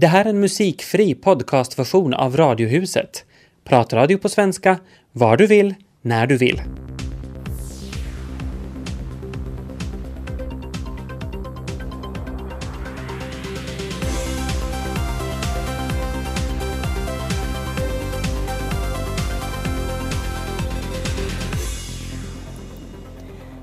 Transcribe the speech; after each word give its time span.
Det 0.00 0.06
här 0.06 0.24
är 0.24 0.28
en 0.28 0.40
musikfri 0.40 1.14
podcastversion 1.14 2.14
av 2.14 2.36
Radiohuset. 2.36 3.24
Pratradio 3.64 4.18
på 4.18 4.28
svenska, 4.28 4.78
var 5.12 5.36
du 5.36 5.46
vill, 5.46 5.74
när 6.02 6.26
du 6.26 6.36
vill. 6.36 6.62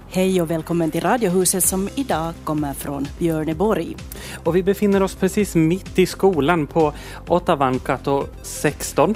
Hej 0.10 0.42
och 0.42 0.52
välkommen 0.52 0.92
till 0.92 1.02
Radiohuset 1.02 1.64
som 1.64 1.90
idag 1.96 2.34
kommer 2.44 2.74
från 2.74 3.08
Björneborg. 3.20 3.96
Och 4.44 4.56
vi 4.56 4.64
befinner 4.64 5.04
oss 5.04 5.16
precis 5.16 5.56
mitt 5.56 6.00
i 6.00 6.06
skolan 6.06 6.68
på 6.68 6.94
Otavankato 7.28 8.28
16. 8.42 9.16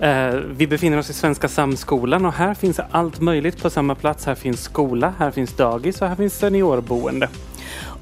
Eh, 0.00 0.34
vi 0.34 0.66
befinner 0.66 0.98
oss 0.98 1.10
i 1.10 1.12
Svenska 1.12 1.48
Samskolan 1.48 2.26
och 2.26 2.32
här 2.32 2.54
finns 2.54 2.80
allt 2.90 3.20
möjligt 3.20 3.62
på 3.62 3.70
samma 3.70 3.94
plats. 3.94 4.26
Här 4.26 4.34
finns 4.34 4.62
skola, 4.62 5.14
här 5.18 5.30
finns 5.30 5.56
dagis 5.56 6.02
och 6.02 6.08
här 6.08 6.16
finns 6.16 6.38
seniorboende. 6.38 7.28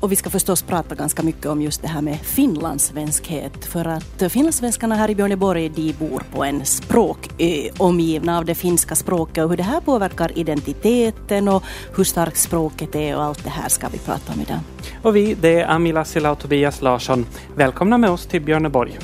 Och 0.01 0.13
vi 0.13 0.17
ska 0.17 0.31
förstås 0.31 0.63
prata 0.63 0.95
ganska 0.95 1.23
mycket 1.23 1.47
om 1.47 1.63
just 1.63 1.83
det 1.83 1.89
här 1.89 2.03
med 2.03 2.21
finlandssvenskhet. 2.21 3.65
För 3.65 3.85
att 3.85 4.33
finlandssvenskarna 4.33 4.95
här 4.95 5.11
i 5.11 5.15
Björneborg, 5.15 5.69
de 5.69 5.93
bor 5.93 6.23
på 6.35 6.45
en 6.45 6.65
språkö 6.65 7.71
omgivna 7.79 8.39
av 8.39 8.45
det 8.45 8.55
finska 8.55 8.95
språket 8.95 9.45
och 9.45 9.51
hur 9.51 9.57
det 9.57 9.63
här 9.63 9.81
påverkar 9.81 10.39
identiteten 10.39 11.49
och 11.49 11.63
hur 11.97 12.05
starkt 12.05 12.37
språket 12.37 12.95
är 12.95 13.17
och 13.17 13.23
allt 13.23 13.45
det 13.45 13.51
här 13.51 13.69
ska 13.69 13.89
vi 13.89 13.99
prata 13.99 14.33
om 14.33 14.41
idag. 14.41 14.59
Och 15.03 15.17
vi, 15.17 15.35
det 15.35 15.61
är 15.61 15.67
Ami 15.67 15.93
Lassila 15.93 16.30
och 16.30 16.39
Tobias 16.39 16.83
Larsson. 16.83 17.27
Välkomna 17.57 17.99
med 17.99 18.11
oss 18.11 18.27
till 18.27 18.43
Björneborg. 18.43 18.99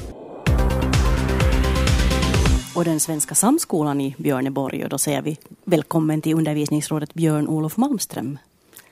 Och 2.74 2.84
den 2.84 3.00
svenska 3.00 3.34
samskolan 3.34 4.00
i 4.00 4.14
Björneborg 4.18 4.84
och 4.84 4.90
då 4.90 4.98
säger 4.98 5.22
vi 5.22 5.38
välkommen 5.64 6.20
till 6.20 6.34
undervisningsrådet 6.34 7.14
Björn-Olof 7.14 7.76
Malmström. 7.76 8.38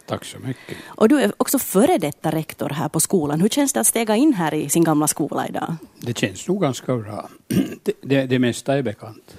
Tack 0.06 0.24
så 0.24 0.38
mycket. 0.38 0.76
Och 0.86 1.08
du 1.08 1.20
är 1.20 1.32
också 1.36 1.58
före 1.58 1.98
detta 1.98 2.30
rektor 2.30 2.68
här 2.68 2.88
på 2.88 3.00
skolan. 3.00 3.40
Hur 3.40 3.48
känns 3.48 3.72
det 3.72 3.80
att 3.80 3.86
stega 3.86 4.16
in 4.16 4.32
här 4.32 4.54
i 4.54 4.68
sin 4.68 4.84
gamla 4.84 5.06
skola 5.06 5.48
idag? 5.48 5.74
Det 6.00 6.18
känns 6.18 6.48
nog 6.48 6.60
ganska 6.60 6.96
bra. 6.96 7.28
Det, 7.82 7.92
det, 8.00 8.26
det 8.26 8.38
mesta 8.38 8.78
är 8.78 8.82
bekant. 8.82 9.36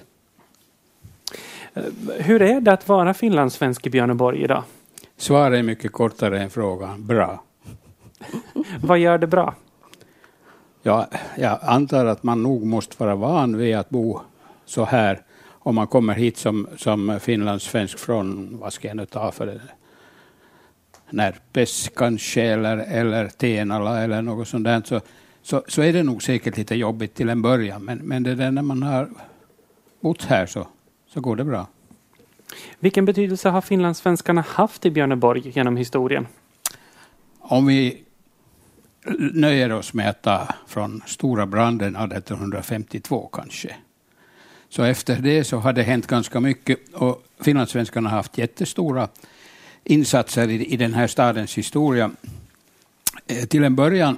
Hur 2.18 2.42
är 2.42 2.60
det 2.60 2.72
att 2.72 2.88
vara 2.88 3.14
finlandssvensk 3.14 3.86
i 3.86 3.90
Björneborg 3.90 4.42
idag? 4.42 4.62
Svaret 5.16 5.58
är 5.58 5.62
mycket 5.62 5.92
kortare 5.92 6.42
än 6.42 6.50
frågan. 6.50 7.06
Bra. 7.06 7.42
Vad 8.82 8.98
gör 8.98 9.18
det 9.18 9.26
bra? 9.26 9.54
Ja, 10.82 11.08
jag 11.38 11.58
antar 11.62 12.06
att 12.06 12.22
man 12.22 12.42
nog 12.42 12.66
måste 12.66 12.96
vara 12.98 13.14
van 13.14 13.56
vid 13.56 13.76
att 13.76 13.90
bo 13.90 14.20
så 14.64 14.84
här 14.84 15.22
om 15.64 15.74
man 15.74 15.86
kommer 15.86 16.14
hit 16.14 16.36
som, 16.36 16.68
som 16.76 17.20
finlandssvensk 17.20 17.98
från, 17.98 18.58
vad 18.58 18.72
ska 18.72 18.88
jag 18.88 18.96
nu 18.96 19.06
ta 19.06 19.30
för 19.30 19.46
det, 19.46 19.60
Närpes 21.10 21.90
kanske 21.96 22.42
eller, 22.42 22.76
eller 22.76 23.28
Tenala 23.28 24.02
eller 24.02 24.22
något 24.22 24.48
sånt 24.48 24.64
där, 24.64 24.82
så, 24.84 25.00
så, 25.42 25.64
så 25.68 25.82
är 25.82 25.92
det 25.92 26.02
nog 26.02 26.22
säkert 26.22 26.56
lite 26.56 26.74
jobbigt 26.74 27.14
till 27.14 27.28
en 27.28 27.42
början. 27.42 27.84
Men, 27.84 27.98
men 27.98 28.22
det 28.22 28.34
där 28.34 28.50
när 28.50 28.62
man 28.62 28.82
har 28.82 29.08
bott 30.00 30.24
här 30.24 30.46
så, 30.46 30.68
så 31.06 31.20
går 31.20 31.36
det 31.36 31.44
bra. 31.44 31.66
Vilken 32.78 33.04
betydelse 33.04 33.48
har 33.48 33.60
finlandssvenskarna 33.60 34.44
haft 34.48 34.86
i 34.86 34.90
Björneborg 34.90 35.52
genom 35.54 35.76
historien? 35.76 36.26
Om 37.38 37.66
vi 37.66 38.04
nöjer 39.18 39.72
oss 39.72 39.94
med 39.94 40.10
att 40.10 40.22
ta 40.22 40.48
från 40.66 41.02
stora 41.06 41.46
branden 41.46 41.96
1852 41.96 43.28
kanske. 43.32 43.76
Så 44.68 44.82
efter 44.82 45.16
det 45.16 45.44
så 45.44 45.56
har 45.58 45.72
det 45.72 45.82
hänt 45.82 46.06
ganska 46.06 46.40
mycket 46.40 46.94
och 46.94 47.24
finlandssvenskarna 47.40 48.10
har 48.10 48.16
haft 48.16 48.38
jättestora 48.38 49.08
insatser 49.84 50.48
i, 50.48 50.66
i 50.66 50.76
den 50.76 50.94
här 50.94 51.06
stadens 51.06 51.58
historia. 51.58 52.10
Eh, 53.26 53.44
till 53.44 53.64
en 53.64 53.76
början 53.76 54.16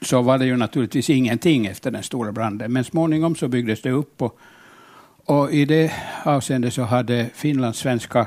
så 0.00 0.22
var 0.22 0.38
det 0.38 0.46
ju 0.46 0.56
naturligtvis 0.56 1.10
ingenting 1.10 1.66
efter 1.66 1.90
den 1.90 2.02
stora 2.02 2.32
branden, 2.32 2.72
men 2.72 2.84
småningom 2.84 3.36
så 3.36 3.48
byggdes 3.48 3.82
det 3.82 3.90
upp 3.90 4.22
och, 4.22 4.38
och 5.24 5.52
i 5.52 5.64
det 5.64 5.92
avseendet 6.24 6.74
så 6.74 6.82
hade 6.82 7.30
finlandssvenska 7.34 8.26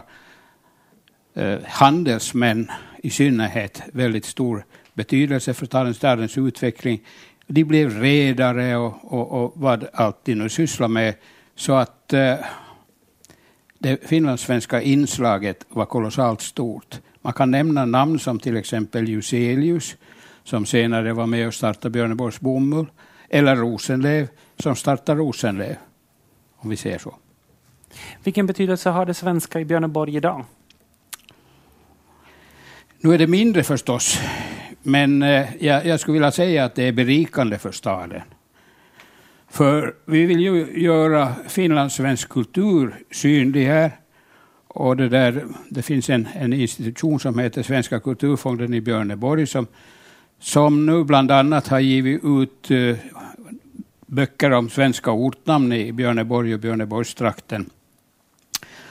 eh, 1.33 1.59
handelsmän 1.65 2.71
i 3.03 3.09
synnerhet 3.09 3.81
väldigt 3.93 4.25
stor 4.25 4.65
betydelse 4.93 5.53
för 5.53 5.93
stadens 5.93 6.37
utveckling. 6.37 7.01
De 7.47 7.63
blev 7.63 8.01
redare 8.01 8.77
och, 8.77 9.13
och, 9.13 9.43
och 9.43 9.53
vad 9.55 9.87
allt 9.93 10.25
de 10.25 10.35
nu 10.35 10.49
sysslar 10.49 10.87
med. 10.87 11.13
Så 11.55 11.73
att 11.73 12.13
eh, 12.13 12.35
det 13.79 14.07
finlandssvenska 14.07 14.81
inslaget 14.81 15.65
var 15.69 15.85
kolossalt 15.85 16.41
stort. 16.41 16.99
Man 17.21 17.33
kan 17.33 17.51
nämna 17.51 17.85
namn 17.85 18.19
som 18.19 18.39
till 18.39 18.57
exempel 18.57 19.09
Juselius, 19.09 19.95
som 20.43 20.65
senare 20.65 21.13
var 21.13 21.27
med 21.27 21.47
och 21.47 21.53
startade 21.53 21.89
Björneborgs 21.89 22.39
bomull, 22.39 22.91
eller 23.29 23.55
Rosenlev, 23.55 24.27
som 24.59 24.75
startade 24.75 25.19
Rosenlev, 25.19 25.75
om 26.57 26.69
vi 26.69 26.77
ser 26.77 26.97
så. 26.97 27.15
Vilken 28.23 28.45
betydelse 28.45 28.89
har 28.89 29.05
det 29.05 29.13
svenska 29.13 29.59
i 29.59 29.65
Björneborg 29.65 30.15
idag? 30.15 30.45
Nu 33.01 33.13
är 33.13 33.17
det 33.17 33.27
mindre 33.27 33.63
förstås, 33.63 34.19
men 34.83 35.23
eh, 35.23 35.47
jag, 35.59 35.85
jag 35.85 35.99
skulle 35.99 36.13
vilja 36.13 36.31
säga 36.31 36.65
att 36.65 36.75
det 36.75 36.83
är 36.83 36.91
berikande 36.91 37.57
för 37.57 37.71
staden. 37.71 38.21
För 39.49 39.95
vi 40.05 40.25
vill 40.25 40.39
ju 40.39 40.81
göra 40.81 41.33
finlandssvensk 41.47 42.29
kultur 42.29 42.95
synlig 43.11 43.65
här. 43.65 43.91
Och 44.67 44.97
det, 44.97 45.09
där, 45.09 45.45
det 45.69 45.81
finns 45.81 46.09
en, 46.09 46.27
en 46.33 46.53
institution 46.53 47.19
som 47.19 47.39
heter 47.39 47.63
Svenska 47.63 47.99
kulturfonden 47.99 48.73
i 48.73 48.81
Björneborg 48.81 49.47
som, 49.47 49.67
som 50.39 50.85
nu 50.85 51.03
bland 51.03 51.31
annat 51.31 51.67
har 51.67 51.79
givit 51.79 52.21
ut 52.23 52.71
uh, 52.71 52.97
böcker 54.05 54.51
om 54.51 54.69
svenska 54.69 55.11
ortnamn 55.11 55.73
i 55.73 55.91
Björneborg 55.91 56.53
och 56.53 56.59
Björneborgstrakten. 56.59 57.69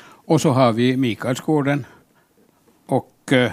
Och 0.00 0.40
så 0.40 0.50
har 0.50 0.72
vi 0.72 0.96
Mikaelsgården 0.96 1.86
och 2.86 3.32
uh, 3.32 3.50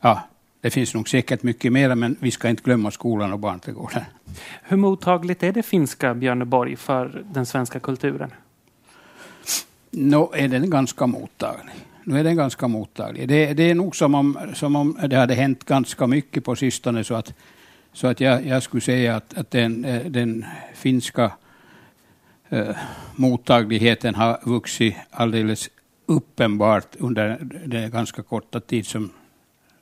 ja, 0.00 0.29
det 0.60 0.70
finns 0.70 0.94
nog 0.94 1.08
säkert 1.08 1.42
mycket 1.42 1.72
mer, 1.72 1.94
men 1.94 2.16
vi 2.20 2.30
ska 2.30 2.48
inte 2.48 2.62
glömma 2.62 2.90
skolan 2.90 3.32
och 3.32 3.38
barnträdgården. 3.38 4.02
Hur 4.62 4.76
mottagligt 4.76 5.42
är 5.42 5.52
det 5.52 5.62
finska 5.62 6.14
Björneborg 6.14 6.76
för 6.76 7.24
den 7.32 7.46
svenska 7.46 7.80
kulturen? 7.80 8.30
Nu 9.90 10.26
är 10.34 10.48
den 10.48 10.70
ganska 10.70 11.06
mottaglig. 11.06 11.74
Nu 12.04 12.18
är 12.18 12.24
den 12.24 12.36
ganska 12.36 12.68
mottaglig. 12.68 13.28
Det, 13.28 13.54
det, 13.54 13.70
är 13.70 13.74
nog 13.74 13.96
som 13.96 14.14
om, 14.14 14.38
som 14.54 14.76
om 14.76 14.98
det 15.08 15.16
hade 15.16 15.34
hänt 15.34 15.64
ganska 15.64 16.06
mycket 16.06 16.44
på 16.44 16.56
sistone, 16.56 17.04
så 17.04 17.14
att, 17.14 17.34
så 17.92 18.06
att 18.06 18.20
jag, 18.20 18.46
jag 18.46 18.62
skulle 18.62 18.80
säga 18.80 19.16
att, 19.16 19.38
att 19.38 19.50
den, 19.50 19.84
eh, 19.84 20.04
den 20.06 20.44
finska 20.74 21.32
eh, 22.48 22.76
mottagligheten 23.16 24.14
har 24.14 24.38
vuxit 24.42 24.94
alldeles 25.10 25.70
uppenbart 26.06 26.96
under 26.98 27.38
den 27.66 27.90
ganska 27.90 28.22
korta 28.22 28.60
tid 28.60 28.86
som 28.86 29.10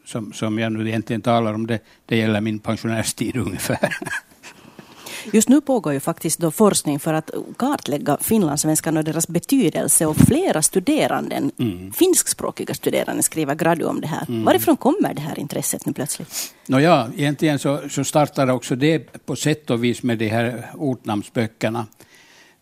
som, 0.08 0.32
som 0.32 0.58
jag 0.58 0.72
nu 0.72 0.88
egentligen 0.88 1.22
talar 1.22 1.54
om, 1.54 1.66
det, 1.66 1.78
det 2.06 2.16
gäller 2.16 2.40
min 2.40 2.58
pensionärstid 2.58 3.36
ungefär. 3.36 3.96
Just 5.32 5.48
nu 5.48 5.60
pågår 5.60 5.92
ju 5.92 6.00
faktiskt 6.00 6.38
då 6.38 6.50
forskning 6.50 6.98
för 6.98 7.14
att 7.14 7.30
kartlägga 7.56 8.18
finlandssvenskarna 8.20 9.00
och 9.00 9.04
deras 9.04 9.28
betydelse 9.28 10.06
och 10.06 10.16
flera 10.16 10.62
studeranden, 10.62 11.50
mm. 11.58 11.92
finskspråkiga 11.92 12.74
studerande 12.74 13.22
skriver 13.22 13.54
gradu 13.54 13.84
om 13.84 14.00
det 14.00 14.06
här. 14.06 14.24
Mm. 14.28 14.44
Varifrån 14.44 14.76
kommer 14.76 15.14
det 15.14 15.20
här 15.20 15.38
intresset 15.38 15.86
nu 15.86 15.92
plötsligt? 15.92 16.54
Nåja, 16.66 17.10
egentligen 17.16 17.58
så, 17.58 17.80
så 17.90 18.04
startade 18.04 18.52
också 18.52 18.76
det 18.76 18.98
på 19.26 19.36
sätt 19.36 19.70
och 19.70 19.84
vis 19.84 20.02
med 20.02 20.18
de 20.18 20.28
här 20.28 20.70
ortnamnsböckerna. 20.74 21.86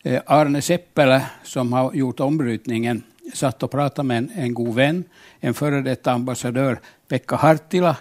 Eh, 0.02 0.22
Arne 0.26 0.62
Seppälä, 0.62 1.26
som 1.44 1.72
har 1.72 1.94
gjort 1.94 2.20
ombrytningen, 2.20 3.02
satt 3.34 3.62
och 3.62 3.70
pratade 3.70 4.08
med 4.08 4.18
en, 4.18 4.30
en 4.34 4.54
god 4.54 4.74
vän, 4.74 5.04
en 5.40 5.54
före 5.54 5.82
detta 5.82 6.12
ambassadör, 6.12 6.78
Pekka 7.08 7.36
Hartila, 7.36 7.96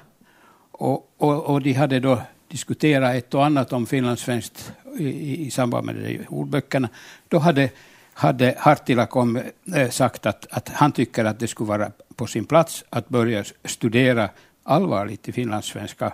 och, 0.71 1.13
och, 1.17 1.45
och 1.45 1.61
de 1.61 1.73
hade 1.73 1.99
då 1.99 2.21
diskuterat 2.47 3.15
ett 3.15 3.33
och 3.33 3.45
annat 3.45 3.73
om 3.73 3.85
finlandssvenskt 3.85 4.73
i, 4.97 5.45
i 5.45 5.51
samband 5.51 5.85
med 5.85 6.25
ordböckerna. 6.29 6.89
Då 7.27 7.39
hade, 7.39 7.69
hade 8.13 8.55
Hartila 8.57 9.05
kom, 9.05 9.41
äh, 9.75 9.89
sagt 9.89 10.25
att, 10.25 10.47
att 10.49 10.69
han 10.69 10.91
tycker 10.91 11.25
att 11.25 11.39
det 11.39 11.47
skulle 11.47 11.67
vara 11.67 11.91
på 12.15 12.27
sin 12.27 12.45
plats 12.45 12.83
att 12.89 13.09
börja 13.09 13.43
studera 13.63 14.29
allvarligt 14.63 15.23
de 15.23 15.31
finlandssvenska 15.31 16.13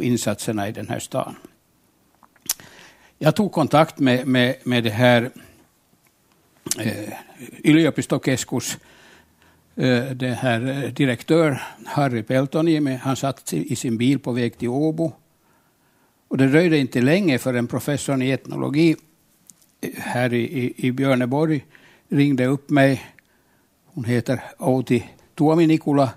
insatserna 0.00 0.68
i 0.68 0.72
den 0.72 0.88
här 0.88 0.98
stan. 0.98 1.34
Jag 3.18 3.36
tog 3.36 3.52
kontakt 3.52 3.98
med, 3.98 4.26
med, 4.26 4.56
med 4.64 4.84
det 4.84 4.90
här 4.90 5.30
eh, 6.78 7.12
yliopistokeskus 7.64 8.74
eh, 8.74 8.80
Eh, 9.78 10.10
det 10.10 10.34
här 10.34 10.84
eh, 10.84 10.90
direktör 10.90 11.62
Harry 11.86 12.22
Peltoniemi, 12.22 12.94
han 12.94 13.16
satt 13.16 13.52
i 13.52 13.76
sin 13.76 13.98
bil 13.98 14.18
på 14.18 14.32
väg 14.32 14.58
till 14.58 14.68
Åbo. 14.68 15.12
Och 16.28 16.38
det 16.38 16.48
dröjde 16.48 16.78
inte 16.78 17.00
länge 17.00 17.38
förrän 17.38 17.66
professorn 17.66 18.22
i 18.22 18.30
etnologi 18.30 18.96
eh, 19.80 19.90
här 19.96 20.32
i, 20.32 20.64
i, 20.64 20.86
i 20.86 20.92
Björneborg 20.92 21.64
ringde 22.08 22.46
upp 22.46 22.70
mig. 22.70 23.06
Hon 23.86 24.04
heter 24.04 24.40
Outi 24.58 25.04
Tuominikula 25.34 26.10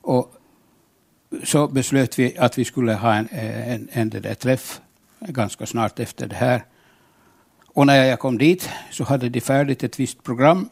och 0.00 0.34
så 1.44 1.68
beslöt 1.68 2.18
vi 2.18 2.38
att 2.38 2.58
vi 2.58 2.64
skulle 2.64 2.94
ha 2.94 3.14
en, 3.14 3.28
en, 3.30 3.88
en 3.92 4.10
där 4.10 4.34
träff 4.34 4.80
ganska 5.20 5.66
snart 5.66 6.00
efter 6.00 6.26
det 6.26 6.36
här. 6.36 6.64
Och 7.66 7.86
när 7.86 8.04
jag 8.04 8.18
kom 8.18 8.38
dit 8.38 8.70
så 8.90 9.04
hade 9.04 9.28
de 9.28 9.40
färdigt 9.40 9.84
ett 9.84 10.00
visst 10.00 10.22
program 10.22 10.68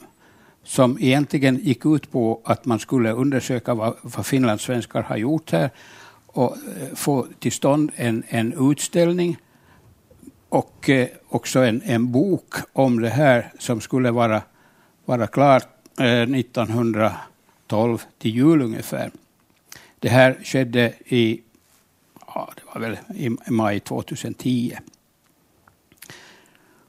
som 0.67 0.99
egentligen 1.01 1.57
gick 1.57 1.87
ut 1.87 2.11
på 2.11 2.41
att 2.45 2.65
man 2.65 2.79
skulle 2.79 3.13
undersöka 3.13 3.75
vad, 3.75 3.97
vad 4.03 4.27
finlandssvenskar 4.27 5.03
har 5.03 5.17
gjort 5.17 5.53
här 5.53 5.71
och 6.27 6.57
eh, 6.57 6.95
få 6.95 7.27
till 7.39 7.53
stånd 7.53 7.91
en, 7.97 8.23
en 8.29 8.71
utställning 8.71 9.37
och 10.49 10.91
eh, 10.91 11.09
också 11.29 11.61
en, 11.61 11.83
en 11.85 12.13
bok 12.13 12.55
om 12.73 13.01
det 13.01 13.09
här 13.09 13.53
som 13.59 13.81
skulle 13.81 14.11
vara, 14.11 14.43
vara 15.05 15.27
klar 15.27 15.63
eh, 16.01 16.23
1912 16.23 18.03
till 18.19 18.35
jul 18.35 18.63
ungefär. 18.63 19.11
Det 19.99 20.09
här 20.09 20.39
skedde 20.43 20.93
i, 21.05 21.41
ja, 22.27 22.51
det 22.57 22.63
var 22.75 22.81
väl 22.81 22.99
i 23.15 23.51
maj 23.51 23.81
2010. 23.81 24.77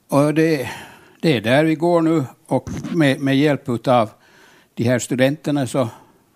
Och 0.07 0.33
det, 0.33 0.69
det 1.21 1.37
är 1.37 1.41
där 1.41 1.63
vi 1.63 1.75
går 1.75 2.01
nu 2.01 2.23
och 2.47 2.69
med, 2.91 3.19
med 3.19 3.37
hjälp 3.37 3.87
av 3.87 4.09
de 4.73 4.83
här 4.83 4.99
studenterna 4.99 5.67
så, 5.67 5.89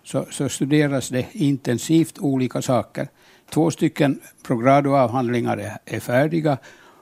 så, 0.03 0.25
så, 0.31 0.49
studeras 0.49 1.09
det 1.09 1.25
intensivt 1.31 2.19
olika 2.19 2.61
saker. 2.61 3.07
Två 3.49 3.71
stycken 3.71 4.19
programavhandlingar 4.43 5.57
är, 5.57 5.77
är 5.85 5.99
färdiga 5.99 6.57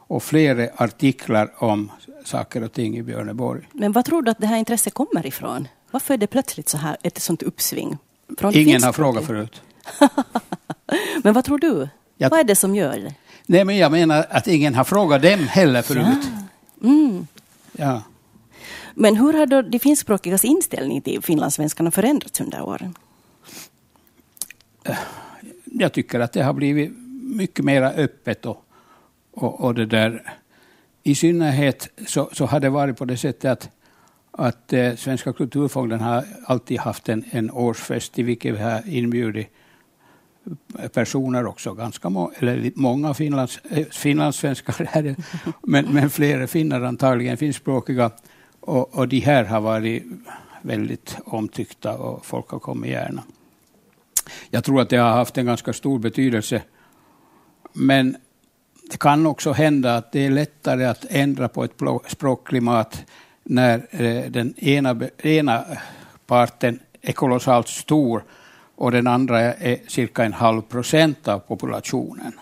och 0.09 0.23
flera 0.23 0.67
artiklar 0.75 1.53
om 1.57 1.91
saker 2.25 2.63
och 2.63 2.73
ting 2.73 2.97
i 2.97 3.03
Björneborg. 3.03 3.67
Men 3.73 3.91
vad 3.91 4.05
tror 4.05 4.21
du 4.21 4.31
att 4.31 4.39
det 4.39 4.47
här 4.47 4.57
intresset 4.57 4.93
kommer 4.93 5.25
ifrån? 5.25 5.67
Varför 5.91 6.13
är 6.13 6.17
det 6.17 6.27
plötsligt 6.27 6.69
så 6.69 6.77
här, 6.77 6.97
ett 7.03 7.19
sånt 7.19 7.43
uppsving? 7.43 7.97
Från 8.37 8.55
Ingen 8.55 8.83
har 8.83 8.93
frågat 8.93 9.25
förut. 9.25 9.61
Men 11.23 11.33
vad 11.33 11.45
tror 11.45 11.57
du? 11.57 11.89
Jag... 12.17 12.29
Vad 12.29 12.39
är 12.39 12.43
det 12.43 12.55
som 12.55 12.75
gör 12.75 12.97
det? 12.97 13.13
Nej, 13.45 13.65
men 13.65 13.77
jag 13.77 13.91
menar 13.91 14.25
att 14.29 14.47
ingen 14.47 14.75
har 14.75 14.83
frågat 14.83 15.21
dem 15.21 15.39
heller 15.39 15.81
förut. 15.81 16.05
Ja. 16.81 16.87
Mm. 16.87 17.27
Ja. 17.79 18.01
Men 18.93 19.15
hur 19.15 19.33
har 19.33 19.45
då 19.45 19.61
de 19.61 19.79
finskspråkigas 19.79 20.45
inställning 20.45 21.01
till 21.01 21.21
finlandssvenskarna 21.21 21.91
förändrats 21.91 22.41
under 22.41 22.61
åren? 22.61 22.95
Jag 25.65 25.93
tycker 25.93 26.19
att 26.19 26.33
det 26.33 26.43
har 26.43 26.53
blivit 26.53 26.91
mycket 27.21 27.65
mer 27.65 27.81
öppet 27.81 28.45
och, 28.45 28.65
och, 29.31 29.59
och 29.59 29.75
det 29.75 29.85
där. 29.85 30.33
I 31.03 31.15
synnerhet 31.15 31.89
så, 32.07 32.29
så 32.33 32.45
har 32.45 32.59
det 32.59 32.69
varit 32.69 32.97
på 32.97 33.05
det 33.05 33.17
sättet 33.17 33.51
att, 33.51 33.69
att 34.31 34.73
eh, 34.73 34.95
Svenska 34.95 35.33
kulturfonden 35.33 35.99
har 35.99 36.25
alltid 36.45 36.79
haft 36.79 37.09
en, 37.09 37.25
en 37.31 37.51
årsfest 37.51 38.19
i 38.19 38.23
vilken 38.23 38.55
vi 38.55 38.61
har 38.61 38.89
inbjudit 38.89 39.47
personer 40.93 41.45
också, 41.45 41.73
ganska 41.73 42.09
må 42.09 42.31
eller 42.39 42.71
många 42.75 43.13
finlands, 43.13 43.59
eh, 43.69 43.85
finlandssvenskar 43.85 44.89
är 44.93 45.15
men, 45.61 45.85
men 45.85 46.09
flera 46.09 46.47
finnar 46.47 46.81
antagligen 46.81 47.37
finskspråkiga. 47.37 48.11
Och, 48.59 48.95
och 48.95 49.07
de 49.07 49.19
här 49.19 49.43
har 49.43 49.61
varit 49.61 50.03
väldigt 50.61 51.17
omtyckta 51.25 51.97
och 51.97 52.25
folk 52.25 52.49
har 52.49 52.59
kommit 52.59 52.91
gärna. 52.91 53.23
Jag 54.49 54.63
tror 54.63 54.81
att 54.81 54.89
det 54.89 54.97
har 54.97 55.11
haft 55.11 55.37
en 55.37 55.45
ganska 55.45 55.73
stor 55.73 55.99
betydelse. 55.99 56.61
Men 57.73 58.15
det 58.91 58.97
kan 58.97 59.25
också 59.25 59.51
hända 59.51 59.95
att 59.95 60.11
det 60.11 60.25
är 60.25 60.31
lättare 60.31 60.85
att 60.85 61.05
ändra 61.09 61.47
på 61.47 61.63
ett 61.63 61.73
språkklimat 62.07 63.05
när 63.43 63.87
eh, 63.89 64.31
den 64.31 64.59
ena, 64.59 65.01
ena 65.17 65.65
parten 66.27 66.79
är 67.01 67.13
kolossalt 67.13 67.67
stor 67.67 68.23
och 68.79 68.91
den 68.91 69.07
andra 69.07 69.39
är 69.41 69.79
cirka 69.87 70.23
en 70.23 70.33
halv 70.33 70.61
procent 70.61 71.27
av 71.27 71.39
populationen. 71.39 72.33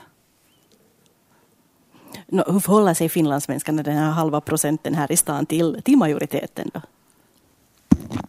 No, 2.28 2.52
hur 2.52 2.60
förhåller 2.60 2.94
sig 2.94 3.10
finlandssvenskarna, 3.10 3.84
den 3.84 3.98
här 3.98 4.12
halva 4.12 4.42
procenten 4.42 4.96
här 4.96 5.12
i 5.12 5.18
stan, 5.18 5.46
till, 5.46 5.82
till 5.84 5.98
majoriteten? 5.98 6.72
Då? 6.74 6.82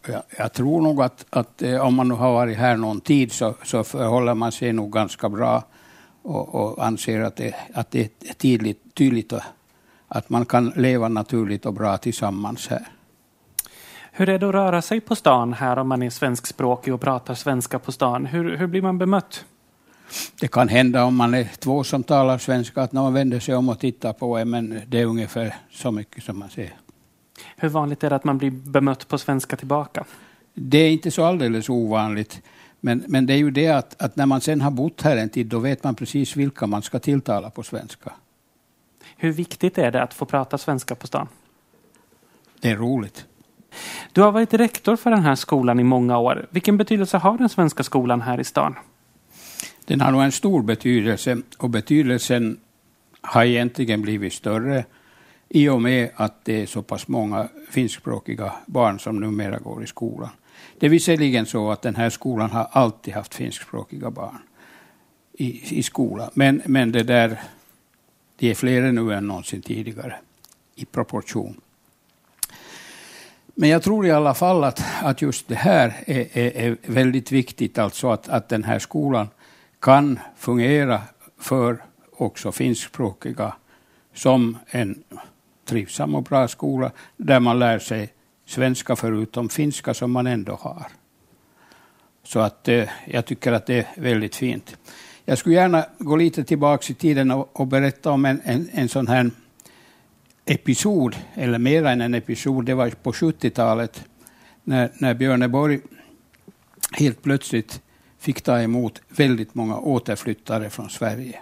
Jag, 0.07 0.23
jag 0.39 0.53
tror 0.53 0.83
nog 0.83 1.03
att, 1.03 1.27
att 1.31 1.63
eh, 1.63 1.87
om 1.87 1.95
man 1.95 2.09
nu 2.09 2.15
har 2.15 2.33
varit 2.33 2.59
här 2.59 2.77
någon 2.77 3.01
tid 3.01 3.33
så, 3.33 3.55
så 3.65 3.85
förhåller 3.85 4.35
man 4.35 4.53
sig 4.53 4.73
nog 4.73 4.93
ganska 4.93 5.29
bra 5.29 5.65
och, 6.23 6.55
och 6.55 6.87
anser 6.87 7.21
att 7.21 7.37
det, 7.37 7.55
att 7.75 7.91
det 7.91 8.01
är 8.01 8.35
tydligt, 8.35 8.95
tydligt 8.95 9.33
att 10.09 10.31
man 10.31 10.47
kan 10.47 10.73
leva 10.77 11.09
naturligt 11.09 11.67
och 11.67 11.75
bra 11.75 11.97
tillsammans 11.97 12.69
här. 12.69 12.89
Hur 14.19 14.29
är 14.29 14.39
det 14.39 14.49
att 14.49 14.55
röra 14.55 14.83
sig 14.83 15.01
på 15.01 15.17
stan 15.17 15.53
här 15.53 15.79
om 15.79 15.89
man 15.89 16.03
är 16.03 16.11
svenskspråkig 16.11 16.95
och 16.95 17.01
pratar 17.01 17.35
svenska 17.35 17.79
på 17.79 17.93
stan? 17.93 18.27
Hur, 18.27 18.57
hur 18.57 18.67
blir 18.67 18.83
man 18.83 18.99
bemött? 18.99 19.45
Det 20.41 20.49
kan 20.49 20.69
hända 20.69 21.05
om 21.05 21.17
man 21.17 21.35
är 21.35 21.45
två 21.59 21.85
som 21.85 22.03
talar 22.03 22.39
svenska 22.39 22.83
att 22.83 22.93
någon 22.93 23.15
vänder 23.15 23.41
sig 23.41 23.55
om 23.55 23.69
och 23.69 23.79
tittar 23.79 24.13
på 24.13 24.37
en, 24.39 24.51
men 24.51 24.81
det 24.87 25.01
är 25.01 25.05
ungefär 25.05 25.55
så 25.71 25.91
mycket 25.91 26.25
som 26.25 26.39
man 26.39 26.51
ser. 26.51 26.73
Hur 27.57 27.69
vanligt 27.69 28.05
är 28.05 28.11
det 28.11 28.17
att 28.17 28.25
man 28.25 28.39
blir 28.39 28.51
bemött 28.51 29.09
på 29.09 29.19
svenska 29.19 29.57
tillbaka? 29.57 30.05
Det 30.55 30.79
är 30.79 30.91
inte 30.91 31.11
så 31.11 31.25
alldeles 31.25 31.69
ovanligt. 31.69 32.43
Men, 32.81 33.05
men 33.09 33.27
det 33.27 33.33
är 33.33 33.39
ju 33.39 33.51
det 33.51 33.69
att, 33.69 34.03
att 34.03 34.17
när 34.17 34.27
man 34.27 34.41
sen 34.41 34.61
har 34.61 34.71
bott 34.71 35.03
här 35.03 35.17
en 35.17 35.29
tid, 35.29 35.47
då 35.47 35.59
vet 35.59 35.85
man 35.85 35.95
precis 35.95 36.37
vilka 36.37 36.67
man 36.67 36.83
ska 36.83 36.99
tilltala 36.99 37.51
på 37.51 37.63
svenska. 37.63 38.13
Hur 39.17 39.33
viktigt 39.33 39.79
är 39.79 39.91
det 39.91 40.03
att 40.03 40.15
få 40.15 40.25
prata 40.25 40.59
svenska 40.59 40.95
på 40.95 41.07
stan? 41.07 41.29
Det 42.61 42.71
är 42.71 42.77
roligt. 42.77 43.27
Du 44.13 44.21
har 44.21 44.33
varit 44.33 44.55
rektor 44.55 44.97
för 44.97 45.11
den 45.11 45.23
här 45.23 45.35
skolan 45.35 45.81
i 45.81 45.85
många 45.85 46.19
år. 46.19 46.47
Vilken 46.51 46.77
betydelse 46.77 47.17
har 47.19 47.39
den 47.39 47.49
svenska 47.49 47.83
skolan 47.83 48.21
här 48.21 48.41
i 48.41 48.45
stan? 48.45 48.75
Den 49.85 50.01
har 50.01 50.13
nog 50.13 50.23
en 50.23 50.33
stor 50.33 50.63
betydelse 50.63 51.39
och 51.59 51.71
betydelsen 51.71 52.61
har 53.21 53.45
egentligen 53.45 54.03
blivit 54.03 54.33
större 54.33 54.85
i 55.49 55.69
och 55.69 55.83
med 55.83 56.11
att 56.15 56.45
det 56.45 56.63
är 56.63 56.67
så 56.67 56.83
pass 56.83 57.09
många 57.09 57.49
finskspråkiga 57.71 58.53
barn 58.67 59.01
som 59.01 59.21
numera 59.21 59.59
går 59.59 59.85
i 59.85 59.87
skolan. 59.87 60.31
Det 60.79 60.87
är 60.87 60.91
visserligen 60.91 61.47
så 61.47 61.71
att 61.71 61.83
den 61.83 61.97
här 61.97 62.11
skolan 62.11 62.51
har 62.51 62.69
alltid 62.73 63.15
haft 63.15 63.35
finskspråkiga 63.35 64.11
barn 64.11 64.39
i, 65.33 65.79
i 65.79 65.83
skolan, 65.83 66.31
men, 66.35 66.63
men 66.67 66.93
det 66.93 67.03
där, 67.03 67.41
det 68.37 68.51
är 68.51 68.55
fler 68.55 68.93
nu 68.93 69.15
än 69.15 69.27
någonsin 69.27 69.63
tidigare 69.63 70.17
i 70.75 70.85
proportion. 70.85 71.61
Men 73.61 73.69
jag 73.69 73.83
tror 73.83 74.07
i 74.07 74.11
alla 74.11 74.35
fall 74.35 74.65
att, 74.65 74.83
att 75.03 75.23
just 75.23 75.49
det 75.49 75.55
här 75.55 75.95
är, 76.07 76.39
är, 76.39 76.57
är 76.57 76.77
väldigt 76.87 77.33
viktigt, 77.33 77.79
alltså 77.79 78.11
att, 78.11 78.29
att 78.29 78.49
den 78.49 78.65
här 78.65 78.79
skolan 78.79 79.29
kan 79.81 80.19
fungera 80.37 81.01
för 81.41 81.85
också 82.17 82.53
finskspråkiga 82.53 83.53
som 84.15 84.59
en 84.67 85.03
trivsam 85.65 86.15
och 86.15 86.23
bra 86.23 86.49
skola 86.49 86.91
där 87.17 87.41
man 87.41 87.59
lär 87.59 87.79
sig 87.79 88.13
svenska 88.47 88.97
förutom 88.97 89.49
finska 89.49 89.95
som 89.95 90.11
man 90.13 90.27
ändå 90.27 90.55
har. 90.55 90.87
Så 92.25 92.41
att 92.41 92.69
eh, 92.69 92.89
jag 93.05 93.27
tycker 93.27 93.53
att 93.53 93.67
det 93.67 93.79
är 93.79 93.87
väldigt 93.97 94.37
fint. 94.37 94.77
Jag 95.25 95.39
skulle 95.39 95.55
gärna 95.55 95.85
gå 95.99 96.17
lite 96.17 96.45
tillbaka 96.45 96.93
i 96.93 96.95
tiden 96.95 97.31
och, 97.31 97.61
och 97.61 97.67
berätta 97.67 98.11
om 98.11 98.25
en, 98.25 98.41
en, 98.45 98.69
en 98.73 98.89
sån 98.89 99.07
här 99.07 99.31
episod, 100.51 101.17
eller 101.35 101.59
mer 101.59 101.85
än 101.85 102.01
en 102.01 102.15
episod, 102.15 102.65
det 102.65 102.75
var 102.75 102.91
på 102.91 103.13
70-talet 103.13 104.05
när, 104.65 104.91
när 104.99 105.15
Björneborg 105.15 105.81
helt 106.93 107.23
plötsligt 107.23 107.83
fick 108.19 108.43
ta 108.43 108.61
emot 108.61 109.03
väldigt 109.09 109.55
många 109.55 109.79
återflyttare 109.79 110.71
från 110.71 110.91
Sverige. 110.91 111.41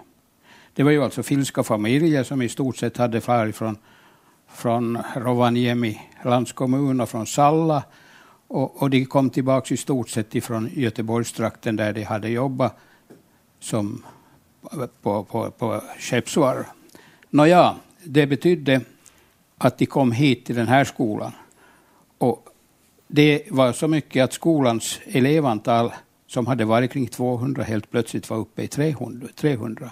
Det 0.73 0.83
var 0.83 0.91
ju 0.91 1.03
alltså 1.03 1.23
finska 1.23 1.63
familjer 1.63 2.23
som 2.23 2.41
i 2.41 2.49
stort 2.49 2.77
sett 2.77 2.97
hade 2.97 3.21
farit 3.21 3.55
från, 3.55 3.77
från 4.47 4.97
Rovaniemi 5.15 6.01
landskommun 6.25 7.01
och 7.01 7.09
från 7.09 7.27
Salla 7.27 7.83
och, 8.47 8.81
och 8.81 8.89
de 8.89 9.05
kom 9.05 9.29
tillbaka 9.29 9.73
i 9.73 9.77
stort 9.77 10.09
sett 10.09 10.35
ifrån 10.35 10.69
Göteborgstrakten 10.73 11.75
där 11.75 11.93
de 11.93 12.03
hade 12.03 12.29
jobbat 12.29 12.77
som 13.59 14.03
på, 15.01 15.23
på, 15.23 15.51
på 15.51 15.81
skeppsvarv. 15.99 16.63
Nåja, 17.29 17.75
det 18.03 18.27
betydde 18.27 18.81
att 19.57 19.77
de 19.77 19.85
kom 19.85 20.11
hit 20.11 20.45
till 20.45 20.55
den 20.55 20.67
här 20.67 20.83
skolan. 20.83 21.31
Och 22.17 22.49
det 23.07 23.43
var 23.49 23.73
så 23.73 23.87
mycket 23.87 24.23
att 24.23 24.33
skolans 24.33 24.99
elevantal 25.05 25.93
som 26.27 26.47
hade 26.47 26.65
varit 26.65 26.91
kring 26.91 27.07
200 27.07 27.63
helt 27.63 27.91
plötsligt 27.91 28.29
var 28.29 28.37
uppe 28.37 28.63
i 28.63 28.67
300. 28.67 29.27
300. 29.35 29.91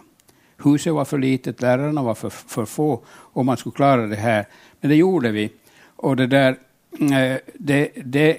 Huset 0.57 0.93
var 0.93 1.05
för 1.05 1.17
litet, 1.17 1.61
lärarna 1.61 2.03
var 2.03 2.15
för, 2.15 2.29
för 2.29 2.65
få 2.65 3.01
och 3.07 3.45
man 3.45 3.57
skulle 3.57 3.75
klara 3.75 4.07
det 4.07 4.15
här. 4.15 4.45
Men 4.81 4.89
det 4.89 4.95
gjorde 4.95 5.31
vi. 5.31 5.51
Och 5.95 6.15
det 6.15 6.27
där 6.27 6.57
eh, 6.99 7.37
det, 7.53 7.91
det 8.05 8.37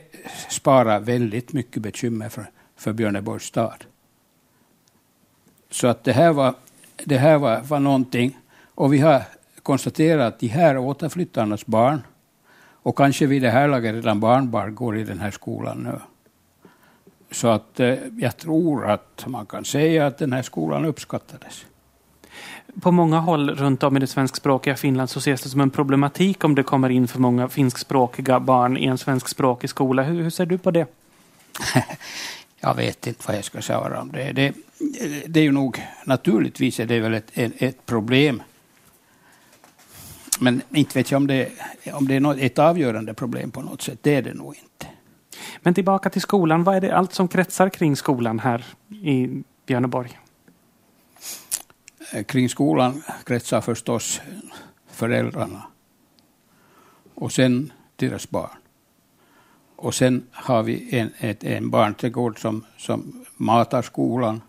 sparar 0.48 1.00
väldigt 1.00 1.52
mycket 1.52 1.82
bekymmer 1.82 2.28
för, 2.28 2.46
för 2.76 2.92
Björneborgs 2.92 3.44
stad. 3.44 3.84
Så 5.70 5.86
att 5.86 6.04
det 6.04 6.12
här 6.12 6.32
var 6.32 6.54
det 7.04 7.18
här 7.18 7.38
var, 7.38 7.60
var 7.60 7.80
någonting. 7.80 8.38
Och 8.74 8.92
vi 8.92 8.98
har 8.98 9.22
konstaterat 9.66 10.34
att 10.34 10.40
de 10.40 10.46
här 10.48 10.78
återflyttarnas 10.78 11.66
barn 11.66 12.02
och 12.82 12.96
kanske 12.96 13.26
vid 13.26 13.42
det 13.42 13.50
här 13.50 13.68
laget 13.68 13.94
redan 13.94 14.20
barnbarn 14.20 14.74
går 14.74 14.98
i 14.98 15.04
den 15.04 15.18
här 15.18 15.30
skolan 15.30 15.78
nu. 15.78 15.98
Så 17.30 17.48
att 17.48 17.80
eh, 17.80 17.94
jag 18.18 18.36
tror 18.36 18.90
att 18.90 19.24
man 19.26 19.46
kan 19.46 19.64
säga 19.64 20.06
att 20.06 20.18
den 20.18 20.32
här 20.32 20.42
skolan 20.42 20.84
uppskattades. 20.84 21.66
På 22.80 22.92
många 22.92 23.18
håll 23.18 23.50
runt 23.50 23.82
om 23.82 23.96
i 23.96 24.00
det 24.00 24.06
svenskspråkiga 24.06 24.76
Finland 24.76 25.10
så 25.10 25.18
ses 25.18 25.42
det 25.42 25.48
som 25.48 25.60
en 25.60 25.70
problematik 25.70 26.44
om 26.44 26.54
det 26.54 26.62
kommer 26.62 26.90
in 26.90 27.08
för 27.08 27.20
många 27.20 27.48
finskspråkiga 27.48 28.40
barn 28.40 28.76
i 28.76 28.86
en 28.86 28.98
svenskspråkig 28.98 29.70
skola. 29.70 30.02
Hur, 30.02 30.22
hur 30.22 30.30
ser 30.30 30.46
du 30.46 30.58
på 30.58 30.70
det? 30.70 30.86
jag 32.60 32.74
vet 32.74 33.06
inte 33.06 33.24
vad 33.26 33.36
jag 33.36 33.44
ska 33.44 33.62
säga 33.62 34.00
om 34.00 34.12
det. 34.12 34.32
Det, 34.32 34.54
det 35.26 35.40
är 35.40 35.44
ju 35.44 35.52
nog, 35.52 35.82
naturligtvis 36.04 36.80
är 36.80 36.86
det 36.86 37.00
väl 37.00 37.14
ett, 37.14 37.30
ett 37.34 37.86
problem. 37.86 38.42
Men 40.40 40.62
inte 40.70 40.98
vet 40.98 41.10
jag 41.10 41.16
om 41.16 41.26
det, 41.26 41.52
om 41.92 42.08
det 42.08 42.14
är 42.14 42.20
något, 42.20 42.38
ett 42.38 42.58
avgörande 42.58 43.14
problem 43.14 43.50
på 43.50 43.62
något 43.62 43.82
sätt. 43.82 43.98
Det 44.02 44.14
är 44.14 44.22
det 44.22 44.34
nog 44.34 44.54
inte. 44.54 44.86
Men 45.60 45.74
tillbaka 45.74 46.10
till 46.10 46.22
skolan. 46.22 46.64
Vad 46.64 46.76
är 46.76 46.80
det 46.80 46.96
allt 46.96 47.14
som 47.14 47.28
kretsar 47.28 47.68
kring 47.68 47.96
skolan 47.96 48.38
här 48.38 48.64
i 48.88 49.42
Björneborg? 49.66 50.18
Eh, 52.12 52.24
kring 52.24 52.48
skolan 52.48 53.02
kretsar 53.24 53.60
förstås 53.60 54.20
föräldrarna. 54.90 55.62
Och 57.14 57.32
sen 57.32 57.72
deras 57.96 58.30
barn. 58.30 58.50
Och 59.76 59.94
sen 59.94 60.26
har 60.30 60.62
vi 60.62 60.98
en, 60.98 61.12
ett, 61.18 61.44
en 61.44 61.70
barnträdgård 61.70 62.40
som, 62.40 62.64
som 62.76 63.24
matar 63.36 63.82
skolan. 63.82 64.40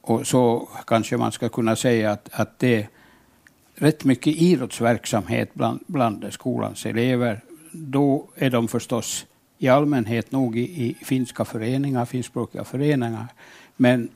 Och 0.00 0.26
så 0.26 0.68
kanske 0.86 1.16
man 1.16 1.32
ska 1.32 1.48
kunna 1.48 1.76
säga 1.76 2.10
att, 2.10 2.28
att 2.32 2.58
det 2.58 2.88
rätt 3.82 4.04
mycket 4.04 4.36
idrottsverksamhet 4.36 5.54
bland, 5.54 5.80
bland 5.86 6.32
skolans 6.32 6.86
elever. 6.86 7.40
Då 7.72 8.28
är 8.34 8.50
de 8.50 8.68
förstås 8.68 9.26
i 9.58 9.68
allmänhet 9.68 10.32
nog 10.32 10.58
i, 10.58 10.62
i 10.62 10.94
finska 11.04 11.44
föreningar, 11.44 12.04
finskspråkiga 12.04 12.64
föreningar. 12.64 13.26
Men 13.76 14.08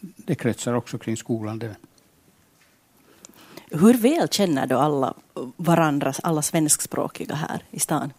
det 0.00 0.34
kretsar 0.34 0.72
också 0.72 0.98
kring 0.98 1.16
skolan. 1.16 1.58
Det. 1.58 1.76
Hur 3.70 3.94
väl 3.94 4.28
känner 4.28 4.66
då 4.66 4.78
alla 4.78 5.14
varandra, 5.56 6.12
alla 6.22 6.42
svenskspråkiga 6.42 7.34
här 7.34 7.62
i 7.70 7.78
stan? 7.78 8.12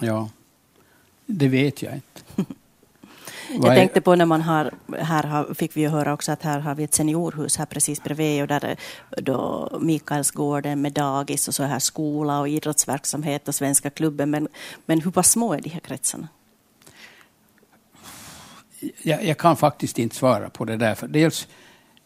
Ja, 0.00 0.30
det 1.26 1.48
vet 1.48 1.82
jag 1.82 1.94
inte. 1.94 2.52
Jag 3.54 3.74
tänkte 3.76 4.00
på 4.00 4.14
när 4.14 4.26
man 4.26 4.42
har, 4.42 4.70
här 4.98 5.22
har, 5.22 5.54
fick 5.54 5.76
vi 5.76 5.80
ju 5.80 5.88
höra 5.88 6.12
också 6.12 6.32
att 6.32 6.42
här 6.42 6.60
har 6.60 6.74
vi 6.74 6.84
ett 6.84 6.94
seniorhus 6.94 7.56
här 7.56 7.66
precis 7.66 8.02
bredvid 8.02 8.42
och 8.42 8.48
där 8.48 8.64
är 8.64 8.76
då 9.22 9.70
Mikaelsgården 9.80 10.82
med 10.82 10.92
dagis 10.92 11.48
och 11.48 11.54
så 11.54 11.62
här 11.62 11.78
skola 11.78 12.40
och 12.40 12.48
idrottsverksamhet 12.48 13.48
och 13.48 13.54
Svenska 13.54 13.90
klubben. 13.90 14.30
Men, 14.30 14.48
men 14.86 15.00
hur 15.00 15.10
pass 15.10 15.30
små 15.30 15.54
är 15.54 15.60
de 15.60 15.68
här 15.68 15.80
kretsarna? 15.80 16.28
Jag, 19.02 19.24
jag 19.24 19.38
kan 19.38 19.56
faktiskt 19.56 19.98
inte 19.98 20.16
svara 20.16 20.50
på 20.50 20.64
det 20.64 20.76
där. 20.76 20.94
För 20.94 21.08
dels 21.08 21.48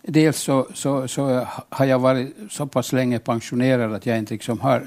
dels 0.06 0.40
så, 0.40 0.66
så, 0.74 1.08
så, 1.08 1.46
har 1.68 1.84
jag 1.84 1.98
varit 1.98 2.36
så 2.50 2.66
pass 2.66 2.92
länge 2.92 3.18
pensionerad 3.18 3.94
att 3.94 4.06
jag 4.06 4.18
inte 4.18 4.34
liksom 4.34 4.60
har 4.60 4.86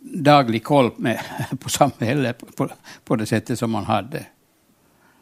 daglig 0.00 0.64
koll 0.64 0.90
med, 0.96 1.20
på 1.60 1.68
samhället 1.68 2.56
på, 2.56 2.68
på 3.04 3.16
det 3.16 3.26
sättet 3.26 3.58
som 3.58 3.70
man 3.70 3.84
hade. 3.84 4.26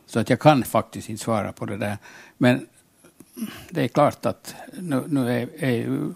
Så 0.08 0.18
att 0.18 0.30
jag 0.30 0.40
kan 0.40 0.64
faktiskt 0.64 1.08
inte 1.08 1.22
svara 1.22 1.52
på 1.52 1.66
det 1.66 1.76
där. 1.76 1.98
Men 2.38 2.66
det 3.70 3.82
är 3.82 3.88
klart 3.88 4.26
att 4.26 4.54
nu, 4.78 5.04
nu 5.08 5.32
är, 5.32 5.64
är 5.64 6.10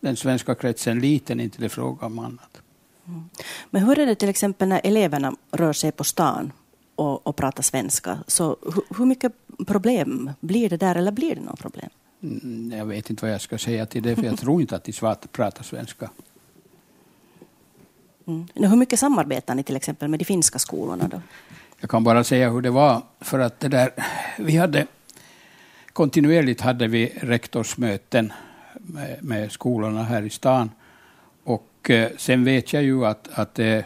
den 0.00 0.16
svenska 0.16 0.54
kretsen 0.54 1.00
liten, 1.00 1.40
inte 1.40 1.62
det 1.62 1.68
fråga 1.68 2.06
om 2.06 2.18
annat. 2.18 2.62
Mm. 3.06 3.28
Men 3.70 3.82
hur 3.82 3.98
är 3.98 4.06
det 4.06 4.14
till 4.14 4.28
exempel 4.28 4.68
när 4.68 4.80
eleverna 4.84 5.36
rör 5.50 5.72
sig 5.72 5.92
på 5.92 6.04
stan 6.04 6.52
och, 6.94 7.26
och 7.26 7.36
pratar 7.36 7.62
svenska? 7.62 8.18
Så 8.26 8.56
hur, 8.62 8.96
hur 8.98 9.06
mycket 9.06 9.32
problem 9.66 10.30
blir 10.40 10.70
det 10.70 10.76
där, 10.76 10.94
eller 10.94 11.12
blir 11.12 11.34
det 11.34 11.40
några 11.40 11.56
problem? 11.56 11.90
Mm, 12.22 12.78
jag 12.78 12.86
vet 12.86 13.10
inte 13.10 13.24
vad 13.24 13.34
jag 13.34 13.40
ska 13.40 13.58
säga 13.58 13.86
till 13.86 14.02
det, 14.02 14.16
för 14.16 14.22
jag 14.22 14.38
tror 14.38 14.60
inte 14.60 14.76
att 14.76 14.84
de 14.84 14.92
svarta 14.92 15.28
pratar 15.32 15.62
svenska. 15.62 16.10
Mm. 18.26 18.46
Hur 18.54 18.76
mycket 18.76 18.98
samarbetar 18.98 19.54
ni 19.54 19.62
till 19.62 19.76
exempel 19.76 20.08
med 20.08 20.18
de 20.18 20.24
finska 20.24 20.58
skolorna? 20.58 21.08
Då? 21.08 21.20
Jag 21.80 21.90
kan 21.90 22.04
bara 22.04 22.24
säga 22.24 22.50
hur 22.50 22.60
det 22.60 22.70
var, 22.70 23.02
för 23.20 23.38
att 23.38 23.60
det 23.60 23.68
där, 23.68 23.90
vi 24.38 24.56
hade 24.56 24.86
kontinuerligt 25.92 26.60
hade 26.60 26.86
vi 26.86 27.12
rektorsmöten 27.20 28.32
med, 28.74 29.18
med 29.20 29.52
skolorna 29.52 30.02
här 30.02 30.22
i 30.22 30.30
stan. 30.30 30.70
Och 31.44 31.90
eh, 31.90 32.08
sen 32.16 32.44
vet 32.44 32.72
jag 32.72 32.82
ju 32.82 33.06
att, 33.06 33.28
att 33.32 33.58
eh, 33.58 33.80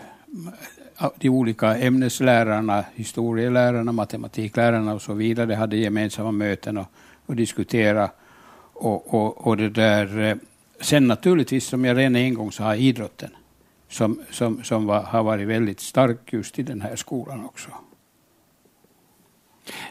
de 1.16 1.28
olika 1.28 1.76
ämneslärarna, 1.76 2.84
historielärarna, 2.94 3.92
matematiklärarna 3.92 4.94
och 4.94 5.02
så 5.02 5.14
vidare 5.14 5.54
hade 5.54 5.76
gemensamma 5.76 6.32
möten 6.32 6.78
och, 6.78 6.87
och 7.26 7.37
diskutera. 7.37 8.11
Och, 8.72 9.14
och, 9.14 9.46
och 9.46 9.56
det 9.56 9.70
där, 9.70 10.20
eh, 10.20 10.37
sen 10.80 11.08
naturligtvis, 11.08 11.66
som 11.66 11.84
jag 11.84 11.99
redan 11.99 12.16
en 12.16 12.34
gång 12.34 12.52
sa, 12.52 12.76
idrotten 12.76 13.30
som, 13.92 14.20
som, 14.30 14.64
som 14.64 14.87
var, 14.87 15.02
har 15.02 15.22
varit 15.22 15.49
väldigt 15.49 15.80
stark 15.80 16.32
just 16.32 16.58
i 16.58 16.62
den 16.62 16.80
här 16.80 16.96
skolan 16.96 17.44
också. 17.44 17.70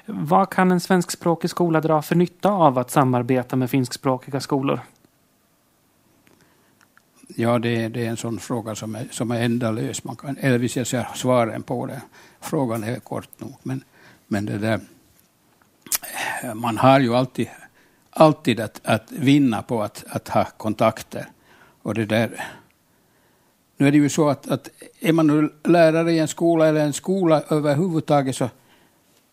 Vad 0.05 0.49
kan 0.49 0.71
en 0.71 0.79
svenskspråkig 0.79 1.49
skola 1.49 1.81
dra 1.81 2.01
för 2.01 2.15
nytta 2.15 2.51
av 2.51 2.77
att 2.77 2.91
samarbeta 2.91 3.55
med 3.55 3.69
finskspråkiga 3.69 4.39
skolor? 4.39 4.79
Ja, 7.27 7.59
det, 7.59 7.87
det 7.87 8.05
är 8.05 8.09
en 8.09 8.17
sån 8.17 8.39
fråga 8.39 8.75
som 8.75 8.95
är, 8.95 9.07
som 9.11 9.31
är 9.31 9.41
ändalös. 9.41 10.03
Man 10.03 10.15
kan, 10.15 10.37
eller 10.37 10.57
hvis 10.57 10.77
jag 10.77 10.87
ser 10.87 11.07
svaren 11.15 11.63
på 11.63 11.85
det. 11.85 12.01
Frågan 12.39 12.83
är 12.83 12.99
kort 12.99 13.29
nog. 13.37 13.55
Men, 13.63 13.83
men 14.27 14.45
det 14.45 14.57
där, 14.57 14.79
man 16.55 16.77
har 16.77 16.99
ju 16.99 17.15
alltid, 17.15 17.47
alltid 18.09 18.59
att, 18.59 18.81
att 18.83 19.11
vinna 19.11 19.61
på 19.61 19.83
att, 19.83 20.03
att 20.09 20.27
ha 20.27 20.45
kontakter. 20.57 21.25
Och 21.81 21.93
det 21.93 22.05
där, 22.05 22.43
nu 23.81 23.87
är 23.87 23.91
det 23.91 23.97
ju 23.97 24.09
så 24.09 24.29
att, 24.29 24.51
att 24.51 24.69
är 24.99 25.13
man 25.13 25.27
nu 25.27 25.49
lärare 25.63 26.11
i 26.11 26.19
en 26.19 26.27
skola 26.27 26.67
eller 26.67 26.81
en 26.81 26.93
skola 26.93 27.43
överhuvudtaget 27.49 28.35
så 28.35 28.49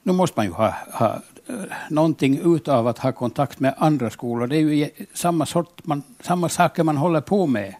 nu 0.02 0.12
måste 0.12 0.38
man 0.38 0.46
ju 0.46 0.52
ha, 0.52 0.74
ha 0.92 1.22
eh, 1.46 1.54
någonting 1.90 2.54
utav 2.54 2.86
att 2.86 2.98
ha 2.98 3.12
kontakt 3.12 3.60
med 3.60 3.74
andra 3.78 4.10
skolor. 4.10 4.46
Det 4.46 4.56
är 4.56 4.60
ju 4.60 4.90
samma, 5.14 5.46
sort, 5.46 5.86
man, 5.86 6.02
samma 6.20 6.48
saker 6.48 6.84
man 6.84 6.96
håller 6.96 7.20
på 7.20 7.46
med. 7.46 7.74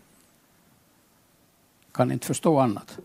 Kan 1.93 2.13
inte 2.13 2.27
förstå 2.27 2.59
annat. 2.59 2.99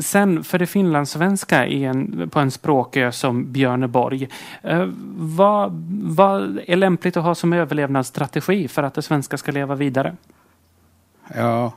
Sen 0.00 0.44
för 0.44 0.58
det 0.58 0.66
finlandssvenska 0.66 1.66
en, 1.66 2.30
på 2.32 2.40
en 2.40 2.50
språkö 2.50 3.12
som 3.12 3.52
Björneborg. 3.52 4.28
Eh, 4.62 4.88
vad, 5.16 5.72
vad 6.02 6.60
är 6.66 6.76
lämpligt 6.76 7.16
att 7.16 7.24
ha 7.24 7.34
som 7.34 7.52
överlevnadsstrategi 7.52 8.68
för 8.68 8.82
att 8.82 8.94
det 8.94 9.02
svenska 9.02 9.36
ska 9.38 9.52
leva 9.52 9.74
vidare? 9.74 10.16
Ja, 11.34 11.72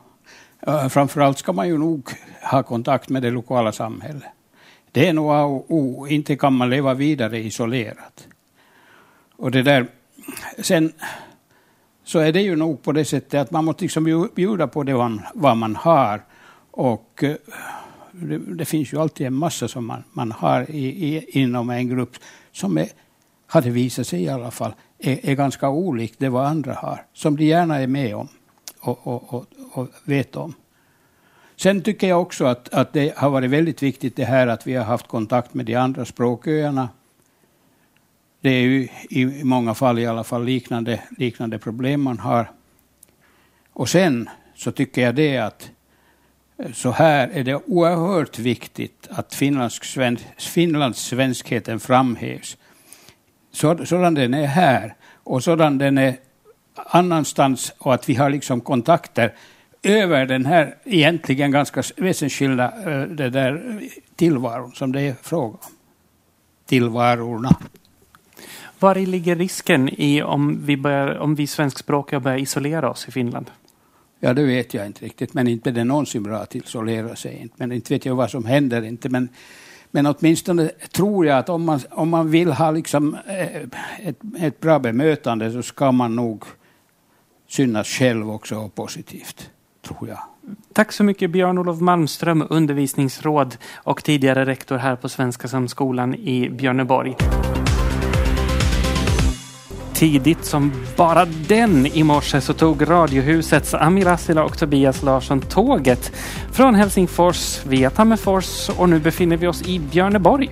framförallt 0.90 1.38
ska 1.38 1.52
man 1.52 1.68
ju 1.68 1.78
nog 1.78 2.10
ha 2.42 2.62
kontakt 2.62 3.08
med 3.08 3.22
det 3.22 3.30
lokala 3.30 3.72
samhället. 3.72 4.24
Det 4.92 5.08
är 5.08 5.12
nog 5.12 5.30
A 5.30 5.44
och 5.44 5.64
O. 5.68 6.06
Inte 6.08 6.36
kan 6.36 6.52
man 6.52 6.70
leva 6.70 6.94
vidare 6.94 7.38
isolerat. 7.38 8.28
Och 9.36 9.50
det 9.50 9.62
där, 9.62 9.86
sen 10.58 10.92
så 12.04 12.18
är 12.18 12.32
det 12.32 12.40
ju 12.40 12.56
nog 12.56 12.82
på 12.82 12.92
det 12.92 13.04
sättet 13.04 13.40
att 13.40 13.50
man 13.50 13.64
måste 13.64 13.84
liksom 13.84 14.28
bjuda 14.34 14.66
på 14.66 14.82
det 14.82 14.94
man, 14.94 15.20
vad 15.34 15.56
man 15.56 15.76
har. 15.76 16.22
Och 16.70 17.24
det, 18.12 18.38
det, 18.38 18.64
finns 18.64 18.92
ju 18.92 19.00
alltid 19.00 19.26
en 19.26 19.34
massa 19.34 19.68
som 19.68 19.86
man, 19.86 20.04
man 20.12 20.32
har 20.32 20.70
i, 20.70 20.86
i, 20.86 21.40
inom 21.40 21.70
en 21.70 21.88
grupp 21.88 22.16
som 22.52 22.78
är, 22.78 22.88
har 23.46 23.62
det 23.62 23.70
visat 23.70 24.06
sig 24.06 24.22
i 24.22 24.28
alla 24.28 24.50
fall, 24.50 24.72
är, 24.98 25.30
är 25.30 25.34
ganska 25.34 25.68
olikt 25.68 26.14
det 26.18 26.28
vad 26.28 26.46
andra 26.46 26.74
har. 26.74 27.04
Som 27.12 27.36
de 27.36 27.44
gärna 27.44 27.78
är 27.78 27.86
med 27.86 28.16
om 28.16 28.28
och, 28.80 29.06
och, 29.06 29.34
och, 29.34 29.46
och 29.72 29.88
vet 30.04 30.36
om. 30.36 30.54
Sen 31.56 31.82
tycker 31.82 32.08
jag 32.08 32.20
också 32.20 32.44
att, 32.44 32.68
att 32.68 32.92
det 32.92 33.16
har 33.16 33.30
varit 33.30 33.50
väldigt 33.50 33.82
viktigt 33.82 34.16
det 34.16 34.24
här 34.24 34.46
att 34.46 34.66
vi 34.66 34.74
har 34.74 34.84
haft 34.84 35.08
kontakt 35.08 35.54
med 35.54 35.66
de 35.66 35.74
andra 35.74 36.04
språköarna. 36.04 36.88
Det 38.40 38.50
är 38.50 38.62
ju 38.62 38.88
i 39.10 39.44
många 39.44 39.74
fall 39.74 39.98
i 39.98 40.06
alla 40.06 40.24
fall 40.24 40.44
liknande, 40.44 41.00
liknande 41.18 41.58
problem 41.58 42.02
man 42.02 42.18
har. 42.18 42.50
Och 43.72 43.88
sen 43.88 44.28
så 44.54 44.72
tycker 44.72 45.02
jag 45.02 45.14
det 45.14 45.38
att 45.38 45.70
eh, 46.58 46.72
så 46.72 46.90
här 46.90 47.28
är 47.28 47.44
det 47.44 47.54
oerhört 47.54 48.38
viktigt 48.38 49.08
att 49.10 49.34
finlandssvenskheten 50.38 51.80
framhävs. 51.80 52.56
Så, 53.52 53.86
sådan 53.86 54.14
den 54.14 54.34
är 54.34 54.46
här 54.46 54.94
och 55.24 55.44
sådan 55.44 55.78
den 55.78 55.98
är 55.98 56.16
annanstans 56.74 57.72
och 57.78 57.94
att 57.94 58.08
vi 58.08 58.14
har 58.14 58.30
liksom 58.30 58.60
kontakter 58.60 59.34
över 59.82 60.26
den 60.26 60.46
här 60.46 60.76
egentligen 60.84 61.50
ganska 61.50 61.82
väsensskilda 61.96 62.72
eh, 62.86 63.02
det 63.02 63.30
där 63.30 63.80
tillvaron 64.16 64.72
som 64.72 64.92
det 64.92 65.00
är 65.00 65.14
fråga 65.22 65.58
om. 65.62 65.72
Tillvarorna. 66.66 67.56
Var 68.78 68.94
ligger 68.94 69.36
risken 69.36 69.88
i 69.88 70.22
om 70.22 70.66
vi, 70.66 70.76
börjar, 70.76 71.18
om 71.18 71.34
vi 71.34 71.46
svenskspråkiga 71.46 72.20
börjar 72.20 72.38
isolera 72.38 72.90
oss 72.90 73.08
i 73.08 73.10
Finland? 73.10 73.50
Ja, 74.20 74.34
det 74.34 74.44
vet 74.44 74.74
jag 74.74 74.86
inte 74.86 75.04
riktigt, 75.04 75.34
men 75.34 75.48
inte 75.48 75.70
är 75.70 75.74
det 75.74 75.84
någonsin 75.84 76.22
bra 76.22 76.38
att 76.38 76.54
isolera 76.54 77.16
sig. 77.16 77.48
Men 77.56 77.72
inte 77.72 77.94
vet 77.94 78.04
jag 78.04 78.14
vad 78.14 78.30
som 78.30 78.44
händer. 78.44 78.82
Inte, 78.82 79.08
men, 79.08 79.28
men 79.90 80.06
åtminstone 80.06 80.68
tror 80.68 81.26
jag 81.26 81.38
att 81.38 81.48
om 81.48 81.64
man, 81.64 81.80
om 81.90 82.08
man 82.08 82.30
vill 82.30 82.52
ha 82.52 82.70
liksom 82.70 83.16
eh, 83.26 83.62
ett, 84.08 84.18
ett 84.38 84.60
bra 84.60 84.78
bemötande 84.78 85.52
så 85.52 85.62
ska 85.62 85.92
man 85.92 86.16
nog 86.16 86.44
synas 87.48 87.88
själv 87.88 88.30
också 88.30 88.56
och 88.56 88.74
positivt, 88.74 89.50
tror 89.82 90.08
jag. 90.08 90.18
Tack 90.72 90.92
så 90.92 91.04
mycket 91.04 91.30
Björn-Olof 91.30 91.80
Malmström, 91.80 92.46
undervisningsråd 92.50 93.56
och 93.74 94.04
tidigare 94.04 94.46
rektor 94.46 94.76
här 94.76 94.96
på 94.96 95.08
Svenska 95.08 95.48
Samskolan 95.48 96.14
i 96.14 96.50
Björneborg 96.50 97.16
tidigt 100.00 100.44
som 100.44 100.72
bara 100.96 101.24
den 101.24 101.86
i 101.86 102.02
morse 102.02 102.40
så 102.40 102.52
tog 102.52 102.90
Radiohusets 102.90 103.74
Amir 103.74 104.08
Asila 104.08 104.44
och 104.44 104.58
Tobias 104.58 105.02
Larsson 105.02 105.40
tåget 105.40 106.12
från 106.52 106.74
Helsingfors 106.74 107.60
via 107.66 107.90
Tammerfors 107.90 108.68
och 108.68 108.88
nu 108.88 109.00
befinner 109.00 109.36
vi 109.36 109.46
oss 109.46 109.62
i 109.62 109.78
Björneborg. 109.78 110.50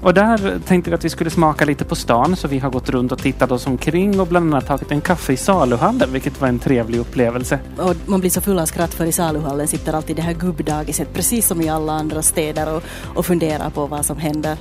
Och 0.00 0.14
där 0.14 0.58
tänkte 0.66 0.90
vi 0.90 0.94
att 0.94 1.04
vi 1.04 1.10
skulle 1.10 1.30
smaka 1.30 1.64
lite 1.64 1.84
på 1.84 1.94
stan 1.94 2.36
så 2.36 2.48
vi 2.48 2.58
har 2.58 2.70
gått 2.70 2.88
runt 2.88 3.12
och 3.12 3.18
tittat 3.18 3.52
oss 3.52 3.66
omkring 3.66 4.20
och 4.20 4.26
bland 4.26 4.54
annat 4.54 4.66
tagit 4.66 4.92
en 4.92 5.00
kaffe 5.00 5.32
i 5.32 5.36
saluhallen 5.36 6.12
vilket 6.12 6.40
var 6.40 6.48
en 6.48 6.58
trevlig 6.58 6.98
upplevelse. 6.98 7.58
Och 7.76 7.94
man 8.06 8.20
blir 8.20 8.30
så 8.30 8.40
full 8.40 8.58
av 8.58 8.66
skratt 8.66 8.94
för 8.94 9.04
i 9.04 9.12
saluhallen 9.12 9.68
sitter 9.68 9.92
alltid 9.92 10.16
det 10.16 10.22
här 10.22 10.34
gubbdagiset 10.34 11.14
precis 11.14 11.46
som 11.46 11.60
i 11.62 11.68
alla 11.68 11.92
andra 11.92 12.22
städer 12.22 12.76
och, 12.76 12.82
och 13.16 13.26
funderar 13.26 13.70
på 13.70 13.86
vad 13.86 14.06
som 14.06 14.18
händer. 14.18 14.56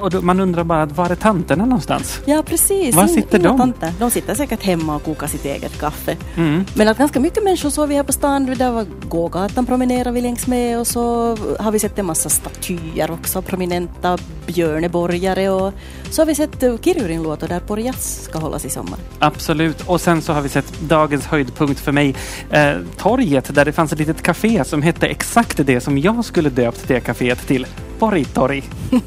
Och 0.00 0.10
då, 0.10 0.20
man 0.20 0.40
undrar 0.40 0.64
bara, 0.64 0.86
var 0.86 1.10
är 1.10 1.14
tanterna 1.14 1.64
någonstans? 1.64 2.20
Ja 2.24 2.42
precis. 2.46 2.94
Var 2.94 3.06
sitter 3.06 3.38
Inga 3.38 3.48
de? 3.48 3.58
Tanter. 3.58 3.92
De 3.98 4.10
sitter 4.10 4.34
säkert 4.34 4.62
hemma 4.62 4.96
och 4.96 5.04
kokar 5.04 5.26
sitt 5.26 5.44
eget 5.44 5.80
kaffe. 5.80 6.16
Mm. 6.36 6.64
Men 6.74 6.88
att 6.88 6.98
ganska 6.98 7.20
mycket 7.20 7.44
människor 7.44 7.70
såg 7.70 7.88
vi 7.88 7.94
här 7.94 8.02
på 8.02 8.12
stan, 8.12 8.46
där 8.46 8.70
var 8.70 8.86
gågatan 9.08 9.66
promenerar 9.66 10.12
vi 10.12 10.20
längs 10.20 10.46
med 10.46 10.78
och 10.78 10.86
så 10.86 11.36
har 11.58 11.72
vi 11.72 11.78
sett 11.78 11.98
en 11.98 12.06
massa 12.06 12.28
statyer 12.28 13.10
också, 13.10 13.42
prominenta 13.42 14.18
björneborgare 14.46 15.48
och 15.48 15.72
så 16.10 16.22
har 16.22 16.26
vi 16.26 16.34
sett 16.34 16.60
Kirurin-låtar 16.60 17.48
där 17.48 17.60
Pori 17.60 17.82
Jazz 17.82 18.22
ska 18.24 18.38
hållas 18.38 18.64
i 18.64 18.70
sommar. 18.70 18.98
Absolut. 19.18 19.88
Och 19.88 20.00
sen 20.00 20.22
så 20.22 20.32
har 20.32 20.42
vi 20.42 20.48
sett 20.48 20.80
dagens 20.80 21.26
höjdpunkt 21.26 21.80
för 21.80 21.92
mig. 21.92 22.14
Eh, 22.50 22.72
torget 22.96 23.54
där 23.54 23.64
det 23.64 23.72
fanns 23.72 23.92
ett 23.92 23.98
litet 23.98 24.22
café 24.22 24.64
som 24.64 24.82
hette 24.82 25.06
exakt 25.06 25.66
det 25.66 25.80
som 25.80 25.98
jag 25.98 26.24
skulle 26.24 26.50
döpt 26.50 26.88
det 26.88 27.00
kaféet 27.00 27.46
till. 27.46 27.66
Poritorg. 28.00 28.62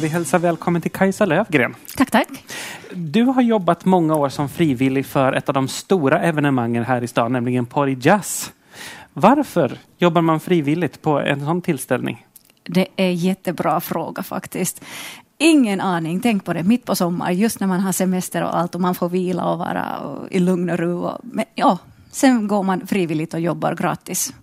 Vi 0.00 0.08
hälsar 0.08 0.38
välkommen 0.38 0.82
till 0.82 0.90
Kajsa 0.90 1.24
Lövgren. 1.26 1.74
Tack, 1.96 2.10
tack. 2.10 2.28
Du 2.94 3.22
har 3.22 3.42
jobbat 3.42 3.84
många 3.84 4.14
år 4.14 4.28
som 4.28 4.48
frivillig 4.48 5.06
för 5.06 5.32
ett 5.32 5.48
av 5.48 5.54
de 5.54 5.68
stora 5.68 6.20
evenemangen 6.20 6.84
här 6.84 7.02
i 7.04 7.06
stan, 7.06 7.32
nämligen 7.32 7.66
Pori 7.66 7.98
Jazz. 8.00 8.52
Varför 9.12 9.78
jobbar 9.98 10.22
man 10.22 10.40
frivilligt 10.40 11.02
på 11.02 11.20
en 11.20 11.40
sån 11.40 11.62
tillställning? 11.62 12.26
Det 12.62 12.86
är 12.96 13.06
en 13.06 13.16
jättebra 13.16 13.80
fråga 13.80 14.22
faktiskt. 14.22 14.84
Ingen 15.38 15.80
aning. 15.80 16.20
Tänk 16.20 16.44
på 16.44 16.52
det, 16.52 16.62
mitt 16.62 16.84
på 16.84 16.96
sommaren, 16.96 17.36
just 17.36 17.60
när 17.60 17.66
man 17.66 17.80
har 17.80 17.92
semester 17.92 18.42
och 18.42 18.58
allt 18.58 18.74
och 18.74 18.80
man 18.80 18.94
får 18.94 19.08
vila 19.08 19.44
och 19.44 19.58
vara 19.58 19.86
i 20.30 20.38
lugn 20.38 20.70
och 20.70 20.78
ro. 20.78 21.10
Men 21.22 21.44
ja, 21.54 21.78
sen 22.10 22.48
går 22.48 22.62
man 22.62 22.86
frivilligt 22.86 23.34
och 23.34 23.40
jobbar 23.40 23.74
gratis 23.74 24.34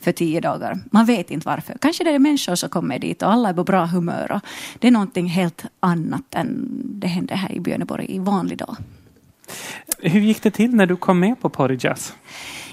för 0.00 0.12
tio 0.12 0.40
dagar. 0.40 0.78
Man 0.90 1.06
vet 1.06 1.30
inte 1.30 1.48
varför. 1.48 1.76
Kanske 1.80 2.04
det 2.04 2.10
är 2.10 2.18
människor 2.18 2.54
som 2.54 2.68
kommer 2.68 2.98
dit 2.98 3.22
och 3.22 3.32
alla 3.32 3.48
är 3.48 3.54
på 3.54 3.64
bra 3.64 3.86
humör. 3.86 4.32
Och 4.32 4.40
det 4.78 4.86
är 4.88 4.92
någonting 4.92 5.26
helt 5.26 5.64
annat 5.80 6.34
än 6.34 6.68
det 6.84 7.06
hände 7.06 7.34
här 7.34 7.52
i 7.52 7.60
Björneborg 7.60 8.06
i 8.08 8.18
vanlig 8.18 8.58
dag. 8.58 8.76
Hur 9.98 10.20
gick 10.20 10.42
det 10.42 10.50
till 10.50 10.74
när 10.74 10.86
du 10.86 10.96
kom 10.96 11.20
med 11.20 11.40
på 11.40 11.48
Porridjas? 11.48 12.14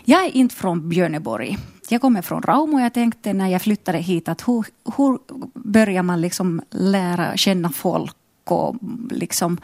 Jag 0.05 0.25
är 0.25 0.35
inte 0.35 0.55
från 0.55 0.89
Björneborg. 0.89 1.57
Jag 1.89 2.01
kommer 2.01 2.21
från 2.21 2.41
Rauma 2.41 2.77
och 2.77 2.81
jag 2.81 2.93
tänkte 2.93 3.33
när 3.33 3.47
jag 3.47 3.61
flyttade 3.61 3.97
hit 3.97 4.29
att 4.29 4.47
hur, 4.47 4.65
hur 4.97 5.19
börjar 5.53 6.03
man 6.03 6.21
liksom 6.21 6.61
lära 6.69 7.37
känna 7.37 7.69
folk 7.69 8.15
och 8.43 8.75
liksom, 9.09 9.57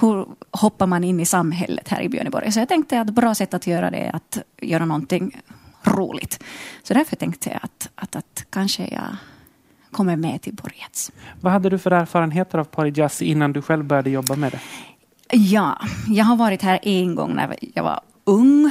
hur 0.00 0.26
hoppar 0.50 0.86
man 0.86 1.04
in 1.04 1.20
i 1.20 1.26
samhället 1.26 1.88
här 1.88 2.02
i 2.02 2.08
Björneborg. 2.08 2.52
Så 2.52 2.58
jag 2.58 2.68
tänkte 2.68 3.00
att 3.00 3.08
ett 3.08 3.14
bra 3.14 3.34
sätt 3.34 3.54
att 3.54 3.66
göra 3.66 3.90
det 3.90 3.98
är 3.98 4.16
att 4.16 4.38
göra 4.60 4.84
någonting 4.84 5.40
roligt. 5.84 6.42
Så 6.82 6.94
därför 6.94 7.16
tänkte 7.16 7.50
jag 7.50 7.60
att, 7.62 7.88
att, 7.94 8.16
att 8.16 8.44
kanske 8.50 8.82
jag 8.82 9.16
kommer 9.90 10.16
med 10.16 10.42
till 10.42 10.54
Borgets. 10.54 11.12
Vad 11.40 11.52
hade 11.52 11.70
du 11.70 11.78
för 11.78 11.90
erfarenheter 11.90 12.58
av 12.58 12.64
Porridjas 12.64 13.22
innan 13.22 13.52
du 13.52 13.62
själv 13.62 13.84
började 13.84 14.10
jobba 14.10 14.36
med 14.36 14.52
det? 14.52 14.60
Ja, 15.36 15.78
jag 16.08 16.24
har 16.24 16.36
varit 16.36 16.62
här 16.62 16.78
en 16.82 17.14
gång 17.14 17.34
när 17.34 17.56
jag 17.74 17.82
var 17.82 18.00
ung. 18.24 18.70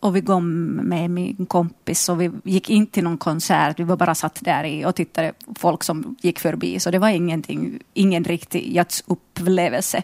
Och 0.00 0.16
vi 0.16 0.22
kom 0.22 0.66
med 0.66 1.10
min 1.10 1.46
kompis 1.46 2.08
och 2.08 2.20
vi 2.20 2.30
gick 2.44 2.70
in 2.70 2.86
till 2.86 3.04
någon 3.04 3.18
konsert. 3.18 3.80
Vi 3.80 3.84
var 3.84 3.96
bara 3.96 4.14
satt 4.14 4.38
där 4.40 4.86
och 4.86 4.94
tittade 4.94 5.32
på 5.46 5.54
folk 5.54 5.84
som 5.84 6.16
gick 6.20 6.38
förbi. 6.38 6.80
Så 6.80 6.90
det 6.90 6.98
var 6.98 7.08
ingenting, 7.08 7.80
ingen 7.94 8.24
riktig 8.24 8.74
jazzupplevelse. 8.74 10.02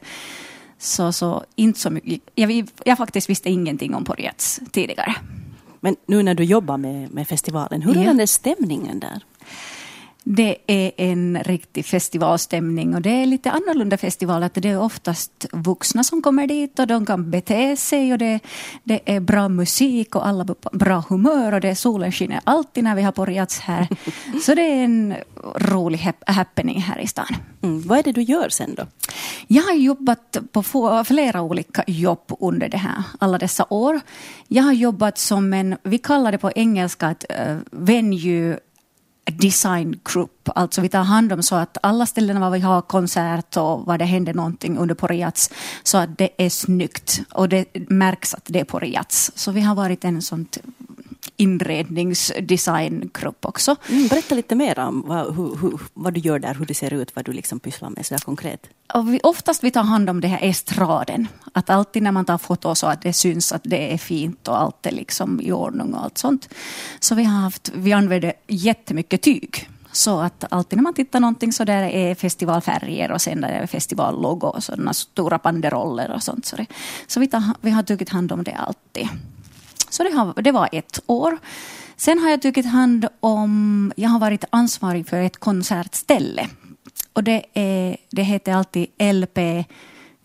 Så, 0.78 1.12
så 1.12 1.44
inte 1.56 1.80
så 1.80 1.90
mycket. 1.90 2.20
Jag, 2.34 2.68
jag 2.84 2.98
faktiskt 2.98 3.30
visste 3.30 3.50
ingenting 3.50 3.94
om 3.94 4.04
Porjats 4.04 4.60
tidigare. 4.72 5.14
Men 5.80 5.96
nu 6.06 6.22
när 6.22 6.34
du 6.34 6.44
jobbar 6.44 6.76
med, 6.76 7.10
med 7.10 7.28
festivalen, 7.28 7.82
hur 7.82 7.94
ja. 7.94 8.00
är 8.20 8.26
stämningen 8.26 9.00
där? 9.00 9.24
Det 10.24 10.56
är 10.66 10.92
en 10.96 11.38
riktig 11.44 11.86
festivalstämning 11.86 12.94
och 12.94 13.02
det 13.02 13.10
är 13.10 13.26
lite 13.26 13.50
annorlunda 13.50 13.96
festival. 13.96 14.42
Att 14.42 14.54
det 14.54 14.68
är 14.68 14.80
oftast 14.80 15.46
vuxna 15.52 16.04
som 16.04 16.22
kommer 16.22 16.46
dit 16.46 16.78
och 16.78 16.86
de 16.86 17.06
kan 17.06 17.30
bete 17.30 17.76
sig 17.76 18.12
och 18.12 18.18
det, 18.18 18.40
det 18.84 19.00
är 19.04 19.20
bra 19.20 19.48
musik 19.48 20.14
och 20.14 20.26
alla 20.26 20.46
bra 20.72 21.04
humör 21.08 21.52
och 21.52 21.60
det 21.60 21.68
är 21.68 21.74
solen 21.74 22.12
skiner 22.12 22.40
alltid 22.44 22.84
när 22.84 22.94
vi 22.94 23.02
har 23.02 23.12
porjats 23.12 23.58
här. 23.58 23.88
Så 24.42 24.54
det 24.54 24.62
är 24.62 24.84
en 24.84 25.14
rolig 25.54 26.12
happening 26.26 26.80
här 26.80 26.98
i 26.98 27.06
stan. 27.06 27.36
Mm. 27.62 27.82
Vad 27.82 27.98
är 27.98 28.02
det 28.02 28.12
du 28.12 28.22
gör 28.22 28.48
sen 28.48 28.74
då? 28.74 28.86
Jag 29.46 29.62
har 29.62 29.74
jobbat 29.74 30.38
på 30.52 30.62
flera 31.04 31.42
olika 31.42 31.84
jobb 31.86 32.36
under 32.40 32.68
det 32.68 32.76
här, 32.76 33.02
alla 33.18 33.38
dessa 33.38 33.66
år. 33.70 34.00
Jag 34.48 34.62
har 34.62 34.72
jobbat 34.72 35.18
som 35.18 35.52
en, 35.52 35.76
vi 35.82 35.98
kallar 35.98 36.32
det 36.32 36.38
på 36.38 36.50
engelska 36.54 37.10
ett 37.10 37.24
uh, 37.30 37.58
venue 37.70 38.58
design 39.30 40.00
group. 40.04 40.48
Alltså 40.54 40.80
vi 40.80 40.88
tar 40.88 41.02
hand 41.02 41.32
om 41.32 41.42
så 41.42 41.54
att 41.54 41.78
alla 41.82 42.06
ställen 42.06 42.40
var 42.40 42.50
vi 42.50 42.60
har 42.60 42.82
konsert 42.82 43.56
och 43.56 43.86
var 43.86 43.98
det 43.98 44.04
händer 44.04 44.34
någonting 44.34 44.78
under 44.78 44.94
Poriats 44.94 45.50
så 45.82 45.98
att 45.98 46.18
det 46.18 46.30
är 46.36 46.50
snyggt 46.50 47.20
och 47.30 47.48
det 47.48 47.64
märks 47.88 48.34
att 48.34 48.44
det 48.44 48.60
är 48.60 48.64
Poriats. 48.64 49.32
Så 49.34 49.52
vi 49.52 49.60
har 49.60 49.74
varit 49.74 50.04
en 50.04 50.22
sån 50.22 50.46
inredningsdesigngrupp 51.40 53.44
också. 53.44 53.76
Mm, 53.88 54.08
berätta 54.08 54.34
lite 54.34 54.54
mer 54.54 54.78
om 54.78 55.02
vad, 55.06 55.36
hur, 55.36 55.56
hur, 55.56 55.80
vad 55.94 56.14
du 56.14 56.20
gör 56.20 56.38
där, 56.38 56.54
hur 56.54 56.66
det 56.66 56.74
ser 56.74 56.92
ut, 56.92 57.16
vad 57.16 57.24
du 57.24 57.32
liksom 57.32 57.60
pysslar 57.60 57.90
med 57.90 58.06
så 58.06 58.18
konkret. 58.18 58.66
Och 58.94 59.14
vi, 59.14 59.20
oftast 59.22 59.64
vi 59.64 59.70
tar 59.70 59.82
hand 59.82 60.10
om 60.10 60.20
det 60.20 60.28
här 60.28 60.38
estraden. 60.42 61.28
Att 61.52 61.70
alltid 61.70 62.02
när 62.02 62.12
man 62.12 62.24
tar 62.24 62.38
foto 62.38 62.74
så 62.74 62.86
att 62.86 63.02
det 63.02 63.12
syns 63.12 63.52
att 63.52 63.62
det 63.64 63.94
är 63.94 63.98
fint 63.98 64.48
och 64.48 64.60
allt 64.60 64.86
är 64.86 64.90
liksom 64.90 65.40
i 65.40 65.52
ordning 65.52 65.94
och 65.94 66.04
allt 66.04 66.18
sånt. 66.18 66.48
Så 67.00 67.14
vi 67.14 67.24
har 67.24 67.40
haft, 67.40 67.72
vi 67.74 67.92
använder 67.92 68.32
jättemycket 68.46 69.22
tyg. 69.22 69.68
Så 69.92 70.20
att 70.20 70.44
alltid 70.50 70.76
när 70.76 70.82
man 70.82 70.94
tittar 70.94 71.20
någonting 71.20 71.52
så 71.52 71.64
där 71.64 71.82
är 71.82 72.14
festivalfärger 72.14 73.10
och 73.10 73.20
sen 73.20 73.44
är 73.44 73.60
det 73.60 73.66
festivallogo 73.66 74.46
och 74.46 74.64
sådana 74.64 74.94
stora 74.94 75.38
banderoller 75.38 76.10
och 76.10 76.22
sånt. 76.22 76.46
Så, 76.46 76.56
det, 76.56 76.66
så 77.06 77.20
vi, 77.20 77.26
tar, 77.26 77.42
vi 77.60 77.70
har 77.70 77.82
tagit 77.82 78.08
hand 78.08 78.32
om 78.32 78.44
det 78.44 78.52
alltid. 78.52 79.08
Så 79.90 80.02
det, 80.02 80.10
har, 80.10 80.42
det 80.42 80.52
var 80.52 80.68
ett 80.72 81.00
år. 81.06 81.38
Sen 81.96 82.18
har 82.18 82.30
jag 82.30 82.42
tagit 82.42 82.66
hand 82.66 83.06
om, 83.20 83.92
jag 83.96 84.08
har 84.08 84.18
varit 84.18 84.44
ansvarig 84.50 85.08
för 85.08 85.20
ett 85.20 85.36
konsertställe. 85.36 86.48
Och 87.12 87.24
det, 87.24 87.44
är, 87.54 87.96
det 88.10 88.22
heter 88.22 88.52
alltid 88.52 88.86
LP 88.98 89.38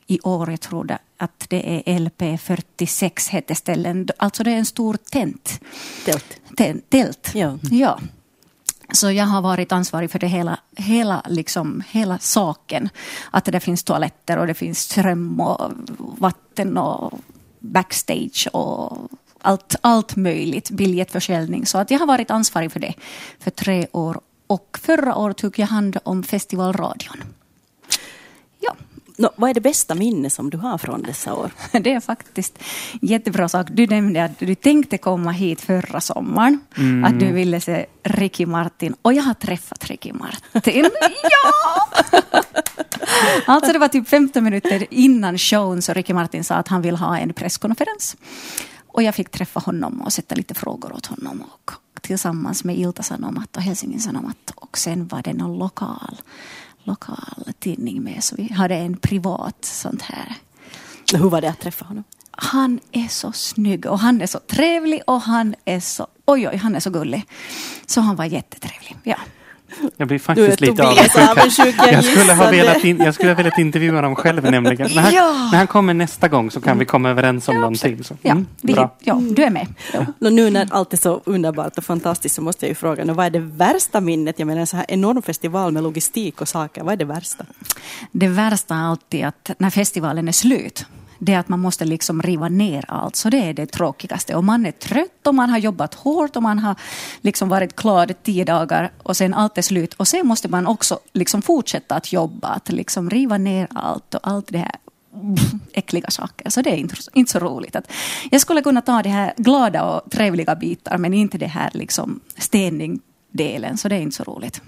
i 0.08 0.20
år, 0.24 0.50
jag 0.50 0.62
tror 0.62 0.84
det, 0.84 0.98
att 1.18 1.46
det 1.50 1.84
är 1.86 2.00
LP 2.00 2.42
46 2.42 3.28
heter 3.28 3.56
ställen. 3.56 4.08
Alltså 4.18 4.44
det 4.44 4.52
är 4.52 4.58
en 4.58 4.66
stor 4.66 4.98
tent. 5.12 5.60
Tält. 6.06 6.40
Tent, 6.58 6.90
tält. 6.90 7.32
Ja. 7.34 7.58
ja. 7.72 8.00
Så 8.92 9.12
jag 9.12 9.26
har 9.26 9.42
varit 9.42 9.72
ansvarig 9.72 10.12
för 10.12 10.20
det 10.20 10.28
hela, 10.28 10.60
hela, 10.78 11.22
liksom, 11.30 11.84
hela 11.90 12.20
saken. 12.20 12.90
Att 13.32 13.46
det 13.46 13.60
finns 13.60 13.84
toaletter 13.84 14.38
och 14.38 14.48
det 14.48 14.54
finns 14.54 14.80
ström 14.80 15.40
och 15.40 15.72
vatten 15.98 16.78
och 16.78 17.20
backstage 17.60 18.48
och 18.54 19.12
allt, 19.46 19.76
allt 19.82 20.16
möjligt, 20.16 20.70
biljettförsäljning. 20.70 21.66
Så 21.66 21.78
att 21.78 21.92
jag 21.92 22.00
har 22.00 22.08
varit 22.08 22.32
ansvarig 22.32 22.72
för 22.72 22.80
det 22.80 22.94
för 23.40 23.52
tre 23.52 23.88
år. 23.92 24.22
Och 24.48 24.78
förra 24.82 25.16
året 25.16 25.38
tog 25.38 25.60
jag 25.60 25.68
hand 25.68 25.98
om 26.04 26.24
festivalradion. 26.24 27.24
Ja. 28.60 28.76
Nå, 29.18 29.32
vad 29.36 29.50
är 29.50 29.54
det 29.54 29.62
bästa 29.62 29.96
minne 29.96 30.30
som 30.30 30.50
du 30.50 30.58
har 30.58 30.78
från 30.78 31.02
dessa 31.02 31.34
år? 31.34 31.52
Det 31.72 31.94
är 31.94 32.00
faktiskt 32.00 32.60
jättebra 33.02 33.50
sak. 33.50 33.68
Du 33.70 33.88
nämnde 33.88 34.24
att 34.24 34.40
du 34.40 34.56
tänkte 34.56 34.98
komma 34.98 35.32
hit 35.32 35.62
förra 35.62 36.02
sommaren. 36.02 36.60
Mm. 36.78 37.04
Att 37.04 37.20
du 37.20 37.32
ville 37.32 37.62
se 37.62 37.86
Ricky 38.04 38.46
Martin. 38.46 38.96
Och 39.02 39.14
jag 39.14 39.24
har 39.24 39.34
träffat 39.34 39.86
Ricky 39.86 40.14
Martin. 40.14 40.90
ja! 41.24 41.86
alltså 43.46 43.74
det 43.74 43.80
var 43.80 43.88
typ 43.88 44.10
15 44.10 44.44
minuter 44.44 44.86
innan 44.90 45.38
showen 45.38 45.82
så 45.82 45.94
Ricky 45.94 46.14
Martin 46.14 46.44
sa 46.44 46.56
att 46.56 46.68
han 46.68 46.82
vill 46.82 46.96
ha 46.96 47.18
en 47.18 47.34
presskonferens. 47.34 48.16
Och 48.96 49.04
jag 49.04 49.16
fick 49.16 49.30
träffa 49.30 49.60
honom 49.60 50.02
och 50.02 50.14
sätta 50.14 50.36
lite 50.36 50.54
frågor 50.54 50.94
åt 50.94 51.06
honom. 51.06 51.44
Och 51.54 51.72
tillsammans 52.02 52.64
med 52.64 52.78
Ilta 52.78 53.04
Sanomat 53.04 53.58
och 53.58 53.62
Helsingin 53.62 54.00
Sanomat. 54.00 54.52
Och 54.56 54.78
sen 54.78 55.08
var 55.08 55.22
det 55.22 55.34
någon 55.34 55.58
lokal, 55.58 56.22
lokal 56.84 57.54
tidning 57.60 58.04
med. 58.04 58.24
Så 58.24 58.36
vi 58.36 58.54
hade 58.54 58.76
en 58.76 58.98
privat 58.98 59.66
sånt 59.66 60.02
här. 60.02 60.36
Hur 61.14 61.30
var 61.30 61.42
det 61.42 61.50
att 61.50 61.60
träffa 61.60 61.86
honom? 61.86 62.04
Han 62.32 62.80
är 62.92 63.08
så 63.08 63.32
snygg 63.32 63.86
och 63.86 64.00
han 64.00 64.22
är 64.22 64.28
så 64.28 64.40
trevlig 64.40 65.02
och 65.08 65.22
han 65.22 65.56
är 65.66 65.80
så, 65.80 66.08
oj 66.26 66.48
oj, 66.48 66.56
han 66.56 66.76
är 66.76 66.80
så 66.80 66.90
gullig. 66.90 67.26
Så 67.86 68.02
han 68.02 68.16
var 68.16 68.26
jättetrevlig. 68.26 68.98
Ja. 69.04 69.18
Jag 69.98 70.08
blir 70.08 70.20
faktiskt 70.20 70.62
lite 70.62 70.84
avundsjuk. 70.84 71.30
avundsjuk, 71.38 71.76
jag 71.78 71.94
Jag 71.94 72.04
skulle, 72.06 72.34
ha 72.34 72.50
velat 72.52 72.84
in, 72.84 72.98
jag 72.98 73.14
skulle 73.14 73.30
ha 73.30 73.36
velat 73.36 73.58
intervjua 73.58 73.96
honom 73.96 74.16
själv 74.16 74.44
nämligen. 74.52 74.90
När 74.96 75.02
han, 75.02 75.14
Ja. 75.14 75.50
när 75.52 75.58
han 75.58 75.68
kommer 75.68 75.94
nästa 75.94 76.28
gång 76.28 76.52
så 76.52 76.62
kan 76.62 76.80
vi 76.80 76.86
komma 76.86 77.10
överens 77.10 77.48
om 77.48 77.56
någonting. 77.56 78.04
Så. 78.04 78.18
Ja, 78.22 78.32
Mm, 78.32 78.48
vi, 78.62 78.74
bra. 78.74 78.96
ja, 79.00 79.14
du 79.36 79.44
är 79.44 79.50
med. 79.50 79.68
Jo. 79.94 80.06
Nå, 80.20 80.30
nu 80.30 80.50
när 80.50 80.68
allt 80.72 80.94
är 80.94 80.98
så 80.98 81.22
underbart 81.26 81.78
och 81.78 81.84
fantastiskt 81.84 82.36
så 82.36 82.42
måste 82.42 82.66
jag 82.66 82.70
ju 82.70 82.76
fråga, 82.76 83.14
vad 83.14 83.26
är 83.26 83.30
det 83.30 83.40
värsta 83.40 84.02
minnet? 84.02 84.40
Jag 84.40 84.46
menar 84.46 84.62
en 84.62 84.68
så 84.68 84.78
här 84.78 84.86
enorm 84.90 85.22
festival 85.22 85.72
med 85.72 85.84
logistik 85.84 86.42
och 86.42 86.48
saker, 86.48 86.84
vad 86.84 86.94
är 86.94 86.98
det 86.98 87.06
värsta? 87.06 87.46
Det 88.12 88.28
värsta 88.28 88.76
är 88.76 88.84
alltid 88.84 89.26
att 89.26 89.52
när 89.58 89.70
festivalen 89.70 90.28
är 90.28 90.32
slut, 90.32 90.86
det 91.20 91.34
är 91.34 91.40
att 91.40 91.50
man 91.50 91.60
måste 91.60 91.86
liksom 91.86 92.22
riva 92.22 92.50
ner 92.50 92.86
allt. 92.88 93.16
Så 93.16 93.30
det 93.30 93.38
är 93.38 93.54
det 93.54 93.66
tråkigaste. 93.66 94.36
Och 94.36 94.44
man 94.44 94.66
är 94.66 94.72
trött 94.72 95.28
och 95.28 95.36
man 95.36 95.50
har 95.50 95.58
jobbat 95.58 95.94
hårt 95.94 96.36
och 96.36 96.44
man 96.44 96.60
har 96.60 96.76
liksom 97.22 97.50
varit 97.50 97.76
klar 97.76 98.14
tio 98.24 98.46
dagar 98.46 98.92
och 99.04 99.18
sen 99.18 99.34
allt 99.34 99.58
är 99.58 99.62
slut. 99.62 99.94
Och 99.94 100.08
sen 100.08 100.28
måste 100.28 100.48
man 100.48 100.68
också 100.68 101.00
liksom 101.14 101.42
fortsätta 101.42 101.96
att 101.96 102.14
jobba, 102.14 102.48
att 102.48 102.72
liksom 102.72 103.10
riva 103.10 103.38
ner 103.38 103.68
allt 103.74 104.16
och 104.16 104.28
allt 104.28 104.48
det 104.48 104.58
här 104.58 104.76
äckliga 105.74 106.10
saker. 106.10 106.50
Så 106.50 106.62
det 106.62 106.70
är 106.70 106.78
inte, 106.78 106.96
inte 107.14 107.32
så 107.32 107.40
roligt. 107.40 107.76
Att 107.76 107.92
jag 108.32 108.42
skulle 108.42 108.62
kunna 108.62 108.82
ta 108.82 109.02
det 109.02 109.10
här 109.10 109.34
glada 109.38 109.84
och 109.84 110.12
trevliga 110.12 110.56
bitar 110.56 110.98
men 110.98 111.14
inte 111.14 111.38
det 111.38 111.48
här 111.48 111.70
liksom 111.74 112.20
städning-delen. 112.38 113.78
Så 113.78 113.88
det 113.88 113.96
är 113.96 114.00
inte 114.00 114.16
så 114.16 114.24
roligt. 114.24 114.62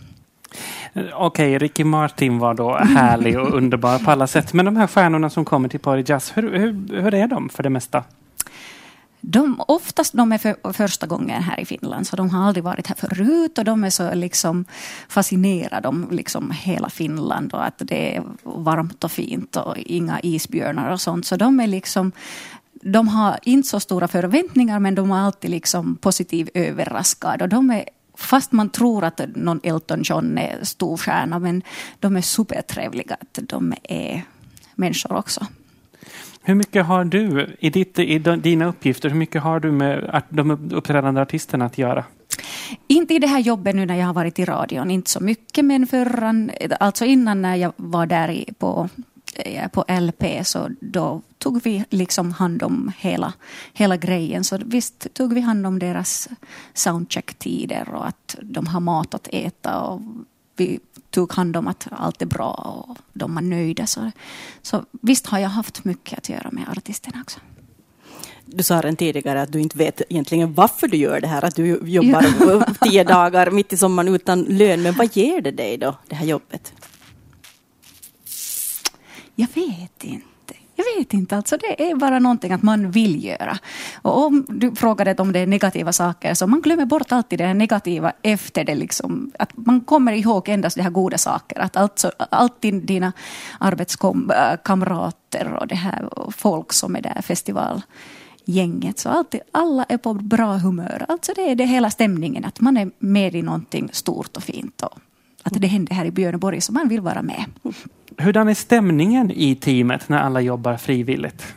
Okej, 1.14 1.58
Ricky 1.58 1.84
Martin 1.84 2.40
var 2.40 2.54
då 2.54 2.78
härlig 2.78 3.40
och 3.40 3.54
underbar 3.54 4.00
på 4.00 4.12
alla 4.12 4.28
sätt. 4.28 4.54
Men 4.54 4.66
de 4.66 4.76
här 4.76 4.88
stjärnorna 4.88 5.30
som 5.30 5.46
kommer 5.46 5.70
till 5.70 5.80
Paris 5.80 6.10
Jazz, 6.10 6.32
hur, 6.36 6.52
hur, 6.52 7.02
hur 7.02 7.14
är 7.14 7.28
de 7.28 7.50
för 7.50 7.64
det 7.64 7.70
mesta? 7.70 8.04
De, 9.22 9.62
oftast 9.68 10.14
de 10.14 10.32
är 10.32 10.38
för, 10.38 10.74
första 10.74 11.08
gången 11.08 11.44
här 11.44 11.60
i 11.60 11.66
Finland, 11.66 12.08
så 12.08 12.16
de 12.16 12.30
har 12.30 12.48
aldrig 12.48 12.64
varit 12.64 12.88
här 12.88 12.96
förut 12.96 13.58
och 13.58 13.66
de 13.66 13.84
är 13.84 13.90
så 13.90 14.14
liksom 14.14 14.66
fascinerade 15.10 15.88
om 15.88 16.08
liksom 16.12 16.52
hela 16.52 16.90
Finland 16.90 17.54
och 17.54 17.66
att 17.66 17.78
det 17.78 18.16
är 18.16 18.24
varmt 18.44 19.04
och 19.04 19.12
fint 19.12 19.56
och 19.56 19.78
inga 19.78 20.20
isbjörnar 20.24 20.92
och 20.92 21.02
sånt. 21.02 21.26
Så 21.26 21.36
de 21.36 21.60
är 21.60 21.68
liksom 21.68 22.12
de 22.82 23.08
har 23.08 23.40
inte 23.44 23.68
så 23.68 23.80
stora 23.80 24.08
förväntningar 24.08 24.80
men 24.80 24.96
de 24.96 25.12
är 25.12 25.20
alltid 25.20 25.52
liksom 25.52 25.96
positivt 25.96 26.50
överraskade. 26.54 27.44
Och 27.44 27.50
de 27.50 27.70
är, 27.70 27.84
fast 28.18 28.52
man 28.52 28.70
tror 28.70 29.04
att 29.04 29.22
någon 29.36 29.60
Elton 29.64 30.02
John 30.04 30.38
är 30.38 30.60
storstjärna 30.64 31.40
men 31.40 31.64
de 32.00 32.16
är 32.16 32.22
supertrevliga. 32.22 33.18
Att 33.20 33.40
de 33.42 33.74
är 33.84 34.24
människor 34.76 35.14
också. 35.16 35.46
Hur 36.42 36.56
mycket 36.56 36.86
har 36.86 37.06
du 37.06 37.56
i, 37.60 37.70
ditt, 37.70 38.00
i 38.00 38.20
dina 38.20 38.66
uppgifter, 38.66 39.10
hur 39.10 39.18
mycket 39.18 39.44
har 39.44 39.60
du 39.60 39.72
med 39.72 40.24
de 40.30 40.52
uppträdande 40.52 41.22
artisterna 41.22 41.66
att 41.66 41.78
göra? 41.78 42.04
Inte 42.88 43.14
i 43.14 43.20
det 43.20 43.28
här 43.28 43.40
jobbet 43.40 43.76
nu 43.76 43.86
när 43.86 43.96
jag 43.96 44.06
har 44.06 44.14
varit 44.14 44.40
i 44.40 44.46
radion, 44.46 44.92
inte 44.92 45.10
så 45.10 45.24
mycket, 45.24 45.66
men 45.66 45.88
förran, 45.88 46.52
alltså 46.80 47.06
innan 47.06 47.42
när 47.42 47.56
jag 47.56 47.74
var 47.76 48.06
där 48.06 48.46
på, 48.60 48.90
på 49.72 49.86
LP 49.88 50.46
så 50.46 50.70
då 50.80 51.22
tog 51.38 51.64
vi 51.64 51.84
liksom 51.90 52.32
hand 52.32 52.64
om 52.64 52.92
hela, 52.98 53.34
hela 53.74 53.98
grejen. 53.98 54.44
Så 54.44 54.60
visst 54.66 55.14
tog 55.14 55.34
vi 55.34 55.42
hand 55.42 55.66
om 55.66 55.80
deras 55.80 56.30
soundcheck-tider 56.74 57.90
och 57.94 58.08
att 58.08 58.36
de 58.42 58.68
har 58.68 58.80
mat 58.80 59.14
att 59.14 59.28
äta 59.32 59.82
och 59.82 60.02
vi 60.56 60.80
tog 61.10 61.34
hand 61.34 61.58
om 61.58 61.68
att 61.68 61.88
allt 61.92 62.22
är 62.22 62.26
bra 62.26 62.84
och 62.88 62.98
de 63.14 63.36
var 63.36 63.42
nöjda. 63.42 63.88
Så, 63.88 64.12
så 64.62 64.86
visst 64.92 65.28
har 65.28 65.40
jag 65.40 65.50
haft 65.50 65.84
mycket 65.86 66.18
att 66.18 66.30
göra 66.30 66.52
med 66.52 66.70
artisterna 66.70 67.22
också. 67.22 67.40
Du 68.46 68.64
sa 68.64 68.78
redan 68.78 68.96
tidigare 68.96 69.42
att 69.42 69.52
du 69.52 69.62
inte 69.62 69.78
vet 69.78 70.02
egentligen 70.10 70.54
varför 70.54 70.88
du 70.88 70.98
gör 70.98 71.22
det 71.22 71.28
här, 71.28 71.46
att 71.46 71.56
du 71.56 71.66
jobbar 71.84 72.86
tio 72.90 73.04
dagar 73.04 73.52
mitt 73.52 73.74
i 73.74 73.78
sommaren 73.78 74.16
utan 74.16 74.44
lön. 74.44 74.82
Men 74.82 74.94
vad 74.94 75.16
ger 75.18 75.42
det 75.42 75.52
dig 75.52 75.78
då, 75.78 75.96
det 76.08 76.16
här 76.16 76.26
jobbet? 76.26 76.74
Jag 79.40 79.48
vet 79.56 80.04
inte. 80.04 80.54
Jag 80.76 80.86
vet 80.98 81.14
inte, 81.14 81.38
alltså 81.38 81.58
det 81.58 81.90
är 81.90 81.96
bara 81.96 82.20
någonting 82.20 82.52
att 82.52 82.64
man 82.64 82.92
vill 82.92 83.24
göra. 83.24 83.58
Och 84.02 84.26
om 84.26 84.46
du 84.50 84.76
frågade 84.76 85.16
om 85.22 85.32
det 85.32 85.40
är 85.40 85.48
negativa 85.48 85.94
saker, 85.94 86.34
så 86.34 86.48
man 86.48 86.62
glömmer 86.62 86.86
bort 86.86 87.12
alltid 87.12 87.40
det 87.40 87.54
negativa 87.54 88.14
efter 88.22 88.64
det. 88.64 88.76
Liksom, 88.76 89.32
att 89.40 89.58
man 89.58 89.82
kommer 89.82 90.12
ihåg 90.12 90.50
endast 90.50 90.76
de 90.76 90.82
här 90.82 90.90
goda 90.90 91.18
sakerna. 91.18 91.64
Att 91.64 91.78
alltså, 91.78 92.12
alltid 92.18 92.74
dina 92.86 93.14
arbetskamrater 93.60 95.54
och 95.60 95.68
det 95.68 95.76
här 95.76 96.20
och 96.20 96.36
folk 96.36 96.74
som 96.74 96.96
är 96.96 97.02
där, 97.02 97.22
festivalgänget. 97.22 99.00
Så 99.00 99.10
alltid, 99.10 99.42
alla 99.52 99.84
är 99.84 99.98
på 99.98 100.14
bra 100.14 100.58
humör. 100.58 101.06
Alltså 101.08 101.32
det 101.36 101.52
är 101.52 101.56
det 101.56 101.66
hela 101.66 101.90
stämningen, 101.90 102.46
att 102.46 102.60
man 102.60 102.78
är 102.78 102.92
med 103.00 103.36
i 103.36 103.42
någonting 103.42 103.90
stort 103.92 104.38
och 104.38 104.44
fint. 104.44 104.82
Och 104.82 105.00
att 105.48 105.62
det 105.62 105.68
händer 105.68 105.96
här 105.96 106.06
i 106.06 106.12
Björneborg, 106.12 106.62
så 106.62 106.74
man 106.74 106.90
vill 106.90 107.02
vara 107.02 107.22
med. 107.22 107.46
Hurdan 108.18 108.48
är 108.50 108.54
stämningen 108.54 109.32
i 109.32 109.56
teamet 109.56 110.10
när 110.10 110.18
alla 110.18 110.42
jobbar 110.42 110.78
frivilligt? 110.78 111.56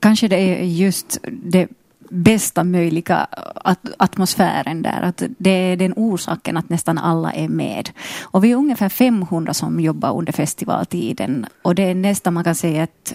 Kanske 0.00 0.28
det 0.28 0.36
är 0.36 0.64
just 0.64 1.18
det 1.22 1.68
bästa 2.08 2.64
möjliga 2.64 3.26
at 3.54 3.78
atmosfären 3.98 4.82
där. 4.82 5.02
Att 5.02 5.22
det 5.38 5.50
är 5.50 5.76
den 5.76 5.92
orsaken 5.96 6.56
att 6.56 6.68
nästan 6.68 6.98
alla 6.98 7.32
är 7.32 7.48
med. 7.48 7.90
Och 8.22 8.44
vi 8.44 8.52
är 8.52 8.56
ungefär 8.56 8.88
500 8.88 9.54
som 9.54 9.80
jobbar 9.80 10.18
under 10.18 10.32
festivaltiden. 10.32 11.46
Och 11.62 11.74
det 11.74 11.82
är 11.82 11.94
nästan, 11.94 12.34
man 12.34 12.44
kan 12.44 12.54
säga 12.54 12.82
att 12.82 13.14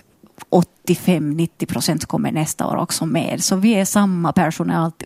85-90 0.51 1.65
procent 1.65 2.05
kommer 2.05 2.31
nästa 2.31 2.67
år 2.67 2.75
också 2.75 3.05
med. 3.05 3.43
Så 3.43 3.55
vi 3.55 3.71
är 3.71 3.85
samma. 3.85 4.33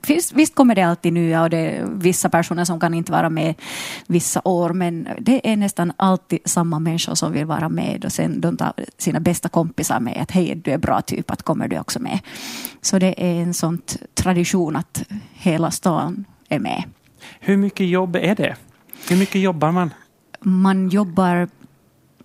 Visst, 0.08 0.34
visst 0.34 0.56
kommer 0.56 0.76
det 0.76 0.82
alltid 0.82 1.14
nya 1.14 1.44
och 1.44 1.50
det 1.50 1.58
är 1.58 1.86
vissa 1.86 2.30
personer 2.30 2.66
som 2.66 2.80
kan 2.80 2.94
inte 2.94 3.12
vara 3.12 3.30
med 3.30 3.56
vissa 4.08 4.42
år. 4.44 4.70
Men 4.74 5.08
det 5.20 5.52
är 5.52 5.58
nästan 5.58 5.94
alltid 5.98 6.40
samma 6.46 6.80
människor 6.80 7.16
som 7.16 7.32
vill 7.32 7.46
vara 7.46 7.70
med. 7.70 8.06
Och 8.06 8.12
sen 8.12 8.42
de 8.42 8.58
tar 8.58 8.74
sina 8.98 9.20
bästa 9.20 9.50
kompisar 9.50 10.00
med. 10.00 10.18
Att 10.22 10.32
hej, 10.32 10.56
du 10.56 10.72
är 10.72 10.78
bra 10.78 11.02
typ, 11.02 11.32
att 11.32 11.44
kommer 11.44 11.68
du 11.68 11.80
också 11.80 12.00
med. 12.00 12.20
Så 12.82 13.00
det 13.00 13.24
är 13.24 13.42
en 13.42 13.54
sån 13.54 13.82
tradition 14.14 14.76
att 14.76 15.04
hela 15.34 15.72
stan 15.72 16.26
är 16.50 16.60
med. 16.60 16.84
Hur 17.40 17.58
mycket 17.58 17.88
jobb 17.88 18.16
är 18.16 18.36
det? 18.36 18.56
Hur 19.10 19.18
mycket 19.18 19.42
jobbar 19.42 19.72
man? 19.72 19.94
Man 20.40 20.90
jobbar 20.90 21.48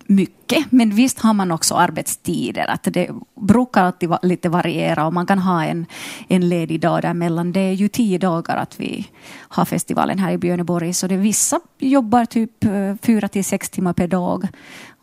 mycket. 0.09 0.71
Men 0.71 0.89
visst 0.89 1.19
har 1.19 1.33
man 1.33 1.51
också 1.51 1.75
arbetstider. 1.75 2.69
Att 2.69 2.83
det 2.83 3.09
brukar 3.35 3.83
alltid 3.83 4.09
lite 4.21 4.49
variera 4.49 5.05
och 5.05 5.13
man 5.13 5.25
kan 5.25 5.39
ha 5.39 5.63
en, 5.63 5.85
en 6.27 6.49
ledig 6.49 6.81
dag 6.81 7.01
däremellan. 7.01 7.51
Det 7.51 7.59
är 7.59 7.73
ju 7.73 7.87
tio 7.87 8.17
dagar 8.17 8.57
att 8.57 8.79
vi 8.79 9.07
har 9.37 9.65
festivalen 9.65 10.19
här 10.19 10.31
i 10.31 10.37
Björneborg. 10.37 10.93
Så 10.93 11.07
det 11.07 11.15
är 11.15 11.19
vissa 11.19 11.59
jobbar 11.79 12.25
typ 12.25 12.63
eh, 12.63 12.95
fyra 13.01 13.27
till 13.27 13.45
sex 13.45 13.69
timmar 13.69 13.93
per 13.93 14.07
dag. 14.07 14.47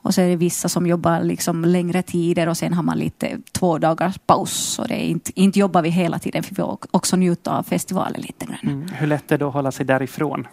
Och 0.03 0.15
så 0.15 0.21
är 0.21 0.29
det 0.29 0.37
vissa 0.37 0.69
som 0.69 0.87
jobbar 0.87 1.21
liksom 1.21 1.65
längre 1.65 2.03
tider 2.03 2.49
och 2.49 2.57
sen 2.57 2.73
har 2.73 2.83
man 2.83 2.99
lite 2.99 3.39
två 3.53 3.79
dagars 3.79 4.19
paus. 4.27 4.53
Så 4.53 4.85
det 4.85 4.95
är 4.95 5.09
inte, 5.09 5.41
inte 5.41 5.59
jobbar 5.59 5.83
vi 5.83 5.89
hela 5.89 6.19
tiden 6.19 6.43
för 6.43 6.55
vi 6.55 6.63
också 6.91 7.17
njuta 7.17 7.59
av 7.59 7.63
festivalen 7.63 8.21
lite 8.21 8.47
grann 8.47 8.57
Mm. 8.63 8.89
Hur 8.89 9.07
lätt 9.07 9.33
är 9.33 9.39
det 9.39 9.47
att 9.47 9.53
hålla 9.53 9.73
sig 9.73 9.87
därifrån? 9.87 10.47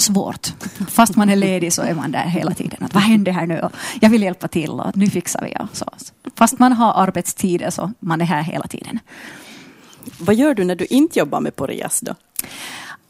Svårt. 0.00 0.54
Fast 0.88 1.16
man 1.16 1.30
är 1.30 1.36
ledig 1.36 1.72
så 1.72 1.82
är 1.82 1.94
man 1.94 2.12
där 2.12 2.24
hela 2.24 2.54
tiden. 2.54 2.82
Att, 2.82 2.94
vad 2.94 3.02
händer 3.02 3.32
här 3.32 3.46
nu? 3.46 3.60
Och 3.60 3.72
jag 4.00 4.10
vill 4.10 4.22
hjälpa 4.22 4.48
till 4.48 4.70
och 4.70 4.96
nu 4.96 5.06
fixar 5.06 5.42
vi. 5.42 5.56
Och 5.60 5.76
så. 5.76 5.86
Fast 6.34 6.58
man 6.58 6.72
har 6.72 7.02
arbetstider 7.02 7.70
så 7.70 7.92
man 8.00 8.20
är 8.20 8.24
här 8.24 8.42
hela 8.42 8.66
tiden. 8.66 8.98
Vad 10.18 10.34
gör 10.34 10.54
du 10.54 10.64
när 10.64 10.76
du 10.76 10.84
inte 10.84 11.18
jobbar 11.18 11.40
med 11.40 11.56
Porias 11.56 12.00
då? 12.00 12.14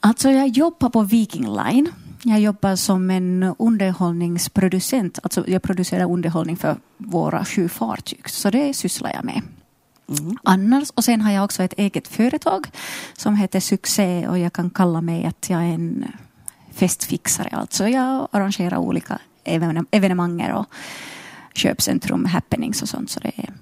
Alltså 0.01 0.31
jag 0.31 0.49
jobbar 0.49 0.89
på 0.89 1.03
Viking 1.03 1.55
Line. 1.57 1.93
Jag 2.23 2.41
jobbar 2.41 2.77
som 2.77 3.11
en 3.11 3.55
underhållningsproducent. 3.59 5.19
Alltså 5.23 5.45
jag 5.49 5.63
producerar 5.63 6.11
underhållning 6.11 6.57
för 6.57 6.77
våra 6.97 7.45
sju 7.45 7.69
fartyg. 7.69 8.29
Så 8.29 8.51
det 8.51 8.75
sysslar 8.75 9.13
jag 9.15 9.25
med. 9.25 9.43
Annars, 10.43 10.91
och 10.91 11.05
sen 11.05 11.21
har 11.21 11.33
jag 11.33 11.45
också 11.45 11.63
ett 11.63 11.73
eget 11.77 12.09
företag 12.09 12.71
som 13.17 13.37
heter 13.37 13.61
Succé 13.61 14.29
och 14.29 14.39
jag 14.39 14.53
kan 14.53 14.71
kalla 14.71 15.01
mig 15.01 15.25
att 15.25 15.51
jag 15.51 15.61
är 15.61 15.75
en 15.75 16.05
festfixare. 16.75 17.49
Alltså 17.53 17.89
jag 17.89 18.29
arrangerar 18.31 18.77
olika 18.77 19.19
even- 19.45 19.87
evenemang 19.91 20.53
och 20.53 20.67
köpcentrum, 21.55 22.25
happenings 22.25 22.83
och 22.83 22.89
sånt. 22.89 23.11
Så 23.11 23.21
det 23.21 23.33
är... 23.37 23.53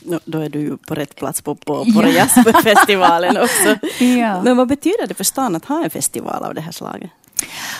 No, 0.00 0.20
då 0.24 0.38
är 0.38 0.48
du 0.48 0.60
ju 0.60 0.76
på 0.76 0.94
rätt 0.94 1.16
plats 1.16 1.42
på, 1.42 1.54
på, 1.54 1.84
på 1.84 2.02
ja. 2.02 2.08
jazzfestivalen 2.08 3.36
också. 3.36 3.86
ja. 4.04 4.42
Men 4.42 4.56
vad 4.56 4.68
betyder 4.68 5.06
det 5.06 5.14
för 5.14 5.24
stan 5.24 5.56
att 5.56 5.64
ha 5.64 5.84
en 5.84 5.90
festival 5.90 6.44
av 6.44 6.54
det 6.54 6.60
här 6.60 6.72
slaget? 6.72 7.10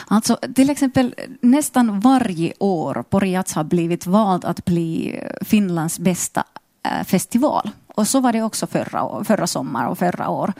Alltså 0.06 0.38
till 0.54 0.70
exempel 0.70 1.14
nästan 1.40 2.00
varje 2.00 2.52
år 2.58 3.04
Porjats 3.10 3.54
har 3.54 3.64
blivit 3.64 4.06
vald 4.06 4.44
att 4.44 4.64
bli 4.64 5.20
Finlands 5.40 5.98
bästa 5.98 6.44
eh, 6.84 7.04
festival. 7.04 7.70
Och 7.86 8.08
så 8.08 8.20
var 8.20 8.32
det 8.32 8.42
också 8.42 8.66
förra, 8.66 9.24
förra 9.24 9.46
sommar 9.46 9.86
och 9.86 9.98
förra 9.98 10.28
år. 10.28 10.52